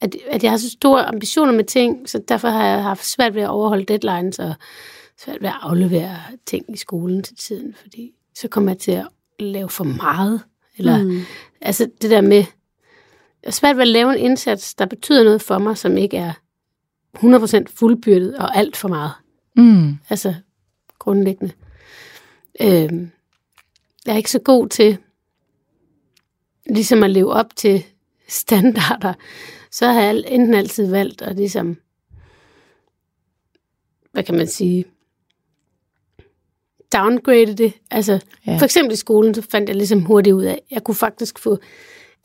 [0.00, 3.34] at, at jeg har så store ambitioner med ting, så derfor har jeg haft svært
[3.34, 4.54] ved at overholde deadlines og
[5.18, 6.16] svært ved at aflevere
[6.46, 9.08] ting i skolen til tiden, fordi så kommer jeg til at
[9.38, 10.42] lave for meget.
[10.76, 11.20] Eller, mm.
[11.60, 12.44] Altså det der med,
[13.42, 16.16] jeg er svært ved at lave en indsats, der betyder noget for mig, som ikke
[16.16, 16.32] er
[17.16, 19.12] 100% fuldbyrdet og alt for meget.
[19.56, 19.98] Mm.
[20.10, 20.34] Altså
[20.98, 21.52] grundlæggende.
[22.60, 23.10] Øhm,
[24.06, 24.98] jeg er ikke så god til
[26.66, 27.84] ligesom at leve op til
[28.28, 29.14] standarder.
[29.70, 31.76] Så har jeg enten altid valgt at ligesom,
[34.12, 34.84] hvad kan man sige,
[36.92, 37.72] downgrade det.
[37.90, 38.56] Altså, Ja.
[38.58, 41.38] for eksempel i skolen, så fandt jeg ligesom hurtigt ud af, at jeg kunne faktisk
[41.38, 41.58] få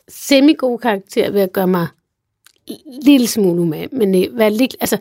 [0.08, 1.86] semi-gode karakterer ved at gøre mig
[3.02, 4.98] lille smule umage, men øh, være lidt, altså,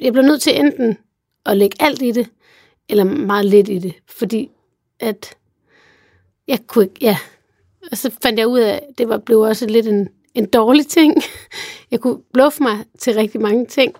[0.00, 0.98] jeg blev nødt til enten
[1.46, 2.30] at lægge alt i det,
[2.88, 4.50] eller meget lidt i det, fordi
[5.00, 5.36] at
[6.48, 7.18] jeg kunne ikke, ja,
[7.90, 10.86] og så fandt jeg ud af, at det var, blev også lidt en, en dårlig
[10.86, 11.14] ting.
[11.90, 13.94] Jeg kunne bluffe mig til rigtig mange ting,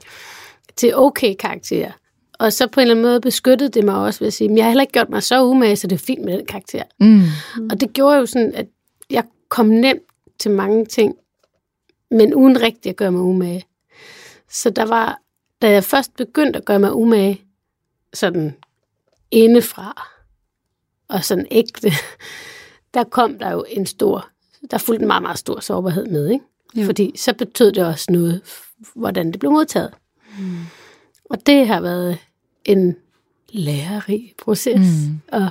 [0.76, 1.92] til okay karakterer.
[2.38, 4.56] Og så på en eller anden måde beskyttede det mig også ved at sige, at
[4.56, 6.82] jeg har heller ikke gjort mig så umage, så det er fint med den karakter.
[7.00, 7.22] Mm.
[7.70, 8.66] Og det gjorde jo sådan, at
[9.10, 10.02] jeg kom nemt
[10.38, 11.14] til mange ting,
[12.10, 13.64] men uden rigtig at gøre mig umage.
[14.50, 15.20] Så der var,
[15.62, 17.42] da jeg først begyndte at gøre mig umage,
[18.14, 18.56] sådan
[19.30, 20.08] indefra,
[21.08, 21.92] og sådan ægte,
[22.94, 24.28] der kom der jo en stor,
[24.70, 26.44] der fulgte en meget, meget stor sårbarhed med, ikke?
[26.76, 26.84] Jo.
[26.84, 28.40] Fordi så betød det også noget,
[28.94, 29.90] hvordan det blev modtaget.
[30.38, 30.58] Mm.
[31.30, 32.18] Og det har været
[32.64, 32.96] en
[33.52, 34.80] lærerig proces.
[35.08, 35.20] Mm.
[35.32, 35.48] Og,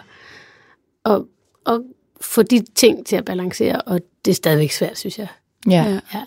[1.03, 1.27] og,
[1.65, 1.83] og
[2.21, 5.27] få de ting til at balancere, og det er stadigvæk svært, synes jeg.
[5.69, 5.99] Ja.
[6.13, 6.23] Ja.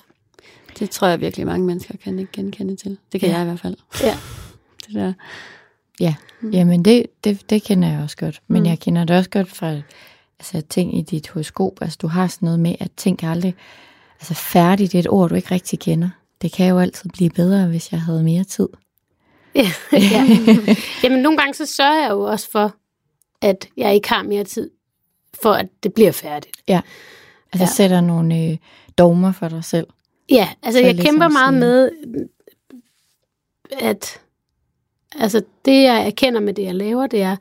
[0.78, 2.98] Det tror jeg virkelig mange mennesker kan ikke genkende til.
[3.12, 3.34] Det kan Ja.
[3.36, 3.76] jeg i hvert fald.
[4.02, 4.16] Ja.
[4.86, 5.12] Det der.
[6.00, 6.14] Ja,
[6.52, 8.40] jamen det, det, det kender jeg også godt.
[8.48, 8.62] Men Mm.
[8.62, 8.68] mm.
[8.70, 9.76] jeg kender det også godt fra
[10.41, 11.72] altså, ting i dit horoskop.
[11.80, 13.55] Altså du har sådan noget med, at ting kan aldrig...
[14.20, 16.09] Altså færdigt, det er et ord, du ikke rigtig kender.
[16.43, 18.68] Det kan jo altid blive bedre, hvis jeg havde mere tid.
[19.55, 19.70] Ja,
[20.12, 20.26] ja.
[21.05, 22.74] Jamen, nogle gange så sørger jeg jo også for,
[23.43, 24.70] at jeg ikke har mere tid,
[25.43, 26.57] for at det bliver færdigt.
[26.68, 26.72] Altså
[27.55, 27.61] Ja.
[27.61, 27.66] ja.
[27.66, 28.57] sætter nogle øh,
[28.99, 29.86] dogmer for dig selv.
[30.30, 31.91] Ja, altså Så jeg ligesom kæmper meget sige- med,
[33.80, 34.20] at
[35.18, 37.36] altså det, jeg erkender med det, jeg laver, det er,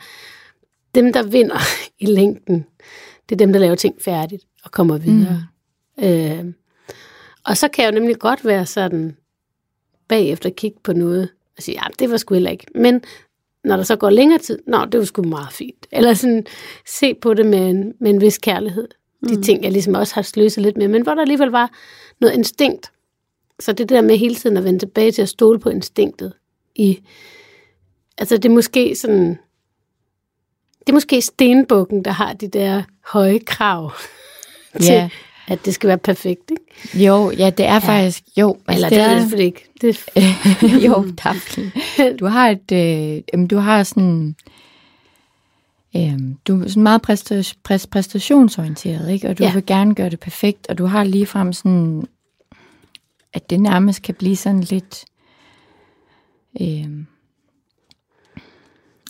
[0.95, 1.59] dem, der vinder
[1.99, 2.65] i længden,
[3.29, 5.47] det er dem, der laver ting færdigt og kommer videre.
[5.97, 6.03] Mm.
[6.03, 6.53] Øh,
[7.45, 9.17] og så kan jeg jo nemlig godt være sådan
[10.07, 12.65] bagefter kigge på noget og sige, ja, det var sgu heller ikke.
[12.75, 13.01] Men
[13.63, 15.87] når der så går længere tid, nå, det var sgu meget fint.
[15.91, 16.45] Eller sådan
[16.85, 18.87] se på det med en, med en vis kærlighed.
[19.29, 19.43] De mm.
[19.43, 21.71] ting, jeg ligesom også har sløset lidt med, men hvor der alligevel var
[22.21, 22.91] noget instinkt.
[23.59, 26.33] Så det der med hele tiden at vende tilbage til at stole på instinktet
[26.75, 26.99] i,
[28.17, 29.39] altså det er måske sådan,
[30.79, 33.91] det er måske stenbukken, der har de der høje krav
[34.81, 35.09] til, Ja,
[35.47, 37.05] at det skal være perfekt, ikke?
[37.05, 37.77] jo, ja, det er ja.
[37.77, 38.57] faktisk, jo.
[38.67, 39.65] Altså, Eller det, det er det ikke.
[39.81, 40.05] Det,
[40.85, 41.71] jo, Daphne.
[42.19, 42.71] Du har et,
[43.33, 44.35] øh, du har sådan,
[45.95, 49.29] øh, du er sådan meget præsta- præ- præstationsorienteret, ikke?
[49.29, 49.53] Og du ja.
[49.53, 52.07] vil gerne gøre det perfekt, og du har ligefrem sådan,
[53.33, 55.05] at det nærmest kan blive sådan lidt,
[56.61, 56.87] øh,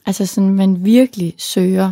[0.09, 1.91] altså sådan, man virkelig søger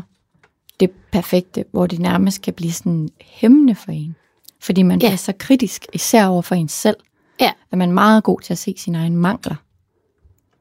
[0.80, 4.15] det perfekte, hvor det nærmest kan blive sådan hæmmende for en.
[4.61, 5.07] Fordi man Ja.
[5.07, 5.13] ja.
[5.13, 6.95] er så kritisk, især over for en selv,
[7.39, 7.51] Ja.
[7.72, 9.55] at man er meget god til at se sine egne mangler.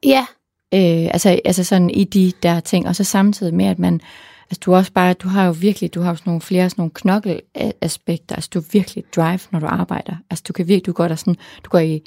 [0.03, 0.25] ja,
[0.73, 4.01] Øh, altså, altså sådan i de der ting, og så samtidig med, at man,
[4.49, 6.81] altså du også bare, du har jo virkelig, du har jo sådan nogle flere sådan
[6.81, 10.15] nogle knokkelaspekter, altså du er virkelig drive, når du arbejder.
[10.29, 11.35] Altså du kan virkelig, du går der sådan,
[11.65, 12.01] du går i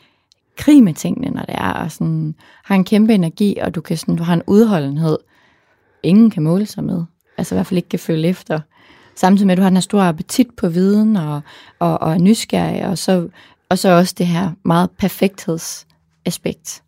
[0.58, 3.96] krig med tingene, når det er, og sådan, har en kæmpe energi, og du kan
[3.96, 5.18] sådan, du har en udholdenhed,
[6.02, 7.02] ingen kan måle sig med.
[7.38, 8.60] Altså i hvert fald ikke kan følge efter.
[9.14, 11.40] Samtidig med, at du har den her store appetit på viden, og,
[11.78, 13.28] og, og er nysgerrig, og så,
[13.68, 16.82] og så også det her meget perfekthedsaspekt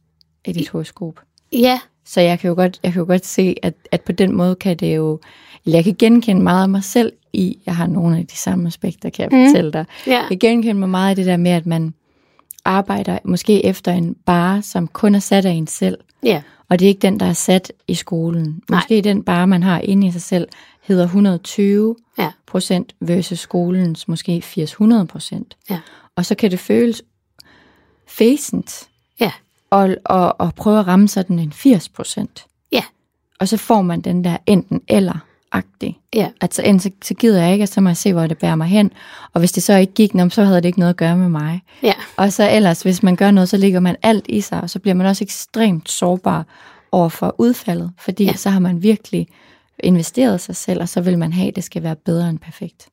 [0.45, 1.21] i dit horoskop.
[1.53, 4.37] ja, Så jeg kan jo godt, jeg kan jo godt se, at, at på den
[4.37, 5.21] måde kan det jo...
[5.67, 8.67] Eller jeg kan genkende meget af mig selv i, jeg har nogle af de samme
[8.67, 9.47] aspekter, kan jeg Mm.
[9.49, 9.85] fortælle dig.
[10.07, 11.95] ja, Jeg kan genkende mig meget i det der med, at man
[12.65, 15.99] arbejder måske efter en bare, som kun er sat af en selv.
[16.23, 16.43] ja,
[16.73, 18.63] Og det er ikke den, der er sat i skolen.
[18.71, 18.79] Nej.
[18.79, 20.49] Måske den bare, man har inde i sig selv,
[20.83, 22.31] hedder 120 Ja.
[22.47, 25.57] procent versus skolens måske 80-100 procent.
[25.71, 25.81] Ja.
[26.17, 27.03] Og så kan det føles
[28.07, 28.89] fæsent
[29.21, 29.33] ja,
[29.71, 32.47] og, og, og prøve at ramme sådan en 80 procent.
[32.73, 32.83] Ja.
[33.41, 35.19] Og så får man den der enten eller
[35.53, 35.99] agtig.
[36.15, 38.39] ja, Altså enten så, så gider jeg ikke, og så må jeg se, hvor det
[38.39, 38.91] bærer mig hen.
[39.33, 41.29] Og hvis det så ikke gik, nå, så havde det ikke noget at gøre med
[41.29, 41.63] mig.
[41.83, 44.71] ja, Og så ellers, hvis man gør noget, så ligger man alt i sig, og
[44.71, 46.47] så bliver man også ekstremt sårbar
[46.93, 48.35] over for udfaldet, fordi Ja.
[48.35, 49.27] så har man virkelig
[49.83, 52.89] investeret sig selv, og så vil man have, at det skal være bedre end perfekt.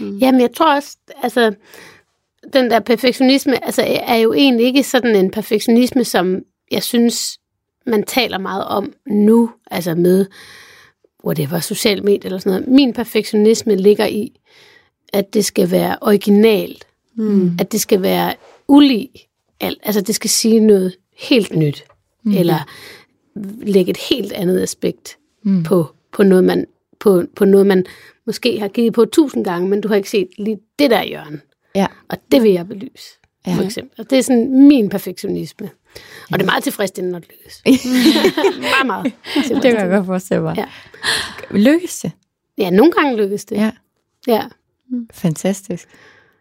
[0.00, 1.54] Jamen, jeg tror også, altså,
[2.52, 6.38] den der perfektionisme, altså, er jo egentlig ikke sådan en perfektionisme, som
[6.70, 7.38] jeg synes,
[7.86, 10.26] man taler meget om nu, altså med
[11.26, 12.68] whatever, social medie eller sådan noget.
[12.68, 14.40] Min perfektionisme ligger i,
[15.12, 16.86] at det skal være originalt.
[17.16, 17.56] Mm.
[17.60, 18.34] At det skal være
[18.68, 19.10] ulig.
[19.60, 19.78] alt.
[19.82, 21.84] Altså det skal sige noget helt nyt.
[22.24, 22.32] Mm.
[22.32, 22.58] Eller
[23.62, 25.62] lægge et helt andet aspekt mm.
[25.62, 26.66] på, på, noget, man,
[27.00, 27.86] på, på noget, man
[28.26, 31.40] måske har givet på tusind gange, men du har ikke set lige det der hjørne.
[31.74, 31.86] Ja.
[32.08, 33.08] Og det vil jeg belyse,
[33.46, 33.54] Ja.
[33.54, 34.00] for eksempel.
[34.00, 35.70] Og det er sådan min perfektionisme.
[36.32, 37.62] Og det er meget tilfredsstillende, når det lykkes.
[38.60, 39.12] meget, meget
[39.62, 40.56] Det kan jeg godt forestille mig.
[40.56, 40.66] Ja.
[41.50, 42.12] Lykkes det?
[42.58, 43.56] Ja, nogle gange lykkes det.
[43.56, 43.70] Ja.
[44.26, 44.42] ja.
[45.12, 45.88] Fantastisk.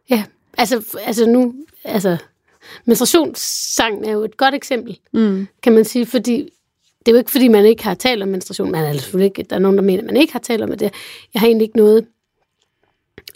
[0.09, 0.23] Ja,
[0.57, 1.53] altså, altså nu,
[1.83, 2.17] altså,
[2.85, 5.47] menstruationssangen er jo et godt eksempel, Mm.
[5.63, 6.49] kan man sige, fordi
[6.99, 9.49] det er jo ikke, fordi man ikke har talt om menstruation, men altså selvfølgelig ikke,
[9.49, 10.81] der er nogen, der mener, at man ikke har talt om det.
[11.33, 12.05] Jeg har egentlig ikke noget,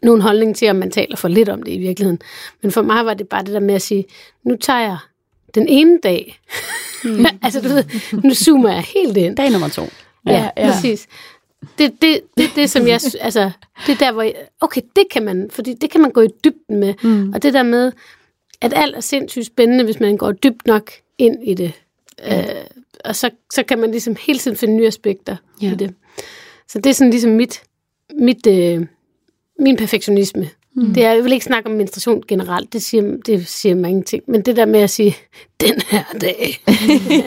[0.04, 2.20] nogen holdning til, om man taler for lidt om det i virkeligheden.
[2.62, 4.06] Men for mig var det bare det der med at sige,
[4.44, 4.98] nu tager jeg
[5.58, 6.40] den ene dag,
[7.04, 7.26] mm.
[7.44, 7.84] altså du ved,
[8.24, 9.36] nu zoomer jeg helt ind.
[9.36, 9.84] Dag nummer to.
[10.26, 10.72] Ja, ja, ja.
[10.72, 11.08] præcis.
[11.78, 13.52] Det, det, det, det, som jeg, altså,
[13.88, 16.28] det er der, hvor jeg, okay, det kan man, fordi det kan man gå i
[16.44, 16.94] dybden med.
[17.02, 17.34] Mm.
[17.34, 17.92] Og det der med,
[18.62, 21.74] at alt er sindssygt spændende, hvis man går dybt nok ind i det.
[22.32, 22.44] Øh,
[23.06, 25.36] og så, så kan man ligesom hele tiden finde nye aspekter.
[25.62, 25.72] Ja.
[25.72, 25.94] i det.
[26.68, 27.62] Så det er sådan ligesom mit,
[28.20, 28.86] mit, øh,
[29.60, 30.50] min perfektionisme.
[30.78, 30.94] Mm.
[30.94, 34.24] Det er, jeg vil ikke snakke om menstruation generelt, det siger, det siger mig ingenting.
[34.28, 35.16] Men det der med at sige,
[35.62, 36.60] den her dag,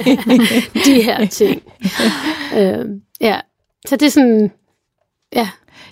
[0.86, 1.62] de her ting.
[2.56, 2.86] øh,
[3.20, 3.40] ja,
[3.86, 4.50] så det er sådan,
[5.34, 5.48] ja,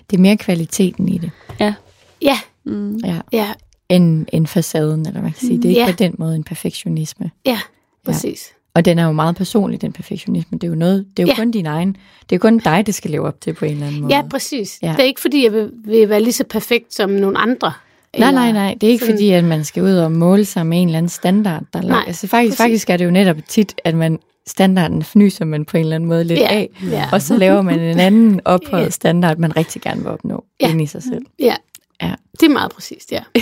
[0.09, 1.73] Det er mere kvaliteten i det, Ja.
[2.21, 2.95] ja, Mm.
[2.97, 3.21] ja.
[3.31, 3.53] ja,
[3.89, 5.57] end, end facaden, eller man kan sige.
[5.57, 5.85] Det er ikke Ja.
[5.91, 7.31] på den måde en perfektionisme.
[7.45, 7.59] ja,
[8.05, 8.53] præcis.
[8.79, 10.57] Og den er jo meget personlig, den perfektionisme.
[10.57, 11.35] Det er jo, noget, det er jo Ja.
[11.35, 11.87] kun din egen.
[12.21, 14.15] Det er jo kun dig, det skal leve op til på en eller anden måde.
[14.15, 14.79] Ja, præcis.
[14.81, 14.91] Ja.
[14.91, 17.71] Det er ikke, fordi jeg vil, vil være lige så perfekt som nogle andre.
[18.17, 18.75] Nej, nej, nej.
[18.81, 20.97] Det er ikke sådan- fordi, at man skal ud og måle sig med en eller
[20.97, 21.63] anden standard.
[21.73, 22.63] Der er Nej, altså, faktisk, præcis.
[22.63, 26.09] faktisk er det jo netop tit, at man standarden fnyser man på en eller anden
[26.09, 26.69] måde lidt Ja, af.
[26.91, 27.09] ja.
[27.11, 30.67] Og så laver man en anden ophøjet standard, man rigtig gerne vil opnå Ja.
[30.67, 30.71] ja.
[30.71, 31.25] inde i sig selv.
[31.39, 31.55] Ja.
[32.01, 32.13] Ja.
[32.39, 33.19] Det er meget præcist, ja.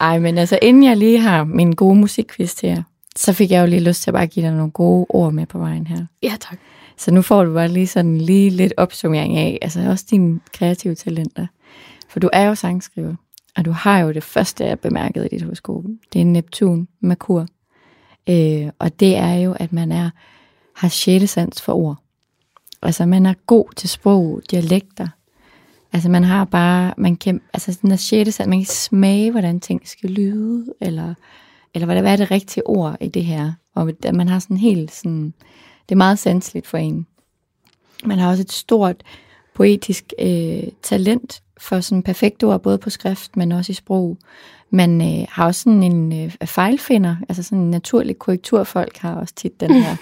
[0.00, 2.82] Ej, men altså, inden jeg lige har min gode musikquiz til jer,
[3.16, 5.46] så fik jeg jo lige lyst til at bare give dig nogle gode ord med
[5.46, 6.06] på vejen her.
[6.22, 6.58] Ja, tak.
[6.96, 10.94] Så nu får du bare lige sådan lige lidt opsummering af, altså også dine kreative
[10.94, 11.46] talenter.
[12.08, 13.14] For du er jo sangskriver,
[13.56, 15.84] og du har jo det første, jeg bemærkede i dit horoskop.
[16.12, 17.46] Det er Neptun, Merkur.
[18.28, 20.10] Øh, og det er jo, at man er
[20.74, 21.96] har sjette sans for ord.
[22.82, 25.08] Altså man er god til sprog, dialekter.
[25.92, 29.60] Altså man har bare, man kan, altså den der sjette sans, man kan smage, hvordan
[29.60, 31.14] ting skal lyde, eller,
[31.74, 33.52] eller hvad, er det rigtige ord i det her.
[33.74, 35.34] Og at man har sådan helt sådan,
[35.88, 37.06] det er meget sanseligt for en.
[38.04, 39.02] Man har også et stort
[39.54, 44.18] poetisk øh, talent for sådan perfekte ord, både på skrift, men også i sprog.
[44.70, 49.34] Man øh, har også sådan en øh, fejlfinder, altså sådan en naturlig korrekturfolk har også
[49.34, 49.96] tit den her.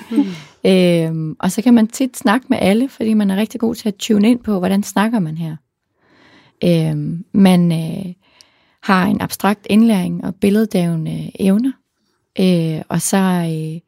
[1.08, 3.88] øhm, og så kan man tit snakke med alle, fordi man er rigtig god til
[3.88, 5.56] at tune ind på, hvordan snakker man her.
[6.64, 8.12] Øhm, man øh,
[8.82, 11.72] har en abstrakt indlæring og billeddævende evner.
[12.40, 13.80] Øh, og så øh,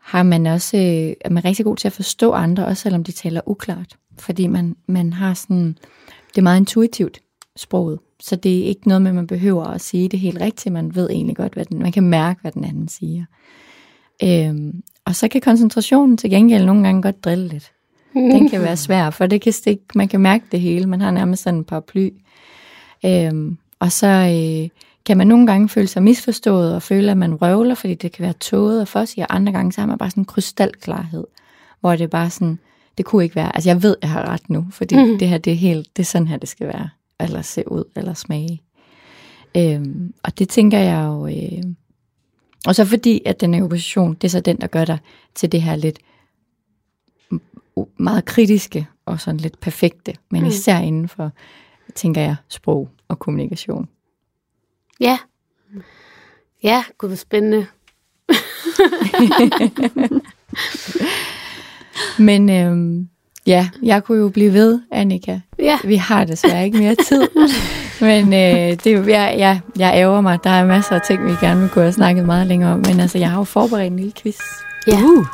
[0.00, 3.12] har man også, øh, er man rigtig god til at forstå andre, også selvom de
[3.12, 3.96] taler uklart.
[4.18, 5.76] Fordi man, man har sådan,
[6.28, 7.20] det er meget intuitivt
[7.56, 7.98] sproget.
[8.20, 10.72] Så det er ikke noget med, at man behøver at sige det helt rigtigt.
[10.72, 13.24] Man ved egentlig godt, hvad den, man kan mærke, hvad den anden siger.
[14.24, 17.72] Øhm, og så kan koncentrationen til gengæld nogle gange godt drille lidt.
[18.14, 20.86] Den kan være svær, for det kan stikke, man kan mærke det hele.
[20.86, 22.10] Man har nærmest sådan en paraply.
[23.04, 24.68] Øhm, og så øh,
[25.06, 28.22] kan man nogle gange føle sig misforstået og føle, at man røvler, fordi det kan
[28.22, 31.24] være tåget og for og andre gange så har man bare sådan en krystalklarhed,
[31.80, 32.58] hvor det er bare sådan,
[32.98, 35.18] det kunne ikke være, altså jeg ved, jeg har ret nu, fordi mm.
[35.18, 36.88] det her, det er helt, det er sådan her, det skal være,
[37.20, 38.62] eller se ud, eller smage.
[39.56, 41.74] Øhm, og det tænker jeg jo, øh,
[42.66, 44.98] og så fordi, at den er i opposition, det er så den, der gør dig
[45.34, 45.98] til det her lidt
[47.96, 50.48] meget kritiske og sådan lidt perfekte, men mm.
[50.48, 51.30] især inden for,
[51.94, 53.88] tænker jeg, sprog og kommunikation.
[55.00, 55.18] Ja.
[56.62, 57.66] Ja, gud, hvor spændende.
[62.18, 63.08] Men øhm,
[63.46, 65.40] ja, jeg kunne jo blive ved, Annika.
[65.58, 65.78] Ja.
[65.84, 67.28] Vi har desværre ikke mere tid.
[68.00, 70.38] Men øh, det, er jo- jeg, jeg, jeg ærger mig.
[70.44, 72.78] Der er masser af ting, vi gerne vil kunne have snakket meget længere om.
[72.78, 74.38] Men altså, jeg har jo forberedt en lille quiz.
[74.86, 75.26] Ja, Uh,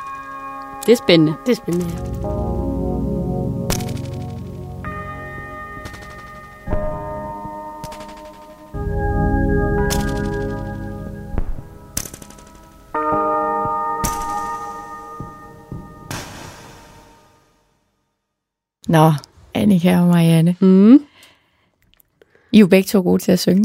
[0.87, 1.35] det er spændende.
[1.47, 1.87] det er spændende.
[2.23, 2.48] ja.
[18.89, 19.13] Nå,
[19.55, 20.57] Annika og Marianne.
[20.61, 20.95] Mm.
[22.53, 23.65] I er jo begge to gode til at synge.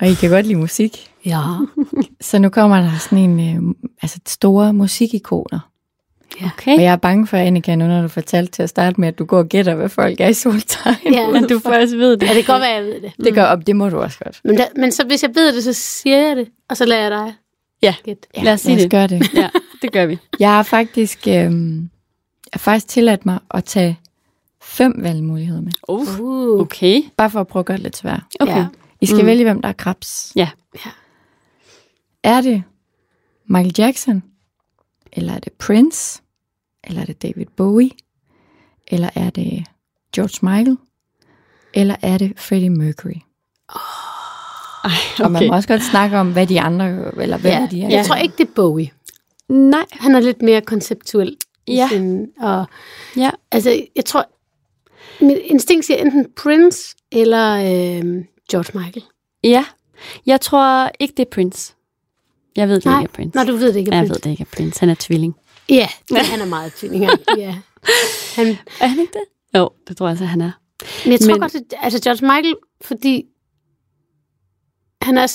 [0.00, 1.10] Og I kan godt lide musik.
[1.26, 1.40] Ja.
[2.20, 5.58] Så nu kommer der sådan en, øh, altså store musikikoner.
[6.44, 6.76] Okay.
[6.76, 9.18] Og jeg er bange for, Annika, nu når du fortalte til at starte med, at
[9.18, 11.14] du går og gætter, hvad folk er i soltegn.
[11.14, 11.30] Ja.
[11.32, 12.26] Men du først ved det.
[12.28, 13.12] ja, det kan godt være, jeg ved det.
[13.24, 14.40] Det gør op, det må du også godt.
[14.44, 17.02] Men, da, men så, hvis jeg ved det, så siger jeg det, og så lader
[17.02, 17.34] jeg dig
[17.82, 17.94] Ja.
[18.04, 18.28] gætte.
[18.36, 18.90] Ja, Lad os sige lad os det.
[18.90, 19.34] gøre det.
[19.42, 19.48] Ja,
[19.82, 20.18] det gør vi.
[20.40, 21.50] Jeg har faktisk, øh, jeg
[22.52, 23.98] har faktisk tilladt mig at tage
[24.72, 25.72] fem valgmuligheder med.
[25.88, 26.20] Uh.
[26.20, 26.60] Uh.
[26.60, 27.02] Okay.
[27.16, 28.22] Bare for at prøve at gøre det lidt svært.
[28.40, 28.56] Okay.
[28.56, 28.66] Ja.
[29.00, 29.26] I skal Mm.
[29.26, 30.32] vælge, hvem der er krebs.
[30.36, 30.48] Ja.
[32.22, 32.62] Er det
[33.46, 34.22] Michael Jackson?
[35.12, 36.22] Eller er det Prince?
[36.84, 37.90] Eller er det David Bowie?
[38.88, 39.64] Eller er det
[40.14, 40.76] George Michael?
[41.74, 43.20] Eller er det Freddie Mercury?
[44.84, 44.90] Ej,
[45.24, 45.48] Og man okay.
[45.48, 46.86] må også godt snakke om, hvad de andre,
[47.22, 47.68] eller hvem Ja.
[47.70, 47.88] de er.
[47.88, 48.90] Jeg tror ikke, det er Bowie.
[49.48, 49.84] Nej.
[49.92, 51.36] Han er lidt mere konceptuel.
[51.66, 51.88] i Ja.
[51.88, 52.64] Sin, og,
[53.16, 53.30] Ja.
[53.52, 54.26] altså, jeg tror,
[55.22, 59.04] mit instinkt siger enten Prince eller øh, George Michael.
[59.44, 59.64] Ja.
[60.26, 61.74] Jeg tror ikke, det er Prince.
[62.56, 63.36] Jeg ved, det Nej, ikke er Prince.
[63.36, 64.14] Når du ved det ikke er Jeg Prince.
[64.14, 64.80] ved det ikke er Prince.
[64.80, 65.34] Han er tvilling.
[65.68, 67.10] Ja, det, han er meget tvillinger.
[67.36, 67.58] ja.
[68.36, 68.46] Han,
[68.80, 69.58] Er han ikke det?
[69.58, 70.50] Jo, det tror jeg så, han er.
[71.04, 73.24] men jeg tror Men- godt, at, altså George Michael, fordi
[75.02, 75.26] han er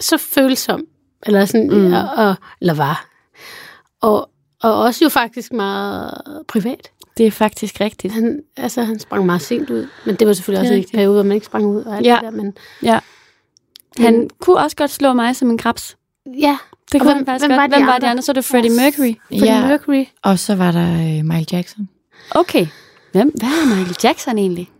[0.00, 0.84] så følsom,
[1.26, 1.92] eller sådan, mm.
[1.92, 3.10] og, og, eller var,
[4.00, 4.30] og,
[4.62, 6.90] og også jo faktisk meget privat.
[7.16, 8.14] Det er faktisk rigtigt.
[8.14, 10.94] Han, altså, han sprang meget sent ud, men det var selvfølgelig Det også en rigtigt.
[10.96, 12.14] periode, hvor man ikke sprang ud og alt Ja.
[12.14, 13.00] det der, men Ja.
[13.98, 15.96] Han Men- kunne også godt slå mig som en krebs.
[16.26, 16.58] ja,
[16.92, 17.70] Det kunne hvem- han faktisk hvem godt.
[17.70, 18.22] var Hvem var de andre?
[18.22, 19.14] Så er det Freddie Mercury.
[19.28, 20.04] Freddie Ja, Mercury.
[20.22, 21.88] og så var der øh, Michael Jackson.
[22.30, 22.66] Okay.
[23.12, 23.32] Hvem?
[23.38, 24.70] Hvad er Michael Jackson egentlig?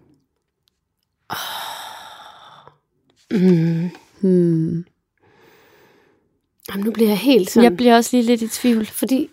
[3.31, 3.91] Mm.
[4.21, 4.85] Hmm.
[6.71, 7.65] Jamen, nu bliver jeg helt sådan...
[7.71, 8.87] Jeg bliver også lige lidt i tvivl.
[8.87, 9.31] Fordi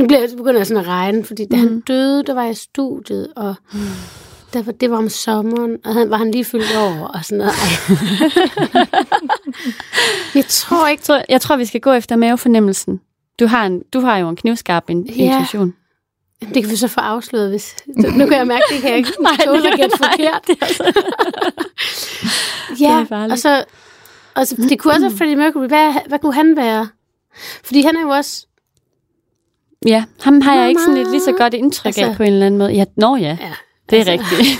[0.00, 1.68] nu bliver jeg, begynder jeg sådan at regne, fordi da Mhm.
[1.68, 3.54] han døde, der var jeg i studiet, og
[4.52, 7.38] der var, det var om sommeren, og han, var han lige fyldt over, og sådan
[7.38, 7.54] noget.
[10.34, 11.00] Jeg tror ikke...
[11.00, 13.00] Jeg tror, jeg tror, vi skal gå efter mavefornemmelsen.
[13.40, 15.12] Du har, en, du har jo en knivskarp in, Ja.
[15.24, 15.74] intuition.
[16.54, 17.74] Det kan vi så få afsløret, hvis...
[17.86, 19.12] Nu kan jeg mærke, det kan jeg ikke
[19.44, 20.40] tåle at gætte forkert.
[20.46, 20.92] det altså-
[22.80, 23.64] Ja, det og så...
[24.34, 25.66] Og så, det kunne også være Freddie Mercury.
[25.66, 26.88] Hvad, hvad kunne han være?
[27.64, 28.46] Fordi han er jo også...
[29.86, 32.32] Ja, ham har jeg ikke sådan et lige så godt indtryk altså, af på en
[32.32, 32.72] eller anden måde.
[32.72, 33.54] Ja, nå ja, Ja,
[33.90, 34.12] det er altså.
[34.12, 34.58] rigtigt.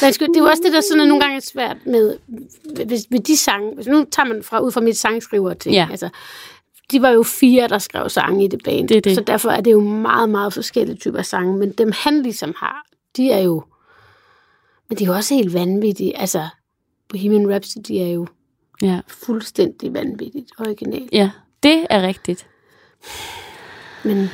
[0.20, 2.16] Men det er jo også det, der sådan er nogle gange er svært med,
[2.86, 3.74] hvis, med de sange.
[3.74, 5.74] Hvis nu tager man fra, ud fra mit sangskriver ting.
[5.74, 5.88] Ja.
[5.90, 6.08] Altså,
[6.90, 8.88] de var jo fire, der skrev sange i det band.
[8.88, 9.14] Det det.
[9.14, 11.56] Så derfor er det jo meget, meget forskellige typer sange.
[11.56, 12.86] Men dem han ligesom har,
[13.16, 13.62] de er jo...
[14.88, 16.18] Men de er jo også helt vanvittige.
[16.18, 16.48] Altså,
[17.08, 18.26] Bohemian Rhapsody er jo
[18.82, 19.00] ja.
[19.08, 21.08] fuldstændig vanvittigt originalt.
[21.12, 21.30] ja,
[21.62, 22.46] det er rigtigt.
[24.04, 24.28] Men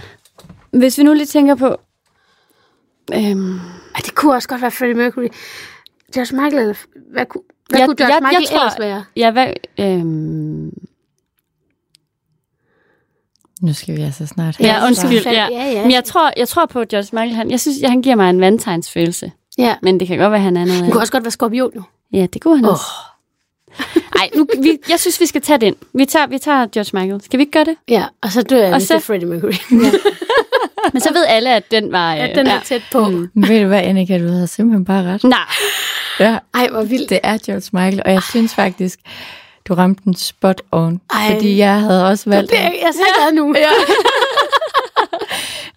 [0.70, 1.76] Hvis vi nu lige tænker på...
[3.14, 3.58] Øhm,
[3.96, 5.28] det kunne også godt være Freddie Mercury.
[6.14, 6.74] George Michael, eller
[7.12, 9.04] hvad, kunne, hvad Jeg- kunne George jeg- jeg Michael tror- ellers være?
[9.16, 9.46] ja, hvad...
[9.80, 10.72] Øhm,
[13.60, 15.22] Nu skal vi altså snart Ja, undskyld.
[15.24, 15.70] Ja, Ja.
[15.70, 17.34] ja, men jeg tror, jeg tror på at George Michael.
[17.34, 19.32] Han, jeg synes, han giver mig en vandtegnsfølelse.
[19.58, 19.76] Ja.
[19.82, 20.92] Men det kan godt være, han er noget Han andet.
[20.92, 21.82] kunne også godt være skorpion nu.
[22.12, 22.70] Ja, det kunne han Åh.
[22.72, 22.84] også.
[24.16, 25.74] Ej, nu, vi, jeg synes, vi skal tage den.
[25.94, 27.22] Vi tager, vi tager George Michael.
[27.24, 27.76] Skal vi ikke gøre det?
[27.88, 29.52] Ja, og så dør jeg, Og så- det Freddie Mercury.
[30.92, 32.14] Men så ved alle, at den var...
[32.14, 33.08] Ja, den er tæt på.
[33.08, 33.28] Mm.
[33.34, 35.24] Men ved du hvad, Annika, du havde simpelthen bare ret.
[35.24, 35.38] Nej.
[36.20, 37.10] Ja, Ej, hvor vildt.
[37.10, 38.98] det er George Michael, og jeg synes faktisk,
[39.68, 41.00] du ramte den spot on.
[41.14, 41.34] Ej.
[41.34, 43.54] Fordi jeg havde også valgt Det er, jeg er så glad nu.
[43.56, 43.68] Ja.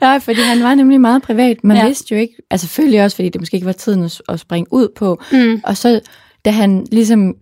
[0.01, 1.63] Nej, fordi han var nemlig meget privat.
[1.63, 1.81] Man Ja.
[1.81, 1.87] ja.
[1.87, 4.73] vidste jo ikke, altså selvfølgelig også, fordi det måske ikke var tiden at, at springe
[4.73, 5.21] ud på.
[5.31, 5.61] Mm.
[5.63, 5.99] Og så,
[6.45, 7.33] da han ligesom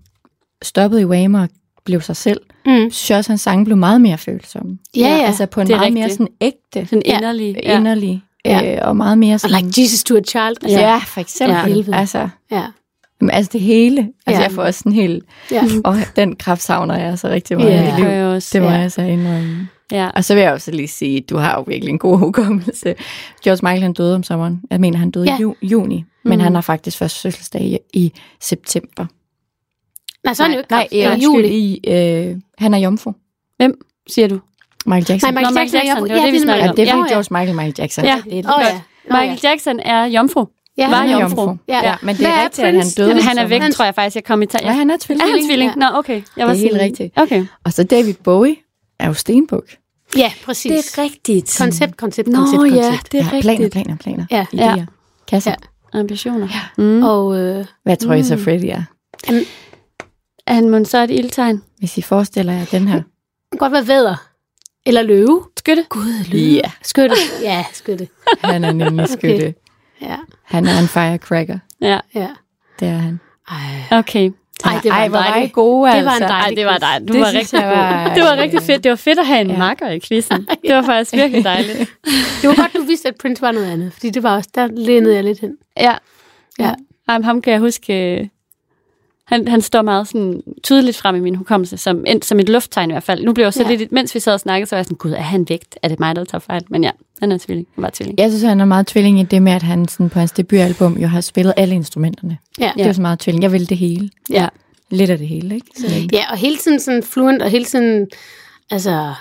[0.64, 1.50] stoppede i Wham og
[1.86, 2.72] blev sig selv, Mm.
[2.74, 4.78] synes jeg også, at hans sange blev meget mere følsomme.
[4.96, 5.26] Ja, ja.
[5.26, 6.18] Altså på en meget mere rigtigt.
[6.18, 7.56] sådan ægte, Sådan inderlig.
[7.64, 7.78] ja.
[7.78, 8.76] inderlig, Ja.
[8.76, 9.66] øh, og meget mere Og sådan...
[9.66, 10.56] like Jesus to a child.
[10.64, 11.86] Altså, ja, for eksempel.
[11.90, 11.98] Ja.
[12.00, 12.64] Altså, ja.
[13.22, 14.00] jamen, altså det hele.
[14.26, 14.48] Altså Ja.
[14.48, 15.24] jeg får også sådan helt...
[15.52, 15.64] ja.
[15.84, 17.98] Og den kraft savner jeg så rigtig meget Ja.
[17.98, 18.08] i liv.
[18.10, 18.50] jeg også.
[18.54, 18.74] Det må Ja.
[18.76, 19.68] jeg så indrømme.
[19.92, 20.10] Ja.
[20.16, 22.96] Og så vil jeg også lige sige, at du har jo virkelig en god hukommelse.
[23.44, 24.62] George Michael han døde om sommeren.
[24.72, 25.38] Jeg mener, han døde Ja.
[25.38, 26.40] i ju- juni, men Mhm.
[26.44, 29.06] han har faktisk først fødselsdag i, i september.
[30.26, 31.48] Nej, så er han jo ikke nej, i undskyld, juli.
[31.48, 33.12] i, øh, han er jomfru.
[33.58, 34.40] Hvem siger du?
[34.86, 35.34] Michael Jackson.
[35.34, 36.76] Nej, Michael Nå, Jackson, Michael Jackson, er det var det, vi er snakkede ja, om.
[36.76, 37.08] det er Ja, ja.
[37.14, 38.06] George Michael, Michael Jackson.
[38.06, 38.22] Ja.
[38.26, 38.66] Det er godt.
[38.66, 38.82] ja.
[39.22, 40.46] Michael Jackson er jomfru.
[40.78, 41.56] Ja, Var han er jomfru.
[41.68, 41.80] Ja.
[41.84, 43.14] Ja, men det er er rigtigt, at han døde.
[43.14, 43.72] Han- Han er væk, sommeren.
[43.72, 44.16] tror jeg faktisk.
[44.16, 45.30] Jeg kom i ta- Ja, han er tvilling.
[45.30, 45.72] Er han tvilling?
[45.82, 45.90] Ja.
[45.92, 46.22] Nå, okay.
[46.38, 47.14] Jeg er var helt sådan- rigtigt.
[47.16, 47.46] Okay.
[47.64, 48.56] Og så David Bowie
[49.00, 49.64] er jo stenbuk.
[50.18, 50.72] Ja, præcis.
[50.72, 51.56] Det er rigtigt.
[51.60, 53.12] Koncept, koncept, Nå koncept, ja, koncept.
[53.12, 53.72] det er ja, rigtigt.
[53.72, 54.46] planer, planer, planer.
[54.62, 54.72] Ja.
[54.74, 54.78] Idéer.
[54.80, 54.86] Ja.
[55.28, 55.52] Kasser.
[55.94, 56.00] Ja.
[56.00, 56.48] Ambitioner.
[56.78, 56.84] Ja.
[56.84, 57.04] Mm.
[57.04, 58.82] Og øh, Hvad tror I så Freddy er?
[59.28, 59.42] Er
[60.48, 61.62] han mon så et ildtegn?
[61.80, 62.96] Hvis I forestiller jer den her.
[62.96, 63.06] det
[63.52, 64.16] kan godt være vædder.
[64.86, 65.44] Eller løve.
[65.58, 65.86] Skytte?
[65.90, 66.44] Gud, løve.
[66.64, 66.72] Ja.
[66.84, 67.16] Skytte.
[67.42, 68.08] Ja, skytte.
[68.44, 69.54] Han er nemlig skytte.
[70.02, 71.60] Ja, Han er en firecracker.
[71.82, 72.28] Ja, ja.
[72.80, 73.20] Det er han.
[73.52, 74.00] Ej.
[74.00, 74.32] okay.
[74.66, 76.28] Ej, det var Ej, hvor var I gode, det var en altså.
[76.28, 77.08] dejlig Ej, det var dig.
[77.08, 78.16] Du Det var rigtig var- god.
[78.16, 78.84] Det var rigtig fedt.
[78.84, 79.58] Det var fedt at have en Ja.
[79.58, 80.48] makker i quizzen.
[80.68, 81.78] Det var faktisk virkelig dejligt.
[82.42, 84.68] Det var godt, du vidste, at Prince var noget andet, fordi det var også, der
[84.68, 85.52] lænede jeg lidt hen.
[85.78, 85.96] Ja.
[86.60, 86.74] Ja.
[87.10, 88.30] Ham, ham kan jeg huske...
[89.26, 92.94] Han, han står meget sådan tydeligt frem i min hukommelse, som, som et lufttegn i
[92.94, 93.24] hvert fald.
[93.26, 93.76] Nu blev jeg så Ja.
[93.76, 95.80] lidt, mens vi sad og snakkede, så var jeg sådan, gud, er han vægt?
[95.82, 96.64] Er det mig, der tager fejl?
[96.70, 97.68] Men ja, han er tvilling.
[97.76, 98.20] Han var tvilling.
[98.20, 100.98] Jeg synes, han er meget tvilling i det med, at han sådan på hans debutalbum
[100.98, 102.38] jo har spillet alle instrumenterne.
[102.60, 102.72] Ja.
[102.76, 103.44] Det er jo så meget tvilling.
[103.44, 104.10] Jeg vil det hele.
[104.30, 104.48] Ja.
[104.90, 105.68] Lidt af det hele, ikke?
[105.78, 108.08] Så, Ja, og hele tiden sådan fluent, og hele tiden,
[108.72, 109.14] altså,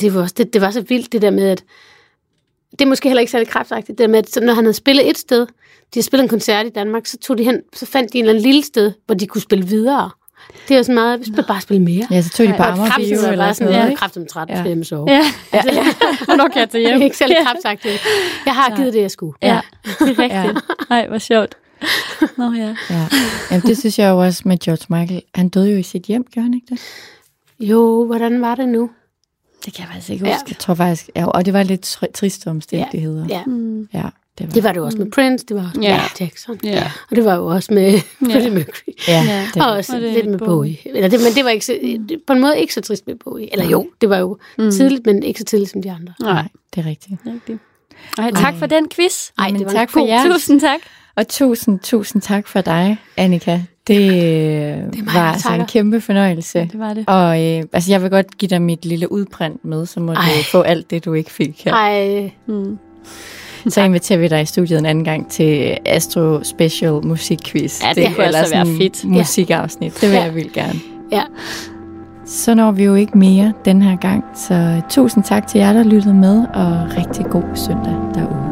[0.00, 1.64] det var, også, det, det var så vildt, det der med, at
[2.72, 5.10] det er måske heller ikke særlig kraftagtigt, det med, at så når han havde spillet
[5.10, 5.46] et sted, de
[5.94, 8.32] havde spillet en koncert i Danmark, så, tog de hen, så fandt de en eller
[8.32, 10.10] anden lille sted, hvor de kunne spille videre.
[10.68, 12.06] Det er jo sådan meget, vi skal bare spille mere.
[12.10, 13.98] ja, så tog de på Amager Bio eller bare sådan sådan, noget, ja, ikke?
[13.98, 14.62] kraftigt træt, Ja.
[14.62, 14.68] ja.
[14.76, 15.10] jeg sove.
[15.10, 15.22] Ja,
[15.52, 15.62] ja.
[16.24, 17.00] Hvornår kan jeg tage Det hjem?
[17.00, 18.00] er ikke særlig kraftagtigt.
[18.46, 19.32] Jeg har givet det, jeg skulle.
[19.42, 20.64] Ja, det er rigtigt.
[20.90, 21.54] Nej, hvor sjovt.
[22.36, 22.76] Nå ja.
[22.90, 23.08] Ja.
[23.50, 25.22] Jamen, det synes jeg jo også med George Michael.
[25.34, 26.80] Han døde jo i sit hjem, gjorde han ikke det?
[27.60, 28.90] Jo, hvordan var det nu?
[29.64, 30.32] Det kan jeg faktisk ikke Ja.
[30.34, 30.46] huske.
[30.48, 33.26] Jeg tror faktisk, ja, og det var lidt tr- triste omstændigheder.
[33.28, 33.88] Ja, Mm.
[33.94, 34.02] ja
[34.38, 34.52] det var.
[34.52, 36.00] det var det også med Prince, det var også med Ja.
[36.20, 36.58] Jackson.
[36.64, 36.92] Ja.
[37.10, 38.92] Og det var jo også med Freddie Mercury.
[39.08, 39.46] ja, Ja.
[39.54, 40.48] det, Og også Og det lidt med Bowie.
[40.48, 40.78] Bowie.
[40.96, 41.78] Eller det, men det var ikke så,
[42.08, 43.52] det, på en måde ikke så trist med Bowie.
[43.52, 44.70] Eller jo, det var jo mm.
[44.70, 46.14] tidligt, men ikke så tidligt som de andre.
[46.20, 47.20] Nej, det er rigtigt.
[47.26, 47.58] rigtigt.
[48.18, 49.30] Ej, tak for den quiz.
[49.38, 50.32] Ej, Men det var tak for jer.
[50.32, 50.80] Tusind tak.
[51.16, 53.60] Og tusind, tusind tak for dig, Annika.
[53.86, 53.98] Det,
[54.92, 56.58] det mig, var altså en kæmpe fornøjelse.
[56.72, 57.04] Det var det.
[57.06, 60.22] Og øh, altså, jeg vil godt give dig mit lille udprint med, så må Ej.
[60.38, 61.72] Du få alt det, du ikke fik her.
[61.74, 62.78] Ej, Mm.
[63.68, 67.82] Så inviterer vi dig i studiet en anden gang til Astro Special Musikquiz.
[67.84, 69.04] Ja, det kunne eller altså være fedt.
[69.04, 69.94] Musikafsnit.
[70.00, 70.22] Det vil Ja.
[70.22, 70.80] jeg vildt gerne.
[71.12, 71.22] ja.
[72.26, 74.24] Så når vi jo ikke mere den her gang.
[74.34, 78.51] Så tusind tak til jer, der lyttede med, og rigtig god søndag derude.